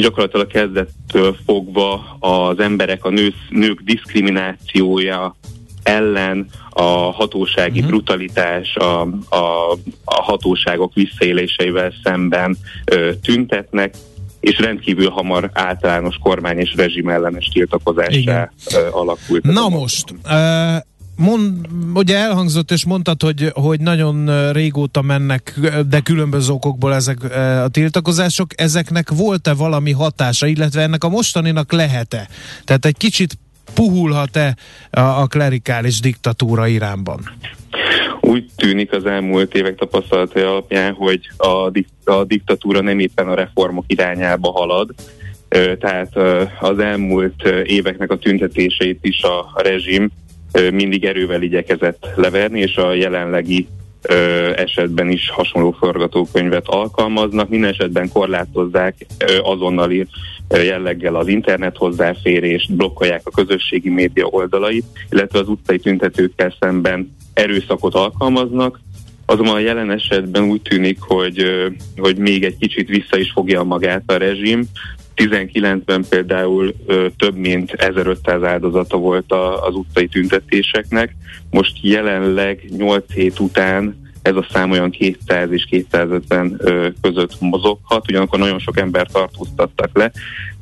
gyakorlatilag 0.00 0.46
kezdettől 0.46 1.36
fogva 1.44 2.16
az 2.20 2.58
emberek, 2.58 3.04
a 3.04 3.10
nők, 3.10 3.34
nők 3.48 3.80
diszkriminációja 3.80 5.36
ellen 5.82 6.46
a 6.70 6.82
hatósági 6.90 7.78
uh-huh. 7.78 7.86
brutalitás, 7.86 8.76
a, 8.76 9.00
a, 9.28 9.72
a 10.04 10.22
hatóságok 10.22 10.94
visszaéléseivel 10.94 11.92
szemben 12.02 12.56
ö, 12.84 13.10
tüntetnek, 13.22 13.94
és 14.40 14.58
rendkívül 14.58 15.10
hamar 15.10 15.50
általános 15.52 16.16
kormány 16.22 16.58
és 16.58 16.74
rezsim 16.76 17.08
ellenes 17.08 17.48
tiltakozásra 17.52 18.52
alakult. 18.90 19.42
Na 19.42 19.68
most, 19.68 20.10
uh, 20.10 20.76
mond, 21.16 21.66
ugye 21.94 22.16
elhangzott 22.16 22.70
és 22.70 22.84
mondtad, 22.84 23.22
hogy, 23.22 23.50
hogy 23.54 23.80
nagyon 23.80 24.52
régóta 24.52 25.02
mennek, 25.02 25.58
de 25.88 26.00
különböző 26.00 26.52
okokból 26.52 26.94
ezek 26.94 27.36
a 27.64 27.68
tiltakozások, 27.68 28.60
ezeknek 28.60 29.10
volt-e 29.10 29.54
valami 29.54 29.92
hatása, 29.92 30.46
illetve 30.46 30.82
ennek 30.82 31.04
a 31.04 31.08
mostaninak 31.08 31.72
lehet-e? 31.72 32.28
Tehát 32.64 32.84
egy 32.84 32.96
kicsit 32.96 33.38
puhulhat-e 33.74 34.56
a, 34.90 35.00
a 35.00 35.26
klerikális 35.26 36.00
diktatúra 36.00 36.66
Iránban? 36.66 37.20
Úgy 38.20 38.50
tűnik 38.56 38.92
az 38.92 39.06
elmúlt 39.06 39.54
évek 39.54 39.74
tapasztalatai 39.74 40.42
alapján, 40.42 40.92
hogy 40.92 41.30
a, 41.36 41.70
dik- 41.70 41.88
a 42.04 42.24
diktatúra 42.24 42.80
nem 42.80 42.98
éppen 42.98 43.28
a 43.28 43.34
reformok 43.34 43.84
irányába 43.86 44.50
halad, 44.50 44.94
tehát 45.78 46.16
az 46.60 46.78
elmúlt 46.78 47.42
éveknek 47.64 48.10
a 48.10 48.18
tüntetéseit 48.18 48.98
is 49.02 49.22
a 49.22 49.60
rezsim 49.62 50.10
mindig 50.72 51.04
erővel 51.04 51.42
igyekezett 51.42 52.06
leverni, 52.16 52.60
és 52.60 52.76
a 52.76 52.94
jelenlegi 52.94 53.68
esetben 54.54 55.10
is 55.10 55.30
hasonló 55.30 55.70
forgatókönyvet 55.70 56.66
alkalmaznak. 56.66 57.48
Minden 57.48 57.70
esetben 57.70 58.08
korlátozzák 58.12 59.06
azonnali 59.42 60.06
jelleggel 60.48 61.14
az 61.14 61.28
internet 61.28 61.76
hozzáférést, 61.76 62.72
blokkolják 62.72 63.20
a 63.24 63.30
közösségi 63.30 63.88
média 63.88 64.26
oldalait, 64.26 64.84
illetve 65.10 65.38
az 65.38 65.48
utcai 65.48 65.78
tüntetőkkel 65.78 66.54
szemben 66.60 67.16
erőszakot 67.34 67.94
alkalmaznak, 67.94 68.80
Azonban 69.26 69.54
a 69.54 69.58
jelen 69.58 69.90
esetben 69.90 70.42
úgy 70.42 70.62
tűnik, 70.62 70.98
hogy, 71.00 71.44
hogy 71.96 72.16
még 72.16 72.44
egy 72.44 72.56
kicsit 72.56 72.88
vissza 72.88 73.16
is 73.18 73.30
fogja 73.30 73.62
magát 73.62 74.02
a 74.06 74.16
rezsim. 74.16 74.64
19-ben 75.16 76.04
például 76.08 76.74
ö, 76.86 77.06
több 77.16 77.36
mint 77.36 77.70
1500 77.70 78.42
áldozata 78.42 78.96
volt 78.96 79.32
a, 79.32 79.66
az 79.66 79.74
utcai 79.74 80.06
tüntetéseknek. 80.06 81.14
Most 81.50 81.76
jelenleg 81.80 82.64
8 82.76 83.12
hét 83.12 83.38
után 83.38 84.00
ez 84.22 84.36
a 84.36 84.46
szám 84.50 84.70
olyan 84.70 84.90
200 84.90 85.50
és 85.50 85.64
250 85.64 86.54
ö, 86.58 86.88
között 87.00 87.40
mozoghat, 87.40 88.08
ugyanakkor 88.08 88.38
nagyon 88.38 88.58
sok 88.58 88.78
ember 88.78 89.06
tartóztattak 89.06 89.90
le, 89.92 90.12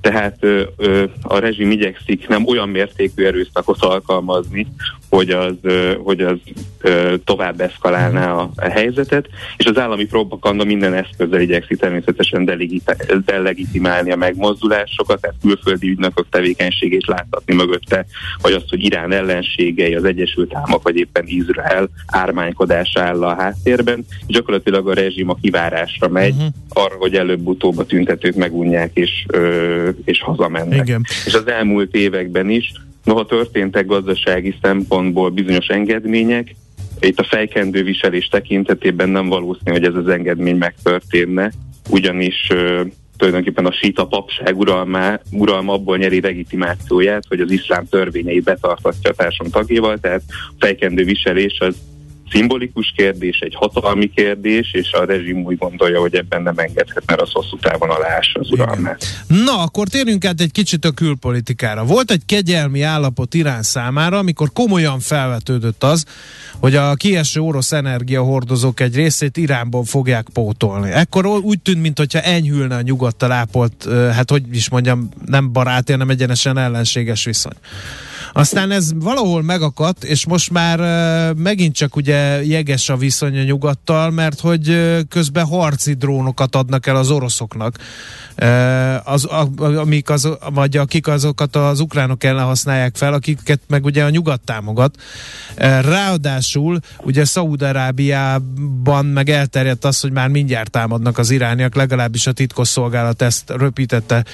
tehát 0.00 0.36
ö, 0.40 0.62
ö, 0.76 1.04
a 1.22 1.38
rezsim 1.38 1.70
igyekszik 1.70 2.28
nem 2.28 2.46
olyan 2.46 2.68
mértékű 2.68 3.24
erőszakot 3.24 3.82
alkalmazni, 3.82 4.66
hogy 5.10 5.30
az, 5.30 5.54
ö, 5.62 5.94
hogy 6.02 6.20
az 6.20 6.38
ö, 6.80 7.14
tovább 7.24 7.60
eszkalálná 7.60 8.32
a, 8.32 8.50
a 8.56 8.68
helyzetet, 8.68 9.28
és 9.56 9.66
az 9.66 9.78
állami 9.78 10.04
propaganda 10.04 10.64
minden 10.64 10.94
eszközzel 10.94 11.40
igyekszik 11.40 11.78
természetesen 11.78 12.44
delegitimálni 13.24 14.12
a 14.12 14.16
megmozdulásokat, 14.16 15.20
tehát 15.20 15.36
külföldi 15.42 15.88
ügynökök 15.88 16.26
tevékenységét 16.30 17.06
láthatni 17.06 17.54
mögötte, 17.54 18.06
vagy 18.42 18.52
azt, 18.52 18.68
hogy 18.68 18.84
Irán 18.84 19.12
ellenségei, 19.12 19.94
az 19.94 20.04
Egyesült 20.04 20.54
Államok, 20.54 20.82
vagy 20.82 20.96
éppen 20.96 21.24
Izrael 21.26 21.88
ármánykodás 22.06 22.92
áll 22.94 23.24
a 23.24 23.34
háttérben, 23.34 24.04
gyakorlatilag 24.26 24.88
a 24.88 24.94
rezsim 24.94 25.28
a 25.28 25.36
kivárásra 25.40 26.08
megy, 26.08 26.34
uh-huh. 26.34 26.52
arra, 26.68 26.94
hogy 26.94 27.14
előbb-utóbb 27.14 27.78
a 27.78 27.86
tüntetők 27.86 28.34
megunják 28.34 28.90
és 28.94 29.24
ö, 29.26 29.89
és 30.04 30.22
hazamennek. 30.22 30.86
Igen. 30.86 31.04
És 31.24 31.34
az 31.34 31.46
elmúlt 31.46 31.94
években 31.94 32.50
is, 32.50 32.72
noha 33.04 33.26
történtek 33.26 33.86
gazdasági 33.86 34.54
szempontból 34.62 35.30
bizonyos 35.30 35.66
engedmények, 35.66 36.54
itt 37.00 37.18
a 37.18 37.24
fejkendő 37.24 37.82
viselés 37.82 38.26
tekintetében 38.26 39.08
nem 39.08 39.28
valószínű, 39.28 39.70
hogy 39.70 39.84
ez 39.84 39.94
az 39.94 40.08
engedmény 40.08 40.56
megtörténne, 40.56 41.50
ugyanis 41.88 42.46
ö, 42.50 42.82
tulajdonképpen 43.16 43.66
a 43.66 43.72
síta 43.72 44.06
papság 44.06 44.58
uralma, 44.58 45.18
uralma 45.32 45.72
abból 45.72 45.96
nyeri 45.96 46.20
legitimációját, 46.20 47.24
hogy 47.28 47.40
az 47.40 47.50
iszlám 47.50 47.86
törvényei 47.86 48.40
betartatja 48.40 49.10
a 49.10 49.14
társam 49.14 49.50
tagjával, 49.50 49.98
tehát 49.98 50.22
a 50.28 50.54
fejkendő 50.58 51.04
viselés 51.04 51.58
az 51.60 51.76
szimbolikus 52.30 52.92
kérdés, 52.96 53.38
egy 53.38 53.54
hatalmi 53.54 54.10
kérdés, 54.10 54.72
és 54.72 54.92
a 54.92 55.04
rezsim 55.04 55.44
úgy 55.44 55.58
gondolja, 55.58 56.00
hogy 56.00 56.14
ebben 56.14 56.42
nem 56.42 56.58
engedhet, 56.58 57.02
mert 57.06 57.20
az 57.20 57.32
hosszú 57.32 57.56
távon 57.58 57.90
aláássa 57.90 58.40
az 58.40 58.50
uralmát. 58.50 59.04
Na, 59.26 59.62
akkor 59.62 59.88
térjünk 59.88 60.24
át 60.24 60.40
egy 60.40 60.52
kicsit 60.52 60.84
a 60.84 60.90
külpolitikára. 60.90 61.84
Volt 61.84 62.10
egy 62.10 62.22
kegyelmi 62.26 62.82
állapot 62.82 63.34
Irán 63.34 63.62
számára, 63.62 64.18
amikor 64.18 64.52
komolyan 64.52 65.00
felvetődött 65.00 65.84
az, 65.84 66.04
hogy 66.58 66.74
a 66.74 66.94
kieső 66.94 67.40
orosz 67.40 67.72
energiahordozók 67.72 68.80
egy 68.80 68.94
részét 68.94 69.36
Iránból 69.36 69.84
fogják 69.84 70.26
pótolni. 70.32 70.90
Ekkor 70.90 71.26
úgy 71.26 71.60
tűnt, 71.60 71.80
mintha 71.80 72.20
enyhülne 72.20 72.76
a 72.76 72.80
nyugattal 72.80 73.32
ápolt, 73.32 73.88
hát 74.12 74.30
hogy 74.30 74.42
is 74.52 74.70
mondjam, 74.70 75.08
nem 75.26 75.52
baráti, 75.52 75.92
hanem 75.92 76.10
egyenesen 76.10 76.58
ellenséges 76.58 77.24
viszony. 77.24 77.56
Aztán 78.32 78.70
ez 78.70 78.90
valahol 78.94 79.42
megakadt, 79.42 80.04
és 80.04 80.26
most 80.26 80.50
már 80.50 80.78
megint 81.34 81.74
csak 81.74 81.96
ugye 81.96 82.44
jeges 82.44 82.88
a 82.88 82.96
viszony 82.96 83.38
a 83.38 83.42
nyugattal, 83.42 84.10
mert 84.10 84.40
hogy 84.40 84.96
közben 85.08 85.46
harci 85.46 85.92
drónokat 85.94 86.56
adnak 86.56 86.86
el 86.86 86.96
az 86.96 87.10
oroszoknak, 87.10 87.78
az, 89.04 89.24
amik 89.54 90.10
az, 90.10 90.28
vagy 90.52 90.76
akik 90.76 91.06
azokat 91.06 91.56
az 91.56 91.80
ukránok 91.80 92.24
ellen 92.24 92.44
használják 92.44 92.96
fel, 92.96 93.12
akiket 93.12 93.60
meg 93.68 93.84
ugye 93.84 94.04
a 94.04 94.10
nyugat 94.10 94.40
támogat. 94.40 94.96
Ráadásul 95.80 96.78
ugye 97.02 97.24
Szaúd-Arábiában 97.24 99.06
meg 99.06 99.28
elterjedt 99.28 99.84
az, 99.84 100.00
hogy 100.00 100.12
már 100.12 100.28
mindjárt 100.28 100.70
támadnak 100.70 101.18
az 101.18 101.30
irániak, 101.30 101.74
legalábbis 101.74 102.26
a 102.26 102.32
titkosszolgálat 102.32 103.22
ezt 103.22 103.50
röpítette 103.50 104.24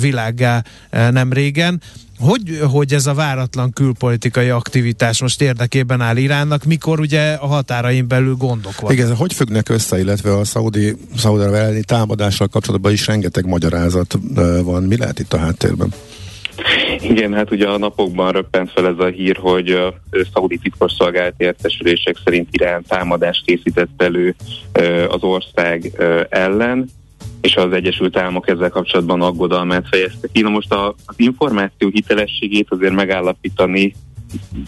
világgá 0.00 0.62
nem 0.90 1.32
régen. 1.32 1.80
Hogy, 2.18 2.58
hogy 2.70 2.92
ez 2.92 3.06
a 3.06 3.14
váratlan 3.14 3.72
külpolitikai 3.72 4.48
aktivitás 4.48 5.20
most 5.20 5.40
érdekében 5.40 6.00
áll 6.00 6.16
Iránnak, 6.16 6.64
mikor 6.64 7.00
ugye 7.00 7.32
a 7.32 7.46
határain 7.46 8.08
belül 8.08 8.34
gondok 8.34 8.80
vannak? 8.80 8.96
Igen, 8.96 9.16
hogy 9.16 9.32
függnek 9.32 9.68
össze, 9.68 9.98
illetve 9.98 10.36
a 10.36 10.44
szaudi, 10.44 10.96
szaudi 11.16 11.44
elleni 11.44 11.82
támadással 11.82 12.48
kapcsolatban 12.48 12.92
is 12.92 13.06
rengeteg 13.06 13.46
magyarázat 13.46 14.18
van. 14.62 14.82
Mi 14.82 14.96
lehet 14.96 15.18
itt 15.18 15.32
a 15.32 15.38
háttérben? 15.38 15.92
Igen, 17.00 17.32
hát 17.32 17.50
ugye 17.50 17.68
a 17.68 17.78
napokban 17.78 18.32
röppent 18.32 18.70
fel 18.70 18.86
ez 18.86 18.98
a 18.98 19.06
hír, 19.06 19.36
hogy 19.36 19.70
a 19.70 19.94
szaudi 20.32 20.58
titkosszolgált 20.58 21.34
értesülések 21.36 22.16
szerint 22.24 22.48
Irán 22.50 22.84
támadást 22.88 23.44
készített 23.44 24.02
elő 24.02 24.34
az 25.08 25.22
ország 25.22 25.92
ellen 26.28 26.88
és 27.46 27.56
az 27.56 27.72
Egyesült 27.72 28.16
Államok 28.16 28.48
ezzel 28.48 28.70
kapcsolatban 28.70 29.22
aggodalmát 29.22 29.88
fejezte 29.90 30.28
ki. 30.32 30.42
Na 30.42 30.48
most 30.48 30.72
a, 30.72 30.94
az 31.06 31.14
információ 31.16 31.88
hitelességét 31.88 32.66
azért 32.70 32.94
megállapítani 32.94 33.94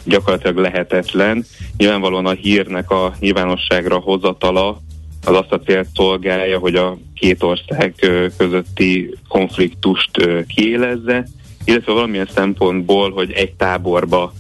gyakorlatilag 0.05 0.57
lehetetlen. 0.57 1.45
Nyilvánvalóan 1.77 2.27
a 2.27 2.31
hírnek 2.31 2.91
a 2.91 3.15
nyilvánosságra 3.21 3.99
hozatala 3.99 4.81
az 5.25 5.35
azt 5.35 5.53
a 5.53 5.61
célt 5.61 5.89
szolgálja, 5.95 6.59
hogy 6.59 6.75
a 6.75 6.99
két 7.15 7.43
ország 7.43 7.95
közötti 8.37 9.15
konfliktust 9.29 10.11
kiélezze, 10.47 11.27
illetve 11.65 11.93
valamilyen 11.93 12.29
szempontból, 12.35 13.11
hogy 13.11 13.33
egy 13.33 13.53
táborba 13.53 14.33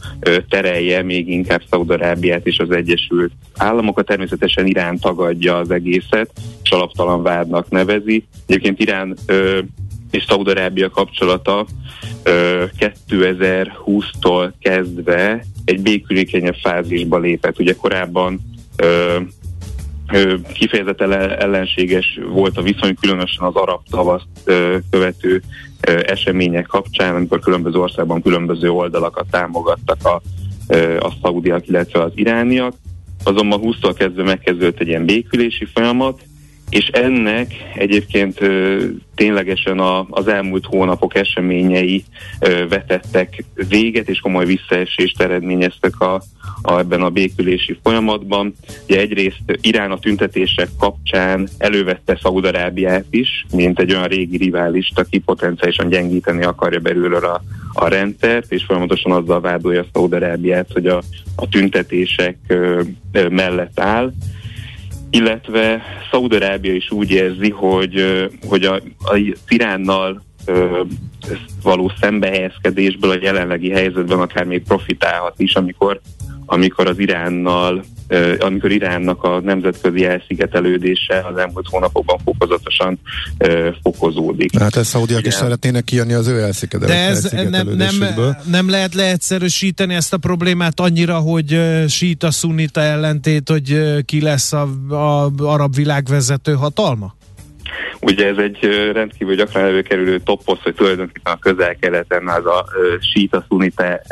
terelje 0.48 1.02
még 1.02 1.28
inkább 1.28 1.62
Szaudarábiát 1.70 2.46
és 2.46 2.58
az 2.58 2.70
Egyesült 2.70 3.32
Államokat. 3.56 4.06
Természetesen 4.06 4.66
Irán 4.66 4.98
tagadja 4.98 5.56
az 5.58 5.70
egészet, 5.70 6.30
és 6.62 6.70
alaptalan 6.70 7.22
vádnak 7.22 7.70
nevezi. 7.70 8.26
Egyébként 8.46 8.80
Irán 8.80 9.16
és 10.10 10.24
Szaudarábia 10.28 10.90
kapcsolata 10.90 11.66
ö, 12.22 12.64
2020-tól 13.08 14.52
kezdve 14.60 15.44
egy 15.64 15.80
békülékenyebb 15.80 16.56
fázisba 16.62 17.18
lépett. 17.18 17.58
Ugye 17.58 17.74
korábban 17.74 18.40
kifejezetten 20.52 21.12
ellenséges 21.12 22.18
volt 22.28 22.58
a 22.58 22.62
viszony, 22.62 22.94
különösen 23.00 23.44
az 23.46 23.54
arab 23.54 23.80
tavaszt 23.90 24.26
követő 24.90 25.42
események 25.80 26.66
kapcsán, 26.66 27.14
amikor 27.14 27.40
különböző 27.40 27.78
országban 27.78 28.22
különböző 28.22 28.70
oldalakat 28.70 29.26
támogattak 29.30 29.98
a, 30.04 30.22
a 31.00 31.12
szaudiak, 31.22 31.68
illetve 31.68 32.02
az 32.02 32.12
irániak. 32.14 32.74
Azonban 33.24 33.60
20-tól 33.62 33.94
kezdve 33.96 34.22
megkezdődött 34.22 34.80
egy 34.80 34.88
ilyen 34.88 35.04
békülési 35.04 35.64
folyamat, 35.64 36.22
és 36.70 36.86
ennek 36.86 37.54
egyébként 37.74 38.40
ö, 38.40 38.84
ténylegesen 39.14 39.78
a, 39.78 40.06
az 40.10 40.28
elmúlt 40.28 40.64
hónapok 40.64 41.14
eseményei 41.14 42.04
ö, 42.40 42.68
vetettek 42.68 43.44
véget, 43.68 44.08
és 44.08 44.18
komoly 44.18 44.44
visszaesést 44.44 45.20
eredményeztek 45.20 46.00
a, 46.00 46.22
a, 46.62 46.78
ebben 46.78 47.02
a 47.02 47.10
békülési 47.10 47.78
folyamatban. 47.82 48.54
Ugye 48.84 49.00
egyrészt 49.00 49.42
Irán 49.60 49.90
a 49.90 49.98
tüntetések 49.98 50.68
kapcsán 50.78 51.48
elővette 51.58 52.18
Szaudarábiát 52.22 53.04
is, 53.10 53.46
mint 53.52 53.78
egy 53.78 53.92
olyan 53.92 54.08
régi 54.08 54.36
riválist, 54.36 54.98
aki 54.98 55.18
potenciálisan 55.18 55.88
gyengíteni 55.88 56.44
akarja 56.44 56.78
belülről 56.78 57.24
a, 57.24 57.42
a 57.72 57.88
rendszert, 57.88 58.52
és 58.52 58.64
folyamatosan 58.64 59.12
azzal 59.12 59.40
vádolja 59.40 59.84
Szaudarábiát, 59.92 60.68
hogy 60.72 60.86
a, 60.86 61.02
a 61.36 61.48
tüntetések 61.48 62.36
ö, 62.46 62.82
ö, 63.12 63.28
mellett 63.28 63.80
áll 63.80 64.12
illetve 65.10 65.82
Szaudarábia 66.10 66.74
is 66.74 66.90
úgy 66.90 67.10
érzi, 67.10 67.50
hogy, 67.50 68.26
hogy 68.48 68.64
a, 68.64 68.74
a 68.98 69.34
Iránnal 69.48 70.22
való 71.62 71.92
szembehelyezkedésből 72.00 73.10
a 73.10 73.18
jelenlegi 73.20 73.70
helyzetben 73.70 74.20
akár 74.20 74.44
még 74.44 74.62
profitálhat 74.62 75.34
is, 75.36 75.54
amikor, 75.54 76.00
amikor 76.50 76.86
az 76.86 76.98
Iránnal 76.98 77.84
amikor 78.38 78.70
Iránnak 78.70 79.22
a 79.22 79.40
nemzetközi 79.40 80.04
elszigetelődése 80.04 81.26
az 81.32 81.36
elmúlt 81.36 81.66
hónapokban 81.68 82.18
fokozatosan 82.24 82.98
fokozódik. 83.82 84.58
Hát 84.58 84.76
ezt 84.76 84.88
szaudiak 84.88 85.26
is 85.26 85.34
szeretnének 85.34 85.84
kijönni 85.84 86.12
az 86.12 86.26
ő 86.26 86.40
elszigetelődésükből. 86.40 87.30
De 87.30 87.44
ez 87.44 87.50
nem, 87.50 87.68
nem, 87.68 88.36
nem 88.50 88.70
lehet 88.70 88.94
leegyszerűsíteni 88.94 89.94
ezt 89.94 90.12
a 90.12 90.16
problémát 90.16 90.80
annyira, 90.80 91.18
hogy 91.18 91.60
síta 91.88 92.30
szunita 92.30 92.80
ellentét, 92.80 93.48
hogy 93.48 93.82
ki 94.04 94.20
lesz 94.20 94.52
a, 94.52 94.68
a 94.88 95.30
arab 95.36 95.74
világvezető 95.74 96.52
hatalma? 96.54 97.16
Ugye 98.00 98.26
ez 98.26 98.36
egy 98.36 98.58
rendkívül 98.92 99.34
gyakran 99.34 99.64
előkerülő 99.64 100.18
toposz, 100.18 100.62
hogy 100.62 100.74
tulajdonképpen 100.74 101.32
a 101.32 101.38
közel-keleten 101.38 102.28
az 102.28 102.46
a 102.46 102.64
síta 103.12 103.44
szunite 103.48 104.02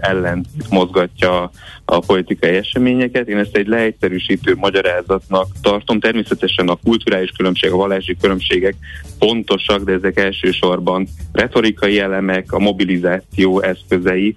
ellen 0.00 0.44
mozgatja 0.70 1.50
a 1.84 1.98
politikai 1.98 2.56
eseményeket. 2.56 3.28
Én 3.28 3.38
ezt 3.38 3.56
egy 3.56 3.66
leegyszerűsítő 3.66 4.54
magyarázatnak 4.54 5.46
tartom. 5.62 6.00
Természetesen 6.00 6.68
a 6.68 6.78
kulturális 6.84 7.30
különbség, 7.36 7.70
a 7.70 7.76
vallási 7.76 8.16
különbségek 8.20 8.74
pontosak, 9.18 9.82
de 9.82 9.92
ezek 9.92 10.18
elsősorban 10.18 11.06
retorikai 11.32 11.98
elemek, 11.98 12.52
a 12.52 12.58
mobilizáció 12.58 13.60
eszközei, 13.60 14.36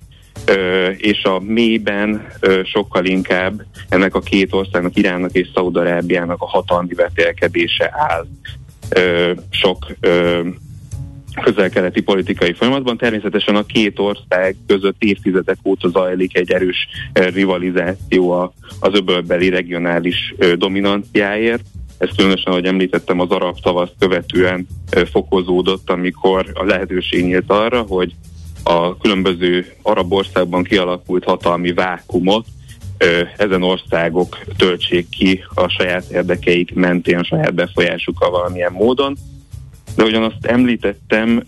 és 0.98 1.24
a 1.24 1.40
mélyben 1.40 2.28
sokkal 2.64 3.06
inkább 3.06 3.62
ennek 3.90 4.16
a 4.16 4.20
két 4.20 4.54
országnak, 4.54 4.98
Iránnak 4.98 5.32
és 5.32 5.48
Szaudarábiának 5.54 6.42
a 6.42 6.48
hatalmi 6.48 6.94
vetélkedése 6.94 7.92
áll 7.94 8.28
sok 9.50 9.86
közel-keleti 11.44 12.02
politikai 12.02 12.54
folyamatban. 12.54 12.98
Természetesen 12.98 13.56
a 13.56 13.66
két 13.66 14.00
ország 14.00 14.56
között 14.68 14.96
évtizedek 15.00 15.58
óta 15.64 15.90
zajlik 15.90 16.38
egy 16.38 16.52
erős 16.52 16.88
rivalizáció 17.14 18.54
az 18.80 18.94
öbölbeli 18.94 19.50
regionális 19.50 20.34
dominanciáért. 20.58 21.64
Ez 21.98 22.10
különösen, 22.16 22.52
ahogy 22.52 22.66
említettem, 22.66 23.20
az 23.20 23.30
arab 23.30 23.60
tavaszt 23.60 23.94
követően 24.00 24.68
fokozódott, 25.12 25.90
amikor 25.90 26.46
a 26.54 26.64
lehetőség 26.64 27.26
nyílt 27.26 27.52
arra, 27.52 27.82
hogy 27.82 28.14
a 28.64 28.98
különböző 28.98 29.66
arab 29.82 30.14
országban 30.14 30.64
kialakult 30.64 31.24
hatalmi 31.24 31.74
vákumot 31.74 32.46
ezen 33.38 33.64
országok 33.64 34.38
töltsék 34.58 35.10
ki 35.10 35.44
a 35.54 35.68
saját 35.68 36.06
érdekeik 36.12 36.74
mentén, 36.74 37.20
a 37.20 37.24
saját 37.24 37.54
befolyásukkal 37.54 38.30
valamilyen 38.30 38.72
módon. 38.72 39.18
De 39.96 40.04
ugyan 40.04 40.24
azt 40.24 40.46
említettem, 40.46 41.44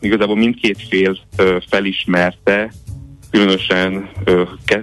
igazából 0.00 0.36
mindkét 0.36 0.86
fél 0.88 1.18
felismerte, 1.68 2.72
különösen 3.36 4.08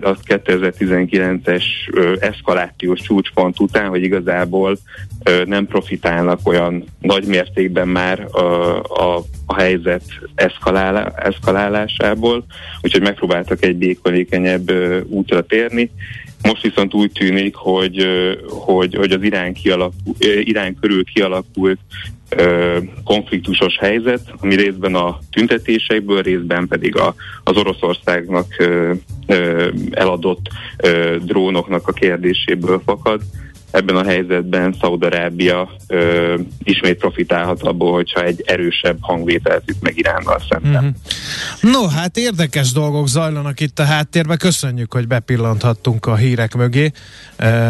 a 0.01 0.15
2019-es 0.15 1.63
eszkalációs 2.19 2.99
csúcspont 2.99 3.59
után, 3.59 3.89
hogy 3.89 4.03
igazából 4.03 4.77
nem 5.45 5.65
profitálnak 5.65 6.39
olyan 6.43 6.83
nagy 7.01 7.25
mértékben 7.25 7.87
már 7.87 8.27
a, 8.31 8.39
a, 8.81 9.23
a 9.45 9.55
helyzet 9.55 10.03
eszkalálá, 10.35 11.11
eszkalálásából, 11.15 12.45
úgyhogy 12.81 13.01
megpróbáltak 13.01 13.63
egy 13.63 13.75
békolékenyebb 13.75 14.71
útra 15.07 15.41
térni. 15.41 15.91
Most 16.41 16.61
viszont 16.61 16.93
úgy 16.93 17.11
tűnik, 17.11 17.55
hogy, 17.55 18.07
hogy, 18.49 18.95
hogy 18.95 19.11
az 19.11 19.23
Irán, 19.23 19.53
kialakul, 19.53 20.15
Irán 20.19 20.77
körül 20.79 21.03
kialakult 21.03 21.79
konfliktusos 23.03 23.77
helyzet, 23.79 24.33
ami 24.39 24.55
részben 24.55 24.95
a 24.95 25.19
tüntetésekből, 25.31 26.21
részben 26.21 26.67
pedig 26.67 26.97
a, 26.97 27.15
az 27.43 27.57
Oroszországnak 27.57 28.47
eladott 29.91 30.47
drónoknak 31.21 31.87
a 31.87 31.91
kérdéséből 31.91 32.81
fakad 32.85 33.21
ebben 33.73 33.95
a 33.95 34.03
helyzetben 34.03 34.75
Szaudarábia 34.79 35.69
ismét 36.63 36.97
profitálhat 36.97 37.61
abból, 37.61 37.93
hogyha 37.93 38.23
egy 38.23 38.43
erősebb 38.45 38.97
hangvételt 39.01 39.63
üt 39.65 39.81
meg 39.81 39.97
Iránnal 39.97 40.41
szemben. 40.49 40.83
Mm-hmm. 40.83 41.71
No, 41.71 41.87
hát 41.87 42.17
érdekes 42.17 42.71
dolgok 42.71 43.07
zajlanak 43.07 43.59
itt 43.59 43.79
a 43.79 43.83
háttérben. 43.83 44.37
Köszönjük, 44.37 44.93
hogy 44.93 45.07
bepillanthattunk 45.07 46.05
a 46.05 46.15
hírek 46.15 46.55
mögé. 46.55 46.91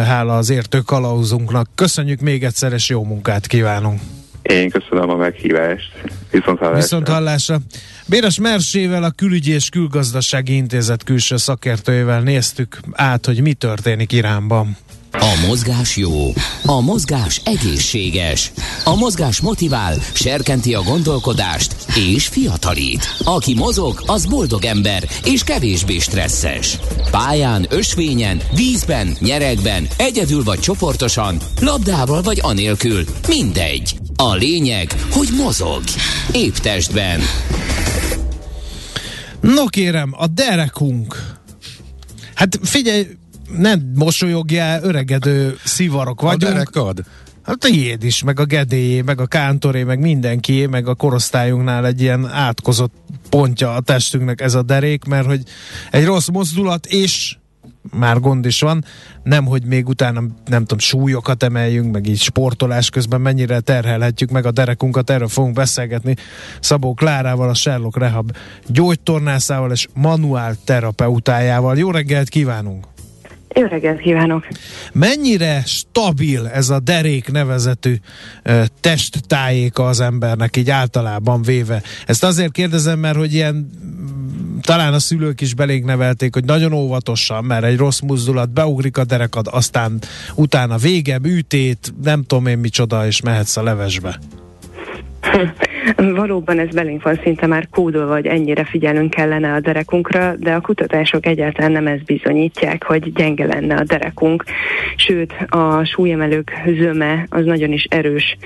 Hála 0.06 0.38
az 0.38 0.50
értő 0.50 0.80
kalauzunknak. 0.80 1.70
Köszönjük 1.76 2.20
még 2.20 2.44
egyszer, 2.44 2.74
és 2.74 2.90
jó 2.90 3.04
munkát 3.04 3.48
kívánunk. 3.48 4.00
Én 4.44 4.70
köszönöm 4.70 5.10
a 5.10 5.16
meghívást. 5.16 5.92
Viszont 6.32 6.60
hallásra. 6.60 6.82
Viszont 6.82 7.08
hallásra. 7.08 7.60
Béres 8.08 8.40
Mersével, 8.40 9.04
a 9.04 9.12
Külügyi 9.12 9.52
és 9.52 9.70
Külgazdasági 9.70 10.56
Intézet 10.56 11.04
külső 11.04 11.38
szakértőjével 11.38 12.22
néztük 12.22 12.80
át, 12.92 13.26
hogy 13.26 13.42
mi 13.42 13.54
történik 13.54 14.12
Iránban. 14.12 14.78
A 15.12 15.46
mozgás 15.48 15.98
jó, 15.98 16.34
a 16.66 16.82
mozgás 16.82 17.42
egészséges, 17.46 18.52
a 18.84 18.96
mozgás 18.96 19.42
motivál, 19.42 19.96
serkenti 20.14 20.74
a 20.74 20.82
gondolkodást 20.82 21.76
és 22.14 22.28
fiatalít. 22.28 23.16
Aki 23.24 23.54
mozog, 23.54 24.04
az 24.06 24.26
boldog 24.26 24.66
ember 24.66 25.04
és 25.26 25.44
kevésbé 25.44 25.98
stresszes. 25.98 26.78
Pályán, 27.12 27.66
ösvényen, 27.70 28.42
vízben, 28.56 29.16
nyeregben, 29.20 29.88
egyedül 29.98 30.44
vagy 30.44 30.60
csoportosan, 30.60 31.38
labdával 31.62 32.22
vagy 32.22 32.40
anélkül, 32.42 33.04
mindegy. 33.28 34.03
A 34.24 34.36
lényeg, 34.36 34.92
hogy 35.12 35.28
mozog. 35.38 35.82
Épp 36.32 36.54
testben. 36.54 37.20
No 39.42 39.66
kérem, 39.66 40.14
a 40.18 40.28
derekunk. 40.28 41.34
Hát 42.34 42.60
figyelj, 42.62 43.08
nem 43.58 43.92
mosolyogjál, 43.96 44.84
öregedő 44.84 45.58
szivarok 45.64 46.22
vagyunk. 46.22 46.44
A 46.44 46.46
derekad? 46.46 47.04
Hát 47.42 47.64
a 47.64 47.68
jéd 47.68 48.04
is, 48.04 48.24
meg 48.24 48.40
a 48.40 48.46
gedélyé, 48.46 49.02
meg 49.02 49.20
a 49.20 49.26
kántoré, 49.26 49.84
meg 49.84 50.00
mindenki, 50.00 50.66
meg 50.66 50.88
a 50.88 50.96
korosztályunknál 50.96 51.86
egy 51.86 52.02
ilyen 52.02 52.30
átkozott 52.30 52.94
pontja 53.30 53.74
a 53.76 53.82
testünknek 53.82 54.42
ez 54.42 54.54
a 54.54 54.62
derék, 54.62 55.04
mert 55.04 55.26
hogy 55.26 55.44
egy 55.92 56.06
rossz 56.06 56.28
mozdulat, 56.28 56.86
és 56.86 57.36
már 57.92 58.20
gond 58.20 58.46
is 58.46 58.62
van, 58.62 58.84
nem, 59.24 59.46
hogy 59.46 59.66
még 59.66 59.88
utána 59.88 60.22
nem 60.46 60.62
tudom, 60.62 60.80
súlyokat 60.80 61.44
emeljünk, 61.44 61.92
meg 61.92 62.08
így 62.08 62.20
sportolás 62.20 62.90
közben 62.90 63.22
mennyire 63.22 63.60
terhelhetjük 63.60 64.30
meg 64.30 64.46
a 64.46 64.52
derekunkat, 64.52 65.10
erről 65.10 65.28
fogunk 65.28 65.56
beszélgetni 65.56 66.16
Szabó 66.60 66.94
Klárával, 66.94 67.50
a 67.50 67.54
Sherlock 67.54 67.98
Rehab 67.98 68.32
gyógytornászával 68.68 69.72
és 69.72 69.88
manuál 69.94 70.56
terapeutájával. 70.66 71.78
Jó 71.78 71.92
reggelt 71.92 72.30
kívánunk! 72.30 72.86
Jó 73.56 73.66
reggelt 73.66 74.00
kívánok! 74.00 74.48
Mennyire 74.94 75.62
stabil 75.66 76.48
ez 76.48 76.70
a 76.70 76.80
derék 76.80 77.32
nevezetű 77.32 77.96
uh, 78.46 78.64
testtájéka 78.80 79.88
az 79.88 80.00
embernek, 80.00 80.58
így 80.58 80.70
általában 80.70 81.42
véve? 81.42 81.82
Ezt 82.06 82.24
azért 82.24 82.52
kérdezem, 82.52 83.00
mert 83.00 83.18
hogy 83.18 83.34
ilyen 83.34 83.70
talán 84.64 84.94
a 84.94 85.00
szülők 85.00 85.42
is 85.42 85.54
belénk 85.54 85.86
nevelték, 85.86 86.34
hogy 86.34 86.46
nagyon 86.46 86.74
óvatosan, 86.74 87.44
mert 87.44 87.64
egy 87.64 87.78
rossz 87.78 88.00
mozdulat 88.00 88.50
beugrik 88.50 88.98
a 88.98 89.04
derekad, 89.04 89.48
aztán 89.52 90.00
utána 90.36 90.78
vége, 90.78 91.20
műtét, 91.20 91.94
nem 92.04 92.24
tudom 92.24 92.48
én 92.48 92.58
micsoda, 92.58 93.06
és 93.06 93.22
mehetsz 93.22 93.58
a 93.58 93.64
levesbe. 93.64 94.20
Valóban 95.96 96.60
ez 96.60 96.70
belénk 96.70 97.04
van 97.04 97.20
szinte 97.24 97.48
már 97.48 97.68
kódolva, 97.70 98.14
hogy 98.14 98.26
ennyire 98.26 98.64
figyelnünk 98.64 99.10
kellene 99.10 99.54
a 99.54 99.60
derekunkra, 99.60 100.36
de 100.36 100.54
a 100.54 100.62
kutatások 100.62 101.26
egyáltalán 101.26 101.72
nem 101.72 101.88
ezt 101.88 102.06
bizonyítják, 102.06 102.84
hogy 102.84 103.14
gyenge 103.14 103.46
lenne 103.46 103.76
a 103.76 103.84
derekunk. 103.84 104.44
Sőt, 104.96 105.34
a 105.48 105.86
súlyemelők 105.86 106.52
zöme 106.66 107.26
az 107.30 107.46
nagyon 107.46 107.72
is 107.72 107.84
erős 107.84 108.38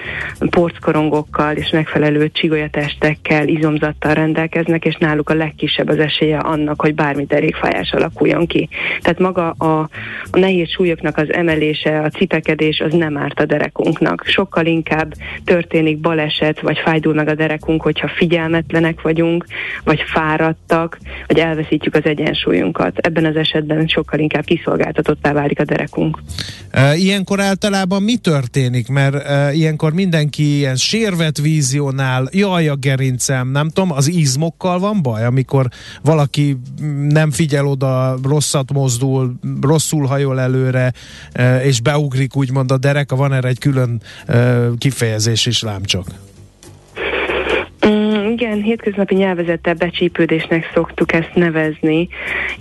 porckorongokkal 0.49 1.55
és 1.55 1.69
megfelelő 1.69 2.29
csigolyatestekkel, 2.31 3.47
izomzattal 3.47 4.13
rendelkeznek, 4.13 4.85
és 4.85 4.95
náluk 4.95 5.29
a 5.29 5.33
legkisebb 5.33 5.87
az 5.87 5.99
esélye 5.99 6.37
annak, 6.37 6.81
hogy 6.81 6.95
bármi 6.95 7.25
derékfájás 7.25 7.91
alakuljon 7.91 8.45
ki. 8.45 8.69
Tehát 9.01 9.19
maga 9.19 9.49
a, 9.49 9.79
a 10.31 10.39
nehéz 10.39 10.69
súlyoknak 10.69 11.17
az 11.17 11.33
emelése, 11.33 11.99
a 11.99 12.09
cipekedés 12.09 12.79
az 12.79 12.93
nem 12.93 13.17
árt 13.17 13.39
a 13.39 13.45
derekunknak. 13.45 14.23
Sokkal 14.25 14.65
inkább 14.65 15.13
történik 15.43 15.97
baleset, 15.97 16.59
vagy 16.59 16.77
fájdul 16.77 17.13
meg 17.13 17.26
a 17.27 17.35
derekunk, 17.35 17.81
hogyha 17.81 18.07
figyelmetlenek 18.07 19.01
vagyunk, 19.01 19.45
vagy 19.83 20.01
fáradtak, 20.13 20.99
vagy 21.27 21.39
elveszítjük 21.39 21.95
az 21.95 22.05
egyensúlyunkat. 22.05 22.97
Ebben 22.97 23.25
az 23.25 23.35
esetben 23.35 23.87
sokkal 23.87 24.19
inkább 24.19 24.43
kiszolgáltatottá 24.43 25.33
válik 25.33 25.59
a 25.59 25.63
derekunk. 25.63 26.19
Ilyenkor 26.95 27.39
általában 27.39 28.03
mi 28.03 28.15
történik? 28.15 28.87
Mert 28.87 29.15
ilyenkor 29.53 29.93
mindenki 29.93 30.55
ilyen 30.55 30.75
sérvet 30.75 31.37
vízionál, 31.37 32.27
jaj 32.31 32.67
a 32.67 32.75
gerincem, 32.75 33.47
nem 33.47 33.69
tudom, 33.69 33.91
az 33.91 34.07
izmokkal 34.07 34.79
van 34.79 35.01
baj, 35.01 35.25
amikor 35.25 35.67
valaki 36.03 36.57
nem 37.09 37.31
figyel 37.31 37.65
oda, 37.65 38.17
rosszat 38.23 38.73
mozdul, 38.73 39.33
rosszul 39.61 40.05
hajol 40.05 40.39
előre, 40.39 40.93
és 41.63 41.81
beugrik 41.81 42.35
úgymond 42.35 42.71
a 42.71 42.77
dereka, 42.77 43.15
van 43.15 43.33
erre 43.33 43.47
egy 43.47 43.59
külön 43.59 44.01
kifejezés 44.77 45.45
is, 45.45 45.61
lám. 45.61 45.81
Igen, 48.39 48.61
hétköznapi 48.61 49.15
nyelvezettel 49.15 49.73
becsípődésnek 49.73 50.71
szoktuk 50.73 51.13
ezt 51.13 51.31
nevezni. 51.33 52.07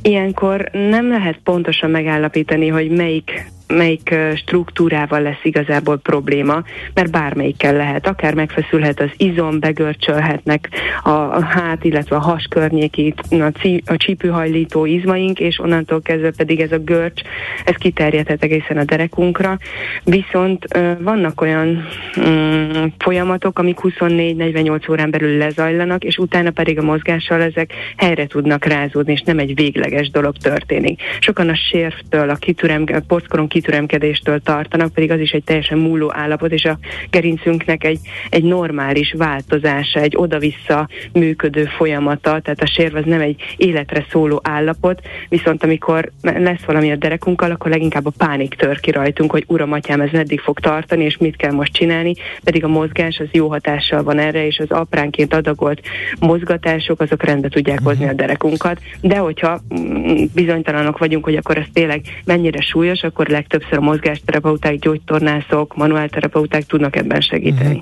Ilyenkor 0.03 0.69
nem 0.73 1.09
lehet 1.09 1.39
pontosan 1.45 1.91
megállapítani, 1.91 2.69
hogy 2.69 2.91
melyik 2.91 3.51
melyik 3.69 4.15
struktúrával 4.37 5.23
lesz 5.23 5.41
igazából 5.43 5.99
probléma, 5.99 6.63
mert 6.95 7.11
bármelyikkel 7.11 7.77
lehet. 7.77 8.07
Akár 8.07 8.35
megfeszülhet 8.35 9.01
az 9.01 9.11
izom, 9.17 9.61
begörcsölhetnek 9.61 10.69
a 11.03 11.43
hát, 11.45 11.85
illetve 11.85 12.17
a 12.17 12.21
has 12.21 12.47
környékét, 12.51 13.21
a, 13.31 13.51
cí, 13.61 13.83
a 13.87 13.97
csípőhajlító 13.97 14.85
izmaink, 14.85 15.41
és 15.41 15.59
onnantól 15.59 16.03
kezdve 16.03 16.31
pedig 16.37 16.61
ez 16.61 16.73
a 16.73 16.79
görcs, 16.79 17.21
ez 17.65 17.75
kiterjedhet 17.75 18.43
egészen 18.43 18.77
a 18.77 18.85
derekunkra. 18.85 19.59
Viszont 20.05 20.65
vannak 20.99 21.41
olyan 21.41 21.87
um, 22.17 22.95
folyamatok, 22.99 23.59
amik 23.59 23.79
24-48 23.83 24.91
órán 24.91 25.11
belül 25.11 25.37
lezajlanak, 25.37 26.05
és 26.05 26.19
utána 26.19 26.51
pedig 26.51 26.79
a 26.79 26.83
mozgással 26.83 27.43
ezek 27.43 27.73
helyre 27.97 28.27
tudnak 28.27 28.65
rázódni, 28.65 29.13
és 29.13 29.23
nem 29.23 29.39
egy 29.39 29.55
végleges 29.55 30.11
dolog 30.11 30.37
történik. 30.37 31.03
Sokan 31.21 31.49
a 31.49 31.57
sérvtől, 31.71 32.31
a 32.31 32.35
kitürem, 32.35 32.85
a 32.93 33.01
porckoron 33.07 33.49
kitüremkedéstől 33.57 34.41
tartanak, 34.41 34.93
pedig 34.93 35.11
az 35.11 35.21
is 35.21 35.31
egy 35.31 35.45
teljesen 35.45 35.79
múló 35.79 36.13
állapot, 36.15 36.53
és 36.53 36.65
a 36.65 36.79
gerincünknek 37.11 37.85
egy, 37.85 37.99
egy 38.29 38.43
normális 38.43 39.15
változása, 39.19 40.01
egy 40.01 40.17
oda-vissza 40.17 40.89
működő 41.13 41.65
folyamata, 41.65 42.41
tehát 42.41 42.63
a 42.63 42.67
sérv 42.67 42.95
az 42.95 43.05
nem 43.05 43.21
egy 43.21 43.43
életre 43.57 44.07
szóló 44.11 44.41
állapot, 44.43 45.01
viszont 45.29 45.63
amikor 45.63 46.11
lesz 46.23 46.65
valami 46.67 46.91
a 46.91 46.97
derekunkkal, 46.97 47.51
akkor 47.51 47.71
leginkább 47.71 48.07
a 48.07 48.13
pánik 48.17 48.55
tör 48.55 48.81
ki 48.81 48.91
rajtunk, 48.91 49.31
hogy 49.31 49.45
uram, 49.47 49.73
atyám, 49.73 50.01
ez 50.01 50.11
meddig 50.13 50.41
fog 50.41 50.61
tartani, 50.61 51.05
és 51.05 51.17
mit 51.17 51.37
kell 51.37 51.53
most 51.53 51.73
csinálni, 51.73 52.15
pedig 52.45 52.65
a 52.65 52.69
mozgás 52.69 53.19
az 53.19 53.29
jó 53.33 53.49
hatással 53.49 54.03
van 54.03 54.19
erre, 54.19 54.47
és 54.47 54.59
az 54.59 54.71
apránként 54.71 55.35
adagolt 55.35 55.81
mozgatások, 56.21 57.01
azok 57.01 57.23
rendbe 57.23 57.49
tudják 57.49 57.81
hozni 57.83 58.09
a 58.09 58.13
derekunkat, 58.13 58.81
de 59.01 59.17
hogyha 59.17 59.61
mm, 59.81 60.25
bizonytalanok 60.35 60.99
vagyunk, 60.99 61.25
hogy 61.25 61.37
akkor 61.37 61.57
ez 61.59 61.67
tényleg 61.73 62.01
mennyire 62.25 62.61
súlyos, 62.61 63.03
akkor 63.03 63.27
leg 63.27 63.46
legtöbbször 63.49 63.79
a 63.79 63.81
mozgásterapeuták, 63.81 64.79
gyógytornászok, 64.79 65.77
manuálterapeuták 65.77 66.65
tudnak 66.67 66.97
ebben 66.97 67.21
segíteni. 67.21 67.81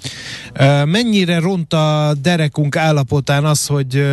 Uh-huh. 0.54 0.86
Mennyire 0.86 1.40
ront 1.40 1.72
a 1.72 2.12
derekunk 2.22 2.76
állapotán 2.76 3.44
az, 3.44 3.66
hogy 3.66 4.06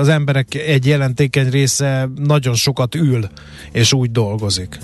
az 0.00 0.08
emberek 0.08 0.54
egy 0.54 0.86
jelentékeny 0.86 1.50
része 1.50 2.08
nagyon 2.16 2.54
sokat 2.54 2.94
ül, 2.94 3.24
és 3.72 3.92
úgy 3.92 4.10
dolgozik? 4.10 4.78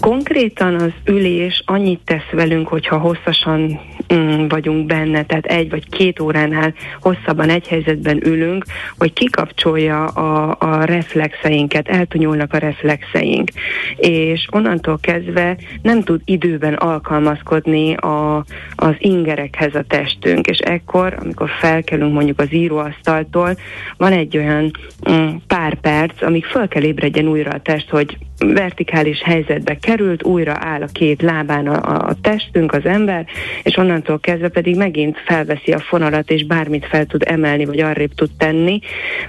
Konkrétan 0.00 0.74
az 0.74 0.92
ülés 1.04 1.62
annyit 1.66 2.00
tesz 2.04 2.30
velünk, 2.32 2.68
hogyha 2.68 2.98
hosszasan 2.98 3.80
vagyunk 4.48 4.86
benne, 4.86 5.24
tehát 5.24 5.46
egy 5.46 5.70
vagy 5.70 5.88
két 5.88 6.20
óránál 6.20 6.74
hosszabban 7.00 7.48
egy 7.48 7.68
helyzetben 7.68 8.26
ülünk, 8.26 8.64
hogy 8.98 9.12
kikapcsolja 9.12 10.04
a, 10.04 10.56
a 10.58 10.84
reflexeinket, 10.84 11.88
eltunyulnak 11.88 12.52
a 12.52 12.58
reflexeink, 12.58 13.50
és 13.96 14.48
onnantól 14.50 14.98
kezdve 15.00 15.56
nem 15.82 16.02
tud 16.02 16.20
időben 16.24 16.74
alkalmazkodni 16.74 17.94
a, 17.94 18.44
az 18.74 18.94
ingerekhez 18.98 19.74
a 19.74 19.84
testünk, 19.88 20.46
és 20.46 20.58
ekkor, 20.58 21.16
amikor 21.20 21.50
felkelünk 21.60 22.12
mondjuk 22.12 22.40
az 22.40 22.52
íróasztaltól, 22.52 23.56
van 23.96 24.12
egy 24.12 24.36
olyan 24.36 24.70
mm, 25.10 25.34
pár 25.46 25.74
perc, 25.74 26.22
amíg 26.22 26.44
föl 26.44 26.68
kell 26.68 26.82
ébredjen 26.82 27.26
újra 27.26 27.50
a 27.50 27.60
test, 27.60 27.90
hogy 27.90 28.18
vertikális 28.38 29.22
helyzetbe 29.22 29.76
került, 29.76 30.24
újra 30.24 30.56
áll 30.58 30.82
a 30.82 30.88
két 30.92 31.22
lábán 31.22 31.66
a, 31.66 32.08
a 32.08 32.14
testünk, 32.20 32.72
az 32.72 32.84
ember, 32.84 33.26
és 33.62 33.76
onnantól 33.76 34.20
kezdve 34.20 34.48
pedig 34.48 34.76
megint 34.76 35.18
felveszi 35.26 35.72
a 35.72 35.78
fonalat, 35.78 36.30
és 36.30 36.44
bármit 36.44 36.86
fel 36.86 37.06
tud 37.06 37.22
emelni, 37.26 37.64
vagy 37.64 37.80
arrébb 37.80 38.14
tud 38.14 38.30
tenni, 38.38 38.80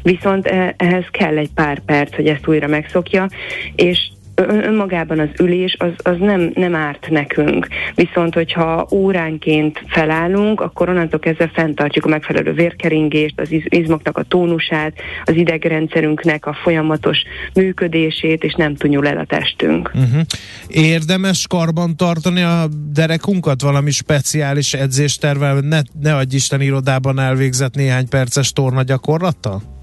viszont 0.01 0.47
e, 0.47 0.73
ehhez 0.77 1.05
kell 1.11 1.37
egy 1.37 1.49
pár 1.55 1.79
perc, 1.79 2.15
hogy 2.15 2.27
ezt 2.27 2.47
újra 2.47 2.67
megszokja, 2.67 3.27
és 3.75 4.09
önmagában 4.35 5.19
az 5.19 5.29
ülés 5.39 5.75
az, 5.79 5.91
az 5.97 6.15
nem, 6.19 6.51
nem 6.53 6.75
árt 6.75 7.09
nekünk. 7.09 7.67
Viszont, 7.95 8.33
hogyha 8.33 8.87
óránként 8.91 9.81
felállunk, 9.87 10.61
akkor 10.61 10.89
onnantól 10.89 11.19
kezdve 11.19 11.51
fenntartjuk 11.53 12.05
a 12.05 12.09
megfelelő 12.09 12.53
vérkeringést, 12.53 13.39
az 13.39 13.47
izmoknak 13.49 14.17
a 14.17 14.23
tónusát, 14.23 14.93
az 15.25 15.35
idegrendszerünknek 15.35 16.45
a 16.45 16.53
folyamatos 16.53 17.17
működését, 17.53 18.43
és 18.43 18.53
nem 18.53 18.75
tunyul 18.75 19.07
el 19.07 19.17
a 19.17 19.25
testünk. 19.25 19.91
Uh-huh. 19.93 20.21
Érdemes 20.67 21.47
karban 21.47 21.97
tartani 21.97 22.41
a 22.41 22.67
derekunkat 22.93 23.61
valami 23.61 23.91
speciális 23.91 24.73
edzéstervel, 24.73 25.59
ne, 25.59 25.79
ne 26.01 26.15
adj 26.15 26.35
Isten 26.35 26.61
irodában 26.61 27.19
elvégzett 27.19 27.75
néhány 27.75 28.09
perces 28.09 28.51
torna 28.51 28.83
gyakorlattal? 28.83 29.74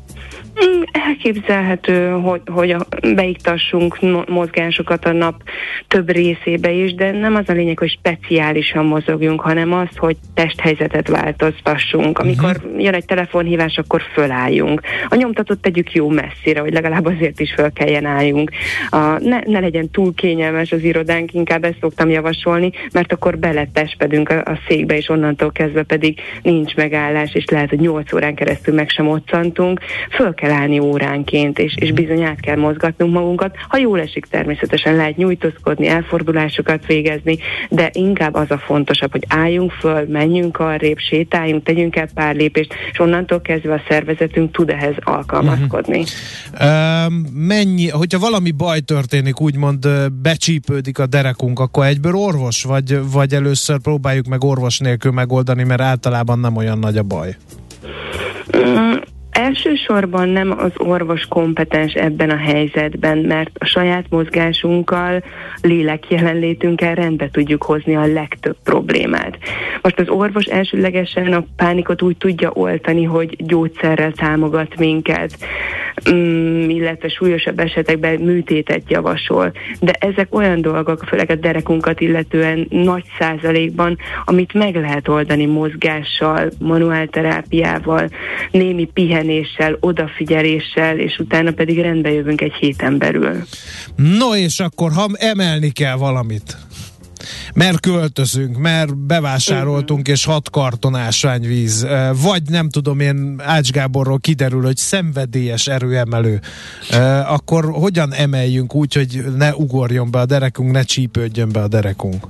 Mm, 0.61 0.82
elképzelhető, 0.92 2.09
hogy, 2.09 2.40
hogy 2.46 2.76
beiktassunk 3.14 3.98
mozgásokat 4.28 5.05
a 5.05 5.12
nap 5.12 5.42
több 5.88 6.11
részébe 6.11 6.70
is, 6.70 6.94
de 6.94 7.11
nem 7.11 7.34
az 7.34 7.48
a 7.48 7.53
lényeg, 7.53 7.78
hogy 7.78 7.98
speciálisan 7.98 8.84
mozogjunk, 8.84 9.40
hanem 9.40 9.72
az, 9.72 9.88
hogy 9.96 10.16
testhelyzetet 10.34 11.09
változtassunk. 11.09 12.18
Amikor 12.18 12.57
uh-huh. 12.57 12.82
jön 12.82 12.94
egy 12.94 13.05
telefonhívás, 13.05 13.78
akkor 13.78 14.03
fölálljunk. 14.12 14.80
A 15.09 15.14
nyomtatott 15.14 15.62
tegyük 15.62 15.92
jó 15.92 16.09
messzire, 16.09 16.61
hogy 16.61 16.72
legalább 16.72 17.07
azért 17.07 17.40
is 17.40 17.53
föl 17.55 17.72
kelljen 17.72 18.07
álljunk. 18.07 18.50
A, 18.90 18.96
ne, 19.18 19.40
ne 19.44 19.61
legyen 19.61 19.90
túl 19.90 20.14
kényelmes 20.14 20.72
az 20.72 20.82
irodánk, 20.82 21.32
inkább 21.32 21.64
ezt 21.64 21.80
szoktam 21.80 22.11
javasolni, 22.11 22.70
mert 22.92 23.12
akkor 23.12 23.38
beletespedünk 23.38 24.28
a, 24.28 24.38
a 24.38 24.59
székbe, 24.68 24.96
és 24.96 25.09
onnantól 25.09 25.53
kezdve 25.53 25.82
pedig 25.82 26.20
nincs 26.42 26.74
megállás, 26.74 27.34
és 27.34 27.44
lehet, 27.44 27.68
hogy 27.68 27.80
8 27.80 28.12
órán 28.12 28.34
keresztül 28.34 28.74
meg 28.74 28.88
sem 28.88 29.05
moccantunk. 29.05 29.80
Föl 30.11 30.34
kell 30.34 30.51
állni 30.53 30.78
óránként, 30.78 31.59
és, 31.59 31.74
és 31.76 31.92
bizony 31.92 32.22
át 32.22 32.40
kell 32.40 32.57
mozgatnunk 32.57 33.12
magunkat. 33.12 33.57
Ha 33.68 33.76
jól 33.76 34.00
esik, 34.00 34.26
természetesen 34.26 34.96
lehet 34.96 35.16
nyújtózkodni, 35.16 35.86
elfordulásokat 35.86 36.86
végezni, 36.86 37.38
de 37.68 37.90
inkább 37.92 38.34
az 38.34 38.50
a 38.50 38.59
fontosabb, 38.59 39.11
hogy 39.12 39.24
álljunk 39.28 39.70
föl, 39.70 40.07
menjünk 40.09 40.59
arrébb, 40.59 40.98
sétáljunk, 40.98 41.62
tegyünk 41.62 41.96
el 41.96 42.09
pár 42.14 42.34
lépést, 42.34 42.74
és 42.92 42.98
onnantól 42.98 43.40
kezdve 43.40 43.74
a 43.74 43.82
szervezetünk 43.88 44.53
tud 44.53 44.70
ehhez 44.70 44.94
alkalmazkodni. 45.00 46.05
Uh-huh. 46.53 47.07
Uh, 47.07 47.12
mennyi, 47.32 47.88
hogyha 47.88 48.18
valami 48.18 48.50
baj 48.50 48.80
történik, 48.80 49.40
úgymond 49.40 49.88
becsípődik 50.22 50.98
a 50.98 51.07
derekunk, 51.07 51.59
akkor 51.59 51.84
egyből 51.84 52.14
orvos, 52.14 52.62
vagy, 52.62 52.98
vagy 53.12 53.34
először 53.34 53.80
próbáljuk 53.80 54.26
meg 54.26 54.44
orvos 54.44 54.78
nélkül 54.78 55.12
megoldani, 55.12 55.64
mert 55.64 55.80
általában 55.80 56.38
nem 56.38 56.57
olyan 56.57 56.78
nagy 56.78 56.96
a 56.96 57.03
baj? 57.03 57.36
Uh, 58.53 58.96
Elsősorban 59.32 60.28
nem 60.28 60.50
az 60.58 60.72
orvos 60.76 61.26
kompetens 61.26 61.92
ebben 61.92 62.30
a 62.30 62.36
helyzetben, 62.36 63.18
mert 63.18 63.50
a 63.58 63.64
saját 63.64 64.04
mozgásunkkal, 64.10 65.22
lélek 65.62 66.10
jelenlétünkkel 66.10 66.94
rendbe 66.94 67.28
tudjuk 67.30 67.62
hozni 67.62 67.96
a 67.96 68.06
legtöbb 68.06 68.56
problémát. 68.64 69.38
Most 69.82 69.98
az 69.98 70.08
orvos 70.08 70.44
elsőlegesen 70.44 71.32
a 71.32 71.44
pánikot 71.56 72.02
úgy 72.02 72.16
tudja 72.16 72.50
oltani, 72.50 73.04
hogy 73.04 73.36
gyógyszerrel 73.38 74.12
támogat 74.12 74.76
minket, 74.76 75.38
mm, 76.10 76.68
illetve 76.68 77.08
súlyosabb 77.08 77.58
esetekben 77.58 78.20
műtétet 78.20 78.82
javasol. 78.88 79.52
De 79.80 79.92
ezek 79.92 80.34
olyan 80.34 80.60
dolgok, 80.60 81.04
főleg 81.06 81.30
a 81.30 81.34
derekunkat 81.34 82.00
illetően 82.00 82.66
nagy 82.70 83.04
százalékban, 83.18 83.98
amit 84.24 84.54
meg 84.54 84.74
lehet 84.74 85.08
oldani 85.08 85.46
mozgással, 85.46 86.50
manuálterápiával, 86.58 88.08
némi 88.50 88.84
pihen 88.84 89.21
pihenéssel, 89.22 89.76
odafigyeléssel, 89.80 90.98
és 90.98 91.18
utána 91.18 91.50
pedig 91.50 91.80
rendbe 91.80 92.12
jövünk 92.12 92.40
egy 92.40 92.52
héten 92.52 92.98
belül. 92.98 93.44
No, 93.96 94.36
és 94.36 94.60
akkor 94.60 94.92
ha 94.92 95.08
emelni 95.14 95.70
kell 95.70 95.96
valamit, 95.96 96.56
mert 97.54 97.80
költözünk, 97.80 98.58
mert 98.58 98.96
bevásároltunk, 98.96 100.08
és 100.08 100.24
hat 100.24 100.50
karton 100.50 100.94
ásványvíz, 100.94 101.86
vagy 102.22 102.42
nem 102.48 102.68
tudom 102.68 103.00
én, 103.00 103.34
Ács 103.44 103.70
Gáborról 103.70 104.18
kiderül, 104.18 104.62
hogy 104.62 104.76
szenvedélyes 104.76 105.66
erőemelő, 105.66 106.40
akkor 107.26 107.64
hogyan 107.64 108.12
emeljünk 108.12 108.74
úgy, 108.74 108.94
hogy 108.94 109.24
ne 109.36 109.54
ugorjon 109.54 110.10
be 110.10 110.18
a 110.18 110.26
derekunk, 110.26 110.70
ne 110.70 110.82
csípődjön 110.82 111.48
be 111.52 111.60
a 111.60 111.68
derekunk? 111.68 112.26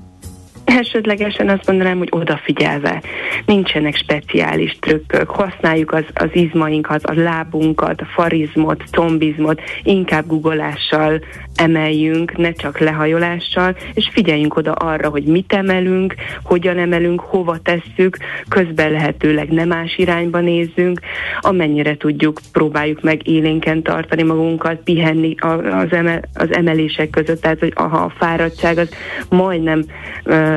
Elsődlegesen 0.65 1.49
azt 1.49 1.67
mondanám, 1.67 1.99
hogy 1.99 2.09
odafigyelve. 2.11 3.03
Nincsenek 3.47 3.97
speciális 3.97 4.77
trükkök. 4.81 5.31
Használjuk 5.31 5.93
az, 5.93 6.05
az 6.15 6.29
izmainkat, 6.33 7.05
a 7.05 7.15
lábunkat, 7.15 8.01
a 8.01 8.05
farizmot, 8.05 8.83
combizmot, 8.91 9.61
inkább 9.83 10.27
guggolással 10.27 11.21
emeljünk, 11.57 12.37
ne 12.37 12.53
csak 12.53 12.79
lehajolással, 12.79 13.77
és 13.95 14.09
figyeljünk 14.13 14.57
oda 14.57 14.73
arra, 14.73 15.09
hogy 15.09 15.25
mit 15.25 15.53
emelünk, 15.53 16.15
hogyan 16.43 16.79
emelünk, 16.79 17.21
hova 17.21 17.59
tesszük, 17.63 18.17
közben 18.49 18.91
lehetőleg 18.91 19.49
nem 19.49 19.69
más 19.69 19.97
irányba 19.97 20.41
nézzünk, 20.41 21.01
amennyire 21.41 21.97
tudjuk, 21.97 22.41
próbáljuk 22.53 23.03
meg 23.03 23.29
élénken 23.29 23.83
tartani 23.83 24.23
magunkat, 24.23 24.77
pihenni 24.77 25.35
az, 25.39 25.93
emel, 25.93 26.21
az 26.35 26.53
emelések 26.53 27.11
között, 27.11 27.41
tehát 27.41 27.59
hogy 27.59 27.73
a 27.75 28.13
fáradtság 28.19 28.79
az 28.79 28.89
majdnem 29.29 29.85
meg, 30.25 30.52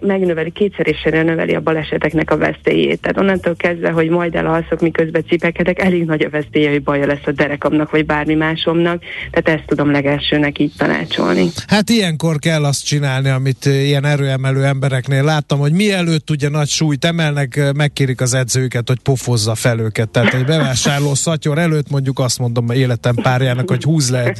megnöveli, 0.00 0.50
kétszerésre 0.50 1.22
növeli 1.22 1.54
a 1.54 1.60
baleseteknek 1.60 2.30
a 2.30 2.36
veszélyét. 2.36 3.00
Tehát 3.00 3.18
onnantól 3.18 3.54
kezdve, 3.56 3.90
hogy 3.90 4.08
majd 4.08 4.34
elalszok, 4.34 4.80
miközben 4.80 5.24
cipekedek, 5.28 5.82
elég 5.82 6.04
nagy 6.04 6.22
a 6.22 6.30
veszélye, 6.30 6.70
hogy 6.70 6.82
baja 6.82 7.06
lesz 7.06 7.26
a 7.26 7.32
derekamnak, 7.32 7.90
vagy 7.90 8.06
bármi 8.06 8.34
másomnak. 8.34 9.02
Tehát 9.30 9.58
ezt 9.58 9.68
tudom 9.68 9.90
legelsőnek 9.90 10.58
így 10.58 10.72
tanácsolni. 10.76 11.46
Hát 11.66 11.90
ilyenkor 11.90 12.38
kell 12.38 12.64
azt 12.64 12.84
csinálni, 12.84 13.28
amit 13.28 13.64
ilyen 13.64 14.04
erőemelő 14.04 14.64
embereknél 14.64 15.24
láttam, 15.24 15.58
hogy 15.58 15.72
mielőtt 15.72 16.30
ugye 16.30 16.48
nagy 16.48 16.68
súlyt 16.68 17.04
emelnek, 17.04 17.72
megkérik 17.76 18.20
az 18.20 18.34
edzőket, 18.34 18.88
hogy 18.88 19.00
pofozza 19.00 19.54
fel 19.54 19.78
őket. 19.78 20.08
Tehát 20.08 20.34
egy 20.34 20.44
bevásárló 20.44 21.14
szatyor 21.14 21.58
előtt 21.58 21.90
mondjuk 21.90 22.18
azt 22.18 22.38
mondom 22.38 22.70
életem 22.70 23.14
párjának, 23.14 23.68
hogy 23.70 23.82
húz 23.82 24.10
le 24.10 24.34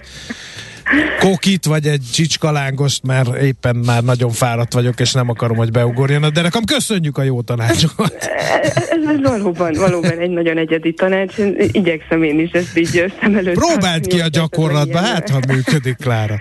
kokit, 1.18 1.64
vagy 1.64 1.87
egy 1.87 2.03
csicskalángost, 2.12 3.03
mert 3.07 3.37
éppen 3.43 3.76
már 3.76 4.03
nagyon 4.05 4.30
fáradt 4.30 4.72
vagyok, 4.72 5.01
és 5.01 5.12
nem 5.12 5.28
akarom, 5.28 5.57
hogy 5.57 5.70
beugorjon 5.70 6.22
a 6.22 6.30
derekam. 6.30 6.64
Köszönjük 6.64 7.18
a 7.18 7.22
jó 7.22 7.41
tanácsokat! 7.43 8.14
Ez, 8.62 8.76
ez 9.09 9.20
valóban, 9.22 9.72
valóban 9.72 10.18
egy 10.18 10.30
nagyon 10.30 10.59
egyedi 10.59 10.93
tanács. 10.93 11.34
Igyekszem 11.72 12.22
én 12.22 12.41
is 12.41 12.51
ezt 12.51 12.78
így 12.78 13.12
szem 13.20 13.34
előtt. 13.34 13.55
Próbáld 13.55 14.07
ki 14.07 14.20
a 14.20 14.28
gyakorlatba, 14.28 14.99
hát 14.99 15.30
ha 15.30 15.39
működik, 15.49 15.97
Klára. 15.97 16.39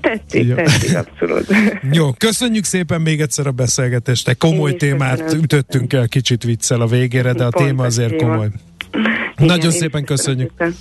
Tetszik, 0.00 0.46
jó. 0.46 0.54
tetszik, 0.54 0.96
abszolút. 0.96 1.46
Jó, 1.92 2.12
köszönjük 2.12 2.64
szépen 2.64 3.00
még 3.00 3.20
egyszer 3.20 3.46
a 3.46 3.50
beszélgetést. 3.50 4.28
Egy 4.28 4.38
komoly 4.38 4.76
témát 4.76 5.20
köszönöm. 5.22 5.42
ütöttünk 5.42 5.92
el 5.92 6.08
kicsit 6.08 6.42
viccel 6.42 6.80
a 6.80 6.86
végére, 6.86 7.32
de 7.32 7.44
a 7.44 7.48
Pont 7.50 7.66
téma 7.66 7.84
azért 7.84 8.16
téma. 8.16 8.30
komoly. 8.30 8.48
Igen, 8.92 9.46
Nagyon 9.46 9.70
szépen 9.70 10.04
köszönjük. 10.04 10.50
Szépen. 10.58 10.76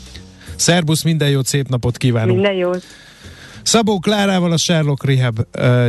Szerbusz, 0.56 1.04
minden 1.04 1.30
jót, 1.30 1.46
szép 1.46 1.68
napot 1.68 1.98
kívánunk. 1.98 2.34
Minden 2.34 2.54
jót. 2.54 2.84
Szabó 3.66 4.00
Klárával, 4.00 4.52
a 4.52 4.58
Sherlock 4.58 5.06
Rehab 5.06 5.40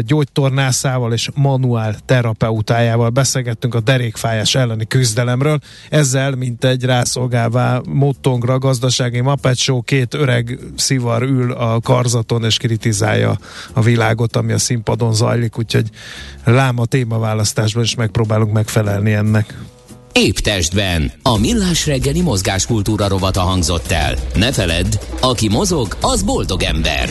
gyógytornászával 0.00 1.12
és 1.12 1.28
manuál 1.34 1.96
terapeutájával 2.04 3.10
beszélgettünk 3.10 3.74
a 3.74 3.80
derékfájás 3.80 4.54
elleni 4.54 4.86
küzdelemről. 4.86 5.58
Ezzel, 5.90 6.30
mint 6.30 6.64
egy 6.64 6.84
rászolgálvá 6.84 7.80
mottongra 7.88 8.58
gazdasági 8.58 9.20
Muppet 9.20 9.56
Show, 9.56 9.82
két 9.82 10.14
öreg 10.14 10.58
szivar 10.76 11.22
ül 11.22 11.52
a 11.52 11.80
karzaton 11.80 12.44
és 12.44 12.56
kritizálja 12.56 13.38
a 13.72 13.80
világot, 13.80 14.36
ami 14.36 14.52
a 14.52 14.58
színpadon 14.58 15.14
zajlik, 15.14 15.58
úgyhogy 15.58 15.88
lám 16.44 16.78
a 16.78 16.86
témaválasztásban 16.86 17.82
is 17.82 17.94
megpróbálunk 17.94 18.52
megfelelni 18.52 19.12
ennek. 19.12 19.54
Épp 20.16 20.36
testben. 20.36 21.12
A 21.22 21.38
millás 21.38 21.86
reggeli 21.86 22.20
mozgáskultúra 22.20 23.08
rovata 23.08 23.40
hangzott 23.40 23.90
el. 23.90 24.14
Ne 24.34 24.52
feledd, 24.52 24.98
aki 25.20 25.48
mozog, 25.48 25.96
az 26.00 26.22
boldog 26.22 26.62
ember. 26.62 27.08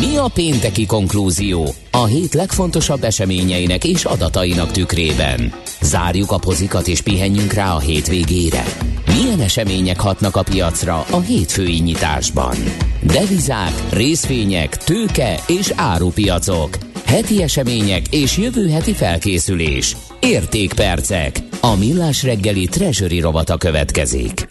Mi 0.00 0.16
a 0.16 0.30
pénteki 0.34 0.86
konklúzió? 0.86 1.74
A 1.90 2.04
hét 2.04 2.34
legfontosabb 2.34 3.04
eseményeinek 3.04 3.84
és 3.84 4.04
adatainak 4.04 4.70
tükrében. 4.70 5.52
Zárjuk 5.80 6.30
a 6.30 6.38
pozikat 6.38 6.88
és 6.88 7.00
pihenjünk 7.00 7.52
rá 7.52 7.74
a 7.74 7.78
hétvégére. 7.78 8.64
Milyen 9.06 9.40
események 9.40 10.00
hatnak 10.00 10.36
a 10.36 10.42
piacra 10.42 11.04
a 11.10 11.20
hétfői 11.20 11.78
nyitásban? 11.78 12.56
Devizák, 13.02 13.74
részvények, 13.92 14.76
tőke 14.76 15.40
és 15.46 15.72
árupiacok. 15.76 16.89
Heti 17.10 17.42
események 17.42 18.02
és 18.10 18.36
jövő 18.36 18.68
heti 18.68 18.92
felkészülés. 18.92 19.96
Értékpercek. 20.20 21.36
A 21.60 21.76
millás 21.76 22.22
reggeli 22.22 22.66
treasury 22.66 23.20
rovata 23.20 23.56
következik. 23.56 24.48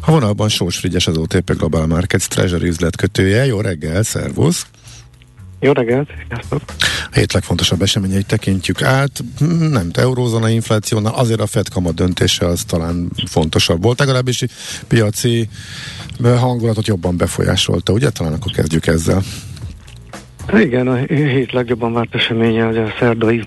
A 0.00 0.10
vonalban 0.10 0.48
Sós 0.48 0.76
Frigyes 0.76 1.06
az 1.06 1.16
OTP 1.16 1.56
Global 1.56 1.86
Markets 1.86 2.26
Treasury 2.26 2.68
üzletkötője. 2.68 3.46
Jó 3.46 3.60
reggel, 3.60 4.02
szervusz! 4.02 4.66
Jó 5.60 5.72
reggelt, 5.72 6.08
sziasztok! 6.28 6.62
A 7.10 7.14
hét 7.14 7.32
legfontosabb 7.32 7.82
eseményeit 7.82 8.26
tekintjük 8.26 8.82
át. 8.82 9.24
Nem, 9.58 9.90
eurózona 9.92 10.48
inflációnál 10.48 11.14
azért 11.14 11.40
a 11.40 11.46
Fed 11.46 11.68
kamat 11.68 11.94
döntése 11.94 12.46
az 12.46 12.62
talán 12.66 13.10
fontosabb 13.26 13.82
volt, 13.82 13.98
legalábbis 13.98 14.44
piaci 14.88 15.48
hangulatot 16.22 16.86
jobban 16.86 17.16
befolyásolta, 17.16 17.92
ugye? 17.92 18.10
Talán 18.10 18.32
akkor 18.32 18.52
kezdjük 18.52 18.86
ezzel. 18.86 19.22
Igen, 20.52 20.88
a 20.88 20.94
hét 20.94 21.52
legjobban 21.52 21.92
várt 21.92 22.14
eseménye 22.14 22.66
az 22.66 22.76
a 22.76 22.92
szerdai 22.98 23.44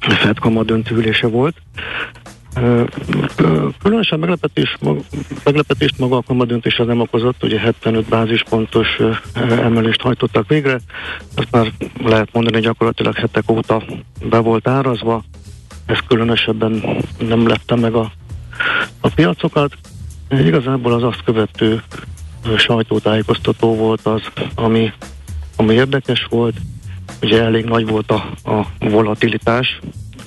Fed 0.00 0.38
kamat 0.38 0.66
döntőülése 0.66 1.26
volt. 1.26 1.56
Különösen 3.82 4.18
meglepetés, 4.18 4.76
meglepetést 5.44 5.98
maga 5.98 6.16
a 6.16 6.22
kamadöntés 6.22 6.78
az 6.78 6.86
nem 6.86 7.00
okozott, 7.00 7.42
ugye 7.42 7.58
75 7.58 8.08
bázispontos 8.08 8.98
emelést 9.50 10.00
hajtottak 10.00 10.48
végre, 10.48 10.78
azt 11.34 11.50
már 11.50 11.72
lehet 12.04 12.28
mondani, 12.32 12.60
gyakorlatilag 12.60 13.14
hetek 13.14 13.50
óta 13.50 13.82
be 14.24 14.38
volt 14.38 14.68
árazva, 14.68 15.24
ez 15.86 15.98
különösebben 16.08 16.82
nem 17.18 17.48
lepte 17.48 17.74
meg 17.76 17.94
a, 17.94 18.12
a 19.00 19.08
piacokat. 19.08 19.72
Igazából 20.30 20.92
az 20.92 21.02
azt 21.02 21.24
követő 21.24 21.82
sajtótájékoztató 22.56 23.76
volt 23.76 24.06
az, 24.06 24.22
ami, 24.54 24.92
ami 25.60 25.74
érdekes 25.74 26.26
volt, 26.30 26.56
ugye 27.22 27.42
elég 27.42 27.64
nagy 27.64 27.86
volt 27.86 28.10
a, 28.10 28.30
a 28.44 28.66
volatilitás, 28.78 29.78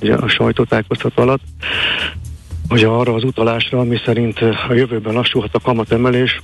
ugye 0.02 0.16
a 0.16 0.28
sajtótájékoztató 0.28 1.22
alatt, 1.22 1.42
hogy 2.70 2.84
arra 2.84 3.14
az 3.14 3.24
utalásra, 3.24 3.80
ami 3.80 3.98
szerint 4.06 4.40
a 4.70 4.74
jövőben 4.74 5.14
lassulhat 5.14 5.56
a 5.56 5.60
kamatemelés, 5.60 6.42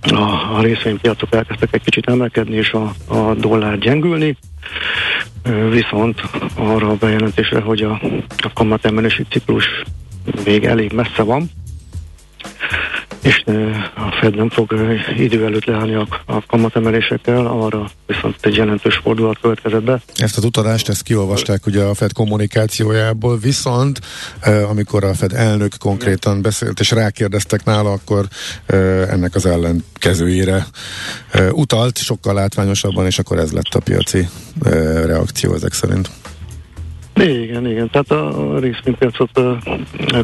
a, 0.00 0.56
a 0.56 0.60
részvénypiacok 0.60 1.34
elkezdtek 1.34 1.74
egy 1.74 1.82
kicsit 1.82 2.08
emelkedni, 2.08 2.56
és 2.56 2.72
a, 2.72 2.92
a 3.14 3.34
dollár 3.34 3.78
gyengülni, 3.78 4.36
viszont 5.70 6.20
arra 6.54 6.88
a 6.88 6.96
bejelentésre, 6.96 7.60
hogy 7.60 7.82
a, 7.82 8.00
a 8.36 8.52
kamatemelési 8.54 9.24
ciklus 9.30 9.82
még 10.44 10.64
elég 10.64 10.92
messze 10.92 11.22
van, 11.22 11.50
és 13.22 13.44
a 13.94 14.16
Fed 14.20 14.36
nem 14.36 14.48
fog 14.48 14.74
idő 15.16 15.44
előtt 15.44 15.64
leállni 15.64 15.94
a, 15.94 16.06
a 16.26 16.46
kamatemelésekkel, 16.46 17.46
arra 17.46 17.90
viszont 18.06 18.36
egy 18.40 18.56
jelentős 18.56 18.96
fordulat 19.02 19.38
következett 19.40 19.82
be. 19.82 20.00
Ezt 20.14 20.36
az 20.36 20.44
utalást, 20.44 20.88
ezt 20.88 21.02
kiolvasták 21.02 21.66
ugye 21.66 21.82
a 21.82 21.94
Fed 21.94 22.12
kommunikációjából, 22.12 23.38
viszont 23.38 24.00
amikor 24.68 25.04
a 25.04 25.14
Fed 25.14 25.32
elnök 25.32 25.72
konkrétan 25.78 26.42
beszélt, 26.42 26.80
és 26.80 26.90
rákérdeztek 26.90 27.64
nála, 27.64 27.92
akkor 27.92 28.26
ennek 29.10 29.34
az 29.34 29.46
ellenkezőjére 29.46 30.66
utalt, 31.50 31.98
sokkal 31.98 32.34
látványosabban, 32.34 33.06
és 33.06 33.18
akkor 33.18 33.38
ez 33.38 33.52
lett 33.52 33.74
a 33.74 33.80
piaci 33.80 34.28
reakció 35.04 35.54
ezek 35.54 35.72
szerint. 35.72 36.10
Igen, 37.14 37.66
igen. 37.66 37.90
Tehát 37.90 38.10
a 38.10 38.58
részvénypiacot 38.58 39.40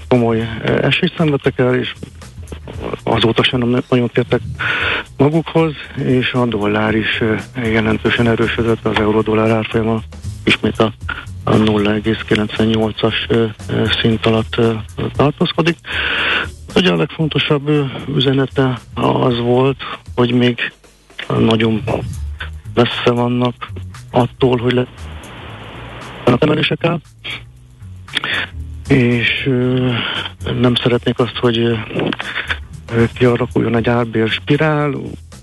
komoly 0.09 0.49
esést 0.81 1.15
szenvedtek 1.17 1.59
el, 1.59 1.75
és 1.75 1.93
azóta 3.03 3.43
sem 3.43 3.83
nagyon 3.89 4.11
tértek 4.13 4.41
magukhoz, 5.17 5.73
és 6.05 6.33
a 6.33 6.47
dollár 6.47 6.95
is 6.95 7.23
jelentősen 7.55 8.29
erősödött, 8.29 8.87
az 8.87 8.99
euró-dollár 8.99 9.51
árfolyama 9.51 10.03
ismét 10.45 10.79
a, 10.79 10.93
a 11.45 11.51
0,98-as 11.51 13.49
szint 14.01 14.27
alatt 14.27 14.61
tartózkodik. 15.17 15.77
Ugye 16.75 16.91
a 16.91 16.97
legfontosabb 16.97 17.71
üzenete 18.15 18.79
az 18.95 19.39
volt, 19.39 19.83
hogy 20.15 20.33
még 20.33 20.73
nagyon 21.39 21.83
messze 22.75 23.11
vannak 23.11 23.55
attól, 24.11 24.57
hogy 24.59 24.73
le 24.73 24.87
a 26.25 26.37
emelésekkel, 26.39 27.01
és 28.89 29.51
nem 30.61 30.75
szeretnék 30.75 31.19
azt, 31.19 31.37
hogy 31.37 31.79
kialakuljon 33.15 33.77
egy 33.77 33.89
árbér 33.89 34.29
spirál, 34.29 34.95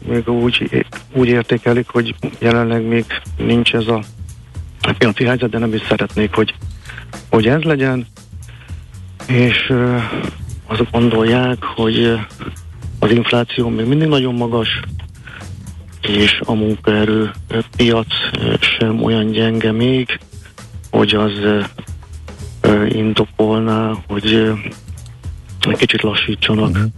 még 0.07 0.29
úgy, 0.29 0.85
úgy 1.13 1.27
értékelik, 1.27 1.87
hogy 1.87 2.15
jelenleg 2.39 2.87
még 2.87 3.05
nincs 3.37 3.73
ez 3.73 3.87
a 3.87 4.03
piaci 4.97 5.25
helyzet, 5.25 5.49
de 5.49 5.57
nem 5.57 5.73
is 5.73 5.81
szeretnék, 5.87 6.33
hogy, 6.33 6.55
hogy 7.29 7.47
ez 7.47 7.61
legyen, 7.61 8.07
és 9.27 9.73
azok 10.67 10.91
gondolják, 10.91 11.63
hogy 11.63 12.19
az 12.99 13.11
infláció 13.11 13.69
még 13.69 13.85
mindig 13.85 14.07
nagyon 14.07 14.33
magas, 14.33 14.79
és 16.01 16.41
a 16.45 16.53
munkaerő 16.53 17.31
piac 17.77 18.07
sem 18.59 19.03
olyan 19.03 19.31
gyenge 19.31 19.71
még, 19.71 20.19
hogy 20.91 21.13
az 21.13 21.31
indokolná, 22.87 23.91
hogy 24.07 24.53
egy 25.59 25.77
kicsit 25.77 26.01
lassítsanak. 26.01 26.69
Uh-huh 26.69 26.91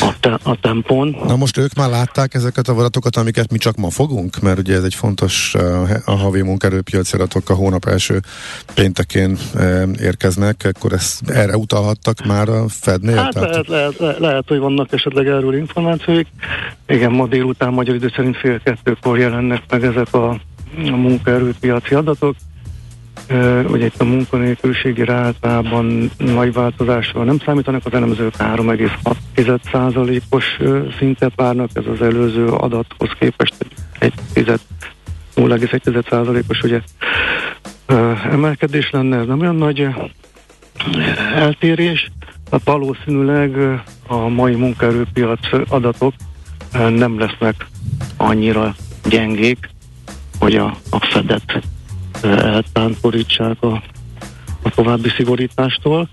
a, 0.00 0.14
te, 0.20 0.38
a 0.42 0.56
tempón. 0.60 1.16
Na 1.26 1.36
most 1.36 1.56
ők 1.56 1.74
már 1.74 1.90
látták 1.90 2.34
ezeket 2.34 2.68
a 2.68 2.76
adatokat, 2.76 3.16
amiket 3.16 3.52
mi 3.52 3.58
csak 3.58 3.76
ma 3.76 3.90
fogunk? 3.90 4.40
Mert 4.40 4.58
ugye 4.58 4.74
ez 4.74 4.84
egy 4.84 4.94
fontos 4.94 5.54
a 6.04 6.10
havi 6.10 6.42
munkerőpiaci 6.42 7.14
adatok 7.14 7.50
a 7.50 7.54
hónap 7.54 7.84
első 7.84 8.20
péntekén 8.74 9.38
érkeznek, 10.00 10.70
akkor 10.74 10.92
ezt 10.92 11.30
erre 11.30 11.56
utalhattak 11.56 12.26
már 12.26 12.48
a 12.48 12.68
Fednél? 12.68 13.16
Hát 13.16 13.32
tehát... 13.32 13.48
lehet, 13.48 13.68
lehet, 13.68 13.98
lehet, 13.98 14.18
lehet, 14.18 14.44
hogy 14.48 14.58
vannak 14.58 14.92
esetleg 14.92 15.26
erről 15.26 15.54
információik. 15.54 16.26
Igen, 16.86 17.12
ma 17.12 17.26
délután 17.26 17.72
magyar 17.72 17.94
idő 17.94 18.12
szerint 18.16 18.36
fél 18.36 18.60
kettőkor 18.60 19.18
jelennek 19.18 19.62
meg 19.68 19.84
ezek 19.84 20.14
a, 20.14 20.30
a 20.76 20.96
munkaerőpiaci 20.96 21.94
adatok. 21.94 22.36
Ugye 23.68 23.84
itt 23.84 24.00
a 24.00 24.04
munkanélküliségi 24.04 25.04
rátában 25.04 26.10
nagy 26.18 26.52
változásra 26.52 27.24
nem 27.24 27.38
számítanak, 27.44 27.86
az 27.86 27.92
elemzők 27.92 28.34
3,6%-os 28.38 30.58
szintet 30.98 31.32
várnak, 31.36 31.70
ez 31.72 31.84
az 31.86 32.02
előző 32.02 32.46
adathoz 32.46 33.10
képest 33.18 33.54
egy 33.98 34.14
0,1%-os 34.34 36.62
ugye 36.62 36.80
emelkedés 38.30 38.90
lenne, 38.90 39.18
ez 39.18 39.26
nem 39.26 39.40
olyan 39.40 39.56
nagy 39.56 39.88
eltérés, 41.34 42.10
tehát 42.50 42.64
valószínűleg 42.64 43.80
a 44.06 44.28
mai 44.28 44.54
munkaerőpiac 44.54 45.48
adatok 45.68 46.14
nem 46.72 47.18
lesznek 47.18 47.66
annyira 48.16 48.74
gyengék, 49.08 49.68
hogy 50.38 50.56
a, 50.56 50.76
a 50.90 51.04
fedet 51.04 51.62
eltántorítsák 52.22 53.62
a, 53.62 53.82
a 54.62 54.70
további 54.70 55.08
szigorítástól. 55.08 56.08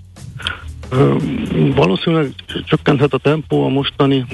Valószínűleg 1.74 2.32
csökkenthet 2.64 3.14
a 3.14 3.18
tempó 3.18 3.64
a 3.64 3.68
mostani 3.68 4.26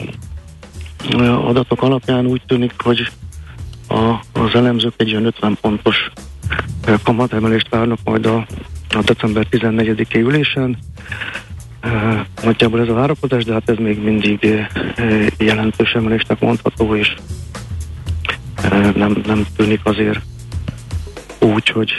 adatok 1.21 1.83
alapján 1.83 2.27
úgy 2.27 2.43
tűnik, 2.47 2.73
hogy 2.79 3.09
a, 3.89 4.15
az 4.33 4.55
elemzők 4.55 4.93
egy 4.97 5.11
olyan 5.11 5.25
50 5.25 5.59
pontos 5.61 6.11
kamatemelést 7.03 7.69
várnak 7.69 7.99
majd 8.05 8.27
a, 8.27 8.47
a 8.89 9.03
december 9.05 9.47
14-i 9.51 10.15
ülésen. 10.15 10.79
nagyjából 12.43 12.81
ez 12.81 12.89
a 12.89 12.95
várakozás, 12.95 13.45
de 13.45 13.53
hát 13.53 13.71
ez 13.71 13.77
még 13.77 14.03
mindig 14.03 14.67
jelentős 15.39 15.93
emelésnek 15.93 16.41
mondható, 16.41 16.97
és 16.97 17.15
nem, 18.95 19.23
nem 19.27 19.47
tűnik 19.57 19.81
azért 19.85 20.21
úgy, 21.41 21.69
hogy 21.69 21.91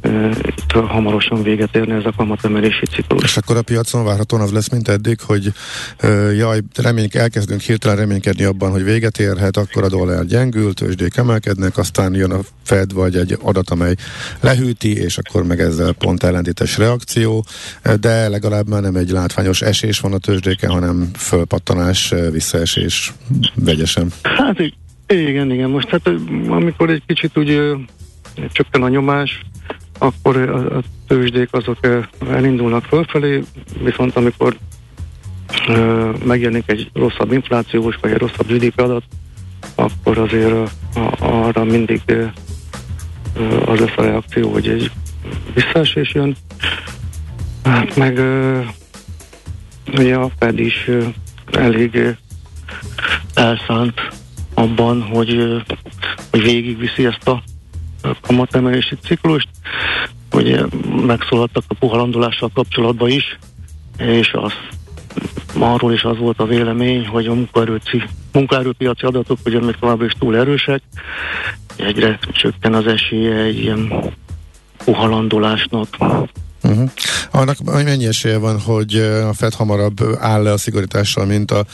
e, 0.00 0.30
itt 0.46 0.72
hamarosan 0.72 1.42
véget 1.42 1.76
érne 1.76 1.94
ez 1.94 2.04
a 2.04 2.12
kamatemelési 2.16 2.86
ciklus. 2.86 3.22
És 3.22 3.36
akkor 3.36 3.56
a 3.56 3.62
piacon 3.62 4.04
várhatóan 4.04 4.42
az 4.42 4.52
lesz, 4.52 4.70
mint 4.70 4.88
eddig, 4.88 5.20
hogy 5.20 5.52
e, 5.96 6.08
jaj, 6.32 6.60
remény, 6.74 7.08
elkezdünk 7.12 7.60
hirtelen 7.60 7.96
reménykedni 7.96 8.44
abban, 8.44 8.70
hogy 8.70 8.84
véget 8.84 9.18
érhet, 9.18 9.56
akkor 9.56 9.82
a 9.82 9.88
dollár 9.88 10.24
gyengül, 10.24 10.74
tőzsdék 10.74 11.16
emelkednek, 11.16 11.78
aztán 11.78 12.14
jön 12.14 12.30
a 12.30 12.40
Fed 12.62 12.92
vagy 12.92 13.16
egy 13.16 13.38
adat, 13.42 13.70
amely 13.70 13.94
lehűti, 14.40 14.96
és 14.96 15.18
akkor 15.18 15.44
meg 15.44 15.60
ezzel 15.60 15.92
pont 15.92 16.22
ellentétes 16.22 16.78
reakció, 16.78 17.44
de 18.00 18.28
legalább 18.28 18.68
már 18.68 18.82
nem 18.82 18.96
egy 18.96 19.10
látványos 19.10 19.62
esés 19.62 20.00
van 20.00 20.12
a 20.12 20.18
tőzsdéken, 20.18 20.70
hanem 20.70 21.10
fölpattanás, 21.16 22.14
visszaesés 22.32 23.12
vegyesen. 23.54 24.12
Hát 24.22 24.56
igen, 25.06 25.50
igen, 25.50 25.70
most 25.70 25.88
hát 25.88 26.10
amikor 26.48 26.90
egy 26.90 27.02
kicsit 27.06 27.38
úgy 27.38 27.76
csökken 28.52 28.82
a 28.82 28.88
nyomás, 28.88 29.40
akkor 29.98 30.36
a, 30.36 30.76
a 30.76 30.82
tőzsdék 31.06 31.48
azok 31.52 31.78
elindulnak 32.30 32.84
fölfelé, 32.84 33.42
viszont 33.82 34.16
amikor 34.16 34.56
megjelenik 36.24 36.70
egy 36.70 36.90
rosszabb 36.92 37.32
inflációs 37.32 37.96
vagy 38.00 38.10
egy 38.10 38.18
rosszabb 38.18 38.46
GDP 38.46 38.80
adat, 38.80 39.02
akkor 39.74 40.18
azért 40.18 40.52
a, 40.52 40.70
arra 41.18 41.64
mindig 41.64 42.02
az 43.64 43.78
lesz 43.78 43.96
a 43.96 44.02
reakció, 44.02 44.52
hogy 44.52 44.68
egy 44.68 44.90
visszaesés 45.54 46.14
jön. 46.14 46.36
Hát 47.64 47.96
meg 47.96 48.18
ugye 49.98 50.16
a 50.16 50.30
Fed 50.38 50.58
is 50.58 50.90
elég 51.52 52.16
elszánt 53.34 54.00
abban, 54.54 55.02
hogy, 55.02 55.62
hogy 56.30 56.42
végigviszi 56.42 57.06
ezt 57.06 57.28
a 57.28 57.42
kamatemelési 58.20 58.96
ciklust. 59.02 59.48
Ugye 60.32 60.62
megszólaltak 61.06 61.64
a 61.68 61.74
puhalandolással 61.74 62.50
kapcsolatban 62.54 63.10
is, 63.10 63.38
és 63.98 64.32
az, 64.32 64.52
arról 65.58 65.92
is 65.92 66.02
az 66.02 66.18
volt 66.18 66.40
a 66.40 66.46
vélemény, 66.46 67.06
hogy 67.06 67.26
a 67.26 67.34
munkaerőci, 67.34 68.02
munkaerőpiaci 68.32 69.06
adatok 69.06 69.38
ugye 69.46 69.60
még 69.60 69.76
továbbra 69.80 70.04
is 70.04 70.12
túl 70.18 70.36
erősek, 70.36 70.82
egyre 71.76 72.18
csökken 72.32 72.74
az 72.74 72.86
esélye 72.86 73.36
egy 73.36 73.58
ilyen 73.58 73.92
puhalandolásnak. 74.84 75.88
Uh-huh. 76.66 76.90
Annak 77.30 77.56
mennyi 77.64 78.06
esélye 78.06 78.38
van, 78.38 78.60
hogy 78.60 78.94
a 79.28 79.32
Fed 79.32 79.54
hamarabb 79.54 80.16
áll 80.18 80.42
le 80.42 80.52
a 80.52 80.56
szigorítással, 80.56 81.26
mint 81.26 81.50
a, 81.50 81.64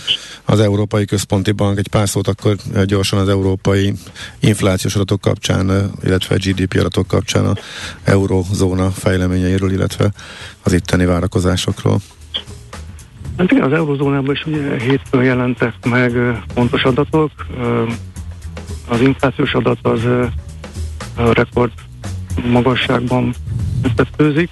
az 0.44 0.60
Európai 0.60 1.04
Központi 1.04 1.52
Bank? 1.52 1.78
Egy 1.78 1.88
pár 1.88 2.08
szót 2.08 2.28
akkor 2.28 2.56
gyorsan 2.84 3.18
az 3.18 3.28
európai 3.28 3.94
inflációs 4.40 4.94
adatok 4.94 5.20
kapcsán, 5.20 5.90
illetve 6.04 6.34
a 6.34 6.38
GDP 6.38 6.74
adatok 6.78 7.06
kapcsán 7.06 7.46
a 7.46 7.54
eurozóna 8.04 8.90
fejleményeiről, 8.90 9.72
illetve 9.72 10.12
az 10.62 10.72
itteni 10.72 11.04
várakozásokról. 11.04 12.00
Hát 13.36 13.50
igen, 13.50 13.64
az 13.64 13.72
eurozónában 13.72 14.34
is 14.34 14.44
ugye 14.46 14.78
hétfőn 14.78 15.22
jelentek 15.22 15.74
meg 15.84 16.12
pontos 16.54 16.82
adatok. 16.82 17.30
Az 18.88 19.00
inflációs 19.00 19.52
adat 19.54 19.78
az 19.82 20.00
rekord 21.16 21.72
magasságban 22.50 23.34
tetőzik. 23.96 24.50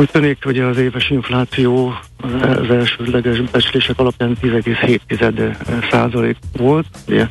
Úgy 0.00 0.10
tűnik, 0.10 0.44
hogy 0.44 0.58
az 0.58 0.76
éves 0.76 1.10
infláció 1.10 1.94
az 2.40 2.70
elsődleges 2.70 3.40
becslések 3.40 3.98
alapján 3.98 4.36
10,7 4.42 5.90
százalék 5.90 6.36
volt. 6.56 6.86
Ugye 7.08 7.26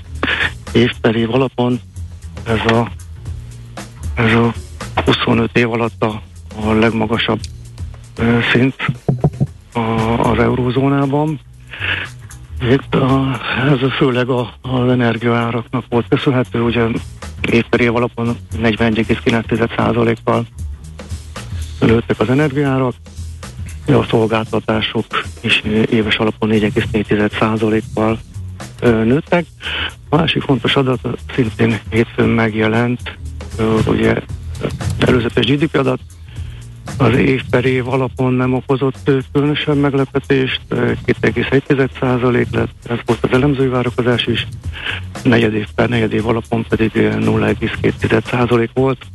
év 0.73 0.91
per 1.01 1.15
év 1.15 1.33
alapon 1.33 1.79
ez 2.43 2.71
a, 2.71 2.91
ez 4.15 4.33
a 4.33 4.53
25 5.05 5.57
év 5.57 5.71
alatt 5.71 6.03
a, 6.03 6.21
a 6.61 6.71
legmagasabb 6.71 7.39
szint 8.51 8.75
a, 9.73 9.79
az 10.31 10.39
eurózónában. 10.39 11.39
Itt 12.61 12.95
a, 12.95 13.41
ez 13.71 13.91
főleg 13.97 14.29
a, 14.29 14.53
az 14.61 14.89
energiaáraknak 14.89 15.85
volt 15.89 16.05
köszönhető, 16.09 16.61
ugye 16.61 16.85
év 17.51 17.63
per 17.69 17.79
év 17.79 17.95
alapon 17.95 18.37
41,9%-kal 18.61 20.45
nőttek 21.79 22.19
az 22.19 22.29
energiárak, 22.29 22.93
a 23.87 24.03
szolgáltatások 24.09 25.05
is 25.41 25.63
éves 25.89 26.15
alapon 26.15 26.49
4,4%-kal 26.51 28.19
nőttek. 28.81 29.45
A 30.09 30.15
másik 30.15 30.41
fontos 30.41 30.75
adat 30.75 30.99
szintén 31.35 31.79
hétfőn 31.89 32.29
megjelent, 32.29 33.17
ugye 33.87 34.21
előzetes 34.99 35.45
GDP 35.45 35.75
adat, 35.75 35.99
az 36.97 37.15
év 37.15 37.41
per 37.49 37.65
év 37.65 37.87
alapon 37.87 38.33
nem 38.33 38.53
okozott 38.53 39.11
különösebb 39.31 39.77
meglepetést, 39.77 40.61
2,1% 40.69 42.49
lett, 42.51 42.69
ez 42.89 42.97
volt 43.05 43.19
az 43.21 43.31
elemzői 43.31 43.67
várakozás 43.67 44.25
is, 44.25 44.47
negyed 45.23 45.53
év 45.53 45.67
per 45.75 45.89
negyed 45.89 46.13
év 46.13 46.27
alapon 46.27 46.65
pedig 46.69 46.91
0,2% 46.93 48.69
volt, 48.73 49.05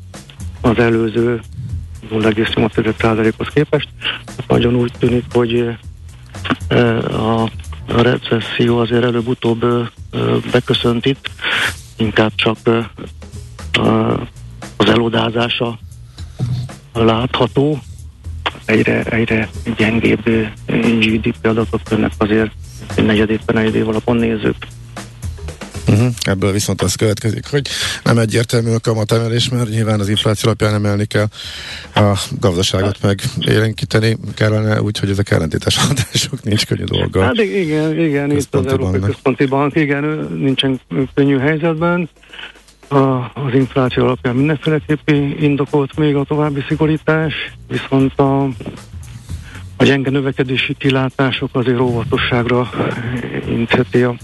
az 0.61 0.79
előző 0.79 1.41
0,8%-hoz 2.11 3.49
képest. 3.49 3.89
Nagyon 4.49 4.75
úgy 4.75 4.93
tűnik, 4.99 5.25
hogy 5.33 5.77
a, 7.09 7.51
recesszió 7.87 8.79
azért 8.79 9.05
előbb-utóbb 9.05 9.91
beköszönt 10.53 11.07
itt, 11.07 11.31
inkább 11.97 12.33
csak 12.35 12.59
az 14.77 14.89
elodázása 14.89 15.79
látható, 16.93 17.79
egyre, 18.65 19.03
egyre 19.05 19.49
gyengébb 19.77 20.29
GDP 20.67 21.47
adatok 21.47 21.81
jönnek 21.91 22.13
azért 22.19 22.51
egy 22.95 23.05
negyed 23.05 23.31
évben, 23.31 23.57
negyed 23.57 23.75
év 23.75 23.89
alapon 23.89 24.17
nézzük. 24.17 24.57
Uh-huh. 25.89 26.15
Ebből 26.23 26.53
viszont 26.53 26.83
az 26.83 26.95
következik, 26.95 27.47
hogy 27.47 27.69
nem 28.05 28.19
egyértelmű 28.19 28.71
a 28.71 28.81
kamatemelés, 28.81 29.49
mert 29.49 29.69
nyilván 29.69 30.01
az 30.01 30.09
infláció 30.09 30.49
alapján 30.49 30.75
emelni 30.75 31.05
kell 31.05 31.27
a 31.95 32.19
gazdaságot 32.41 33.03
meg 33.03 33.21
élénkíteni 33.39 34.17
kellene, 34.35 34.83
úgyhogy 34.83 35.11
ezek 35.11 35.31
ellentétes 35.31 35.77
hatások, 35.77 36.43
nincs 36.43 36.67
könnyű 36.67 36.85
dolga. 36.85 37.23
Hát 37.23 37.35
igen, 37.35 38.01
igen, 38.01 38.31
itt 38.31 38.55
az 38.55 38.67
Európai 38.67 39.01
Központi 39.01 39.47
Bank, 39.47 39.75
igen, 39.75 40.05
nincsen 40.39 40.81
könnyű 41.15 41.39
helyzetben. 41.39 42.09
A, 42.89 42.97
az 43.19 43.55
infláció 43.55 44.05
alapján 44.05 44.35
mindenféleképpen 44.35 45.37
indokolt 45.41 45.97
még 45.97 46.15
a 46.15 46.25
további 46.25 46.65
szigorítás, 46.69 47.35
viszont 47.69 48.19
a, 48.19 48.43
a 49.77 49.85
gyenge 49.85 50.11
növekedési 50.11 50.75
kilátások 50.79 51.51
azért 51.53 51.81
óvatosságra 51.81 52.71
intheti 53.49 54.03
a 54.03 54.17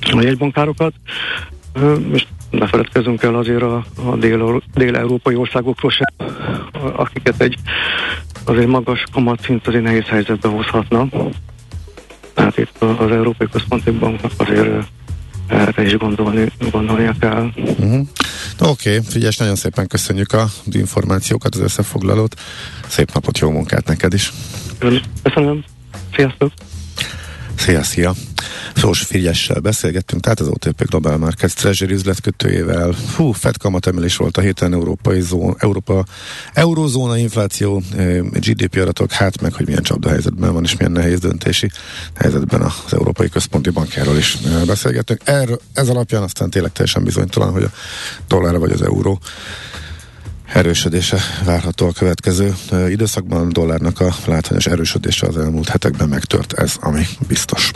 a 0.00 0.20
jegybankárokat, 0.22 0.92
és 2.12 2.26
ne 2.50 2.66
feledkezzünk 2.66 3.22
el 3.22 3.34
azért 3.34 3.62
a, 3.62 3.84
a 4.04 4.16
dél, 4.16 4.62
dél-európai 4.74 5.34
országokról 5.34 5.90
sem, 5.90 6.28
akiket 6.96 7.40
egy 7.40 7.56
azért 8.44 8.66
magas 8.66 9.04
kamatszint 9.12 9.66
azért 9.66 9.82
nehéz 9.82 10.04
helyzetbe 10.04 10.48
hozhatna. 10.48 11.08
Tehát 12.34 12.58
itt 12.58 12.82
az 12.82 13.10
Európai 13.10 13.48
Központi 13.52 13.90
Banknak 13.90 14.32
azért 14.36 14.86
erre 15.46 15.84
is 15.84 15.96
gondolni, 15.96 16.52
gondolnia 16.70 17.14
kell. 17.20 17.50
Uh-huh. 17.56 18.06
Oké, 18.58 18.96
okay, 18.96 19.00
figyelj, 19.08 19.32
nagyon 19.38 19.56
szépen 19.56 19.86
köszönjük 19.86 20.32
az 20.32 20.60
információkat, 20.70 21.54
az 21.54 21.60
összefoglalót. 21.60 22.40
Szép 22.88 23.12
napot, 23.12 23.38
jó 23.38 23.50
munkát 23.50 23.86
neked 23.86 24.12
is. 24.12 24.32
Köszönöm. 25.22 25.64
Sziasztok! 26.14 26.52
Szia, 27.62 27.82
szia! 27.82 28.14
Szós 28.76 29.02
Frigyessel 29.02 29.60
beszélgettünk, 29.60 30.22
tehát 30.22 30.40
az 30.40 30.48
OTP 30.48 30.88
Global 30.88 31.16
Markets 31.16 31.52
Treasury 31.52 31.92
üzletkötőjével. 31.92 32.92
Fú, 32.92 33.32
Fed 33.32 33.56
kamatemelés 33.56 34.16
volt 34.16 34.36
a 34.36 34.40
héten 34.40 34.72
európai 34.72 35.20
zón, 35.20 35.56
Európa, 35.58 36.04
eurozóna 36.52 37.16
infláció, 37.16 37.82
GDP 38.32 38.76
adatok, 38.76 39.12
hát 39.12 39.40
meg, 39.40 39.52
hogy 39.52 39.66
milyen 39.66 39.82
csapda 39.82 40.08
helyzetben 40.08 40.52
van, 40.52 40.62
és 40.64 40.76
milyen 40.76 40.92
nehéz 40.92 41.18
döntési 41.18 41.70
helyzetben 42.14 42.60
az 42.60 42.92
Európai 42.92 43.28
Központi 43.28 43.70
Bankjáról 43.70 44.16
is 44.16 44.38
beszélgettünk. 44.66 45.20
Erről, 45.24 45.60
ez 45.72 45.88
alapján 45.88 46.22
aztán 46.22 46.50
tényleg 46.50 46.72
teljesen 46.72 47.04
bizonytalan, 47.04 47.52
hogy 47.52 47.62
a 47.62 47.70
dollár 48.28 48.58
vagy 48.58 48.72
az 48.72 48.82
euró 48.82 49.20
erősödése 50.52 51.18
várható 51.44 51.86
a 51.86 51.92
következő 51.92 52.54
időszakban. 52.88 53.46
A 53.46 53.50
dollárnak 53.50 54.00
a 54.00 54.14
látványos 54.26 54.66
erősödése 54.66 55.26
az 55.26 55.36
elmúlt 55.36 55.68
hetekben 55.68 56.08
megtört, 56.08 56.52
ez 56.52 56.74
ami 56.80 57.06
biztos. 57.28 57.70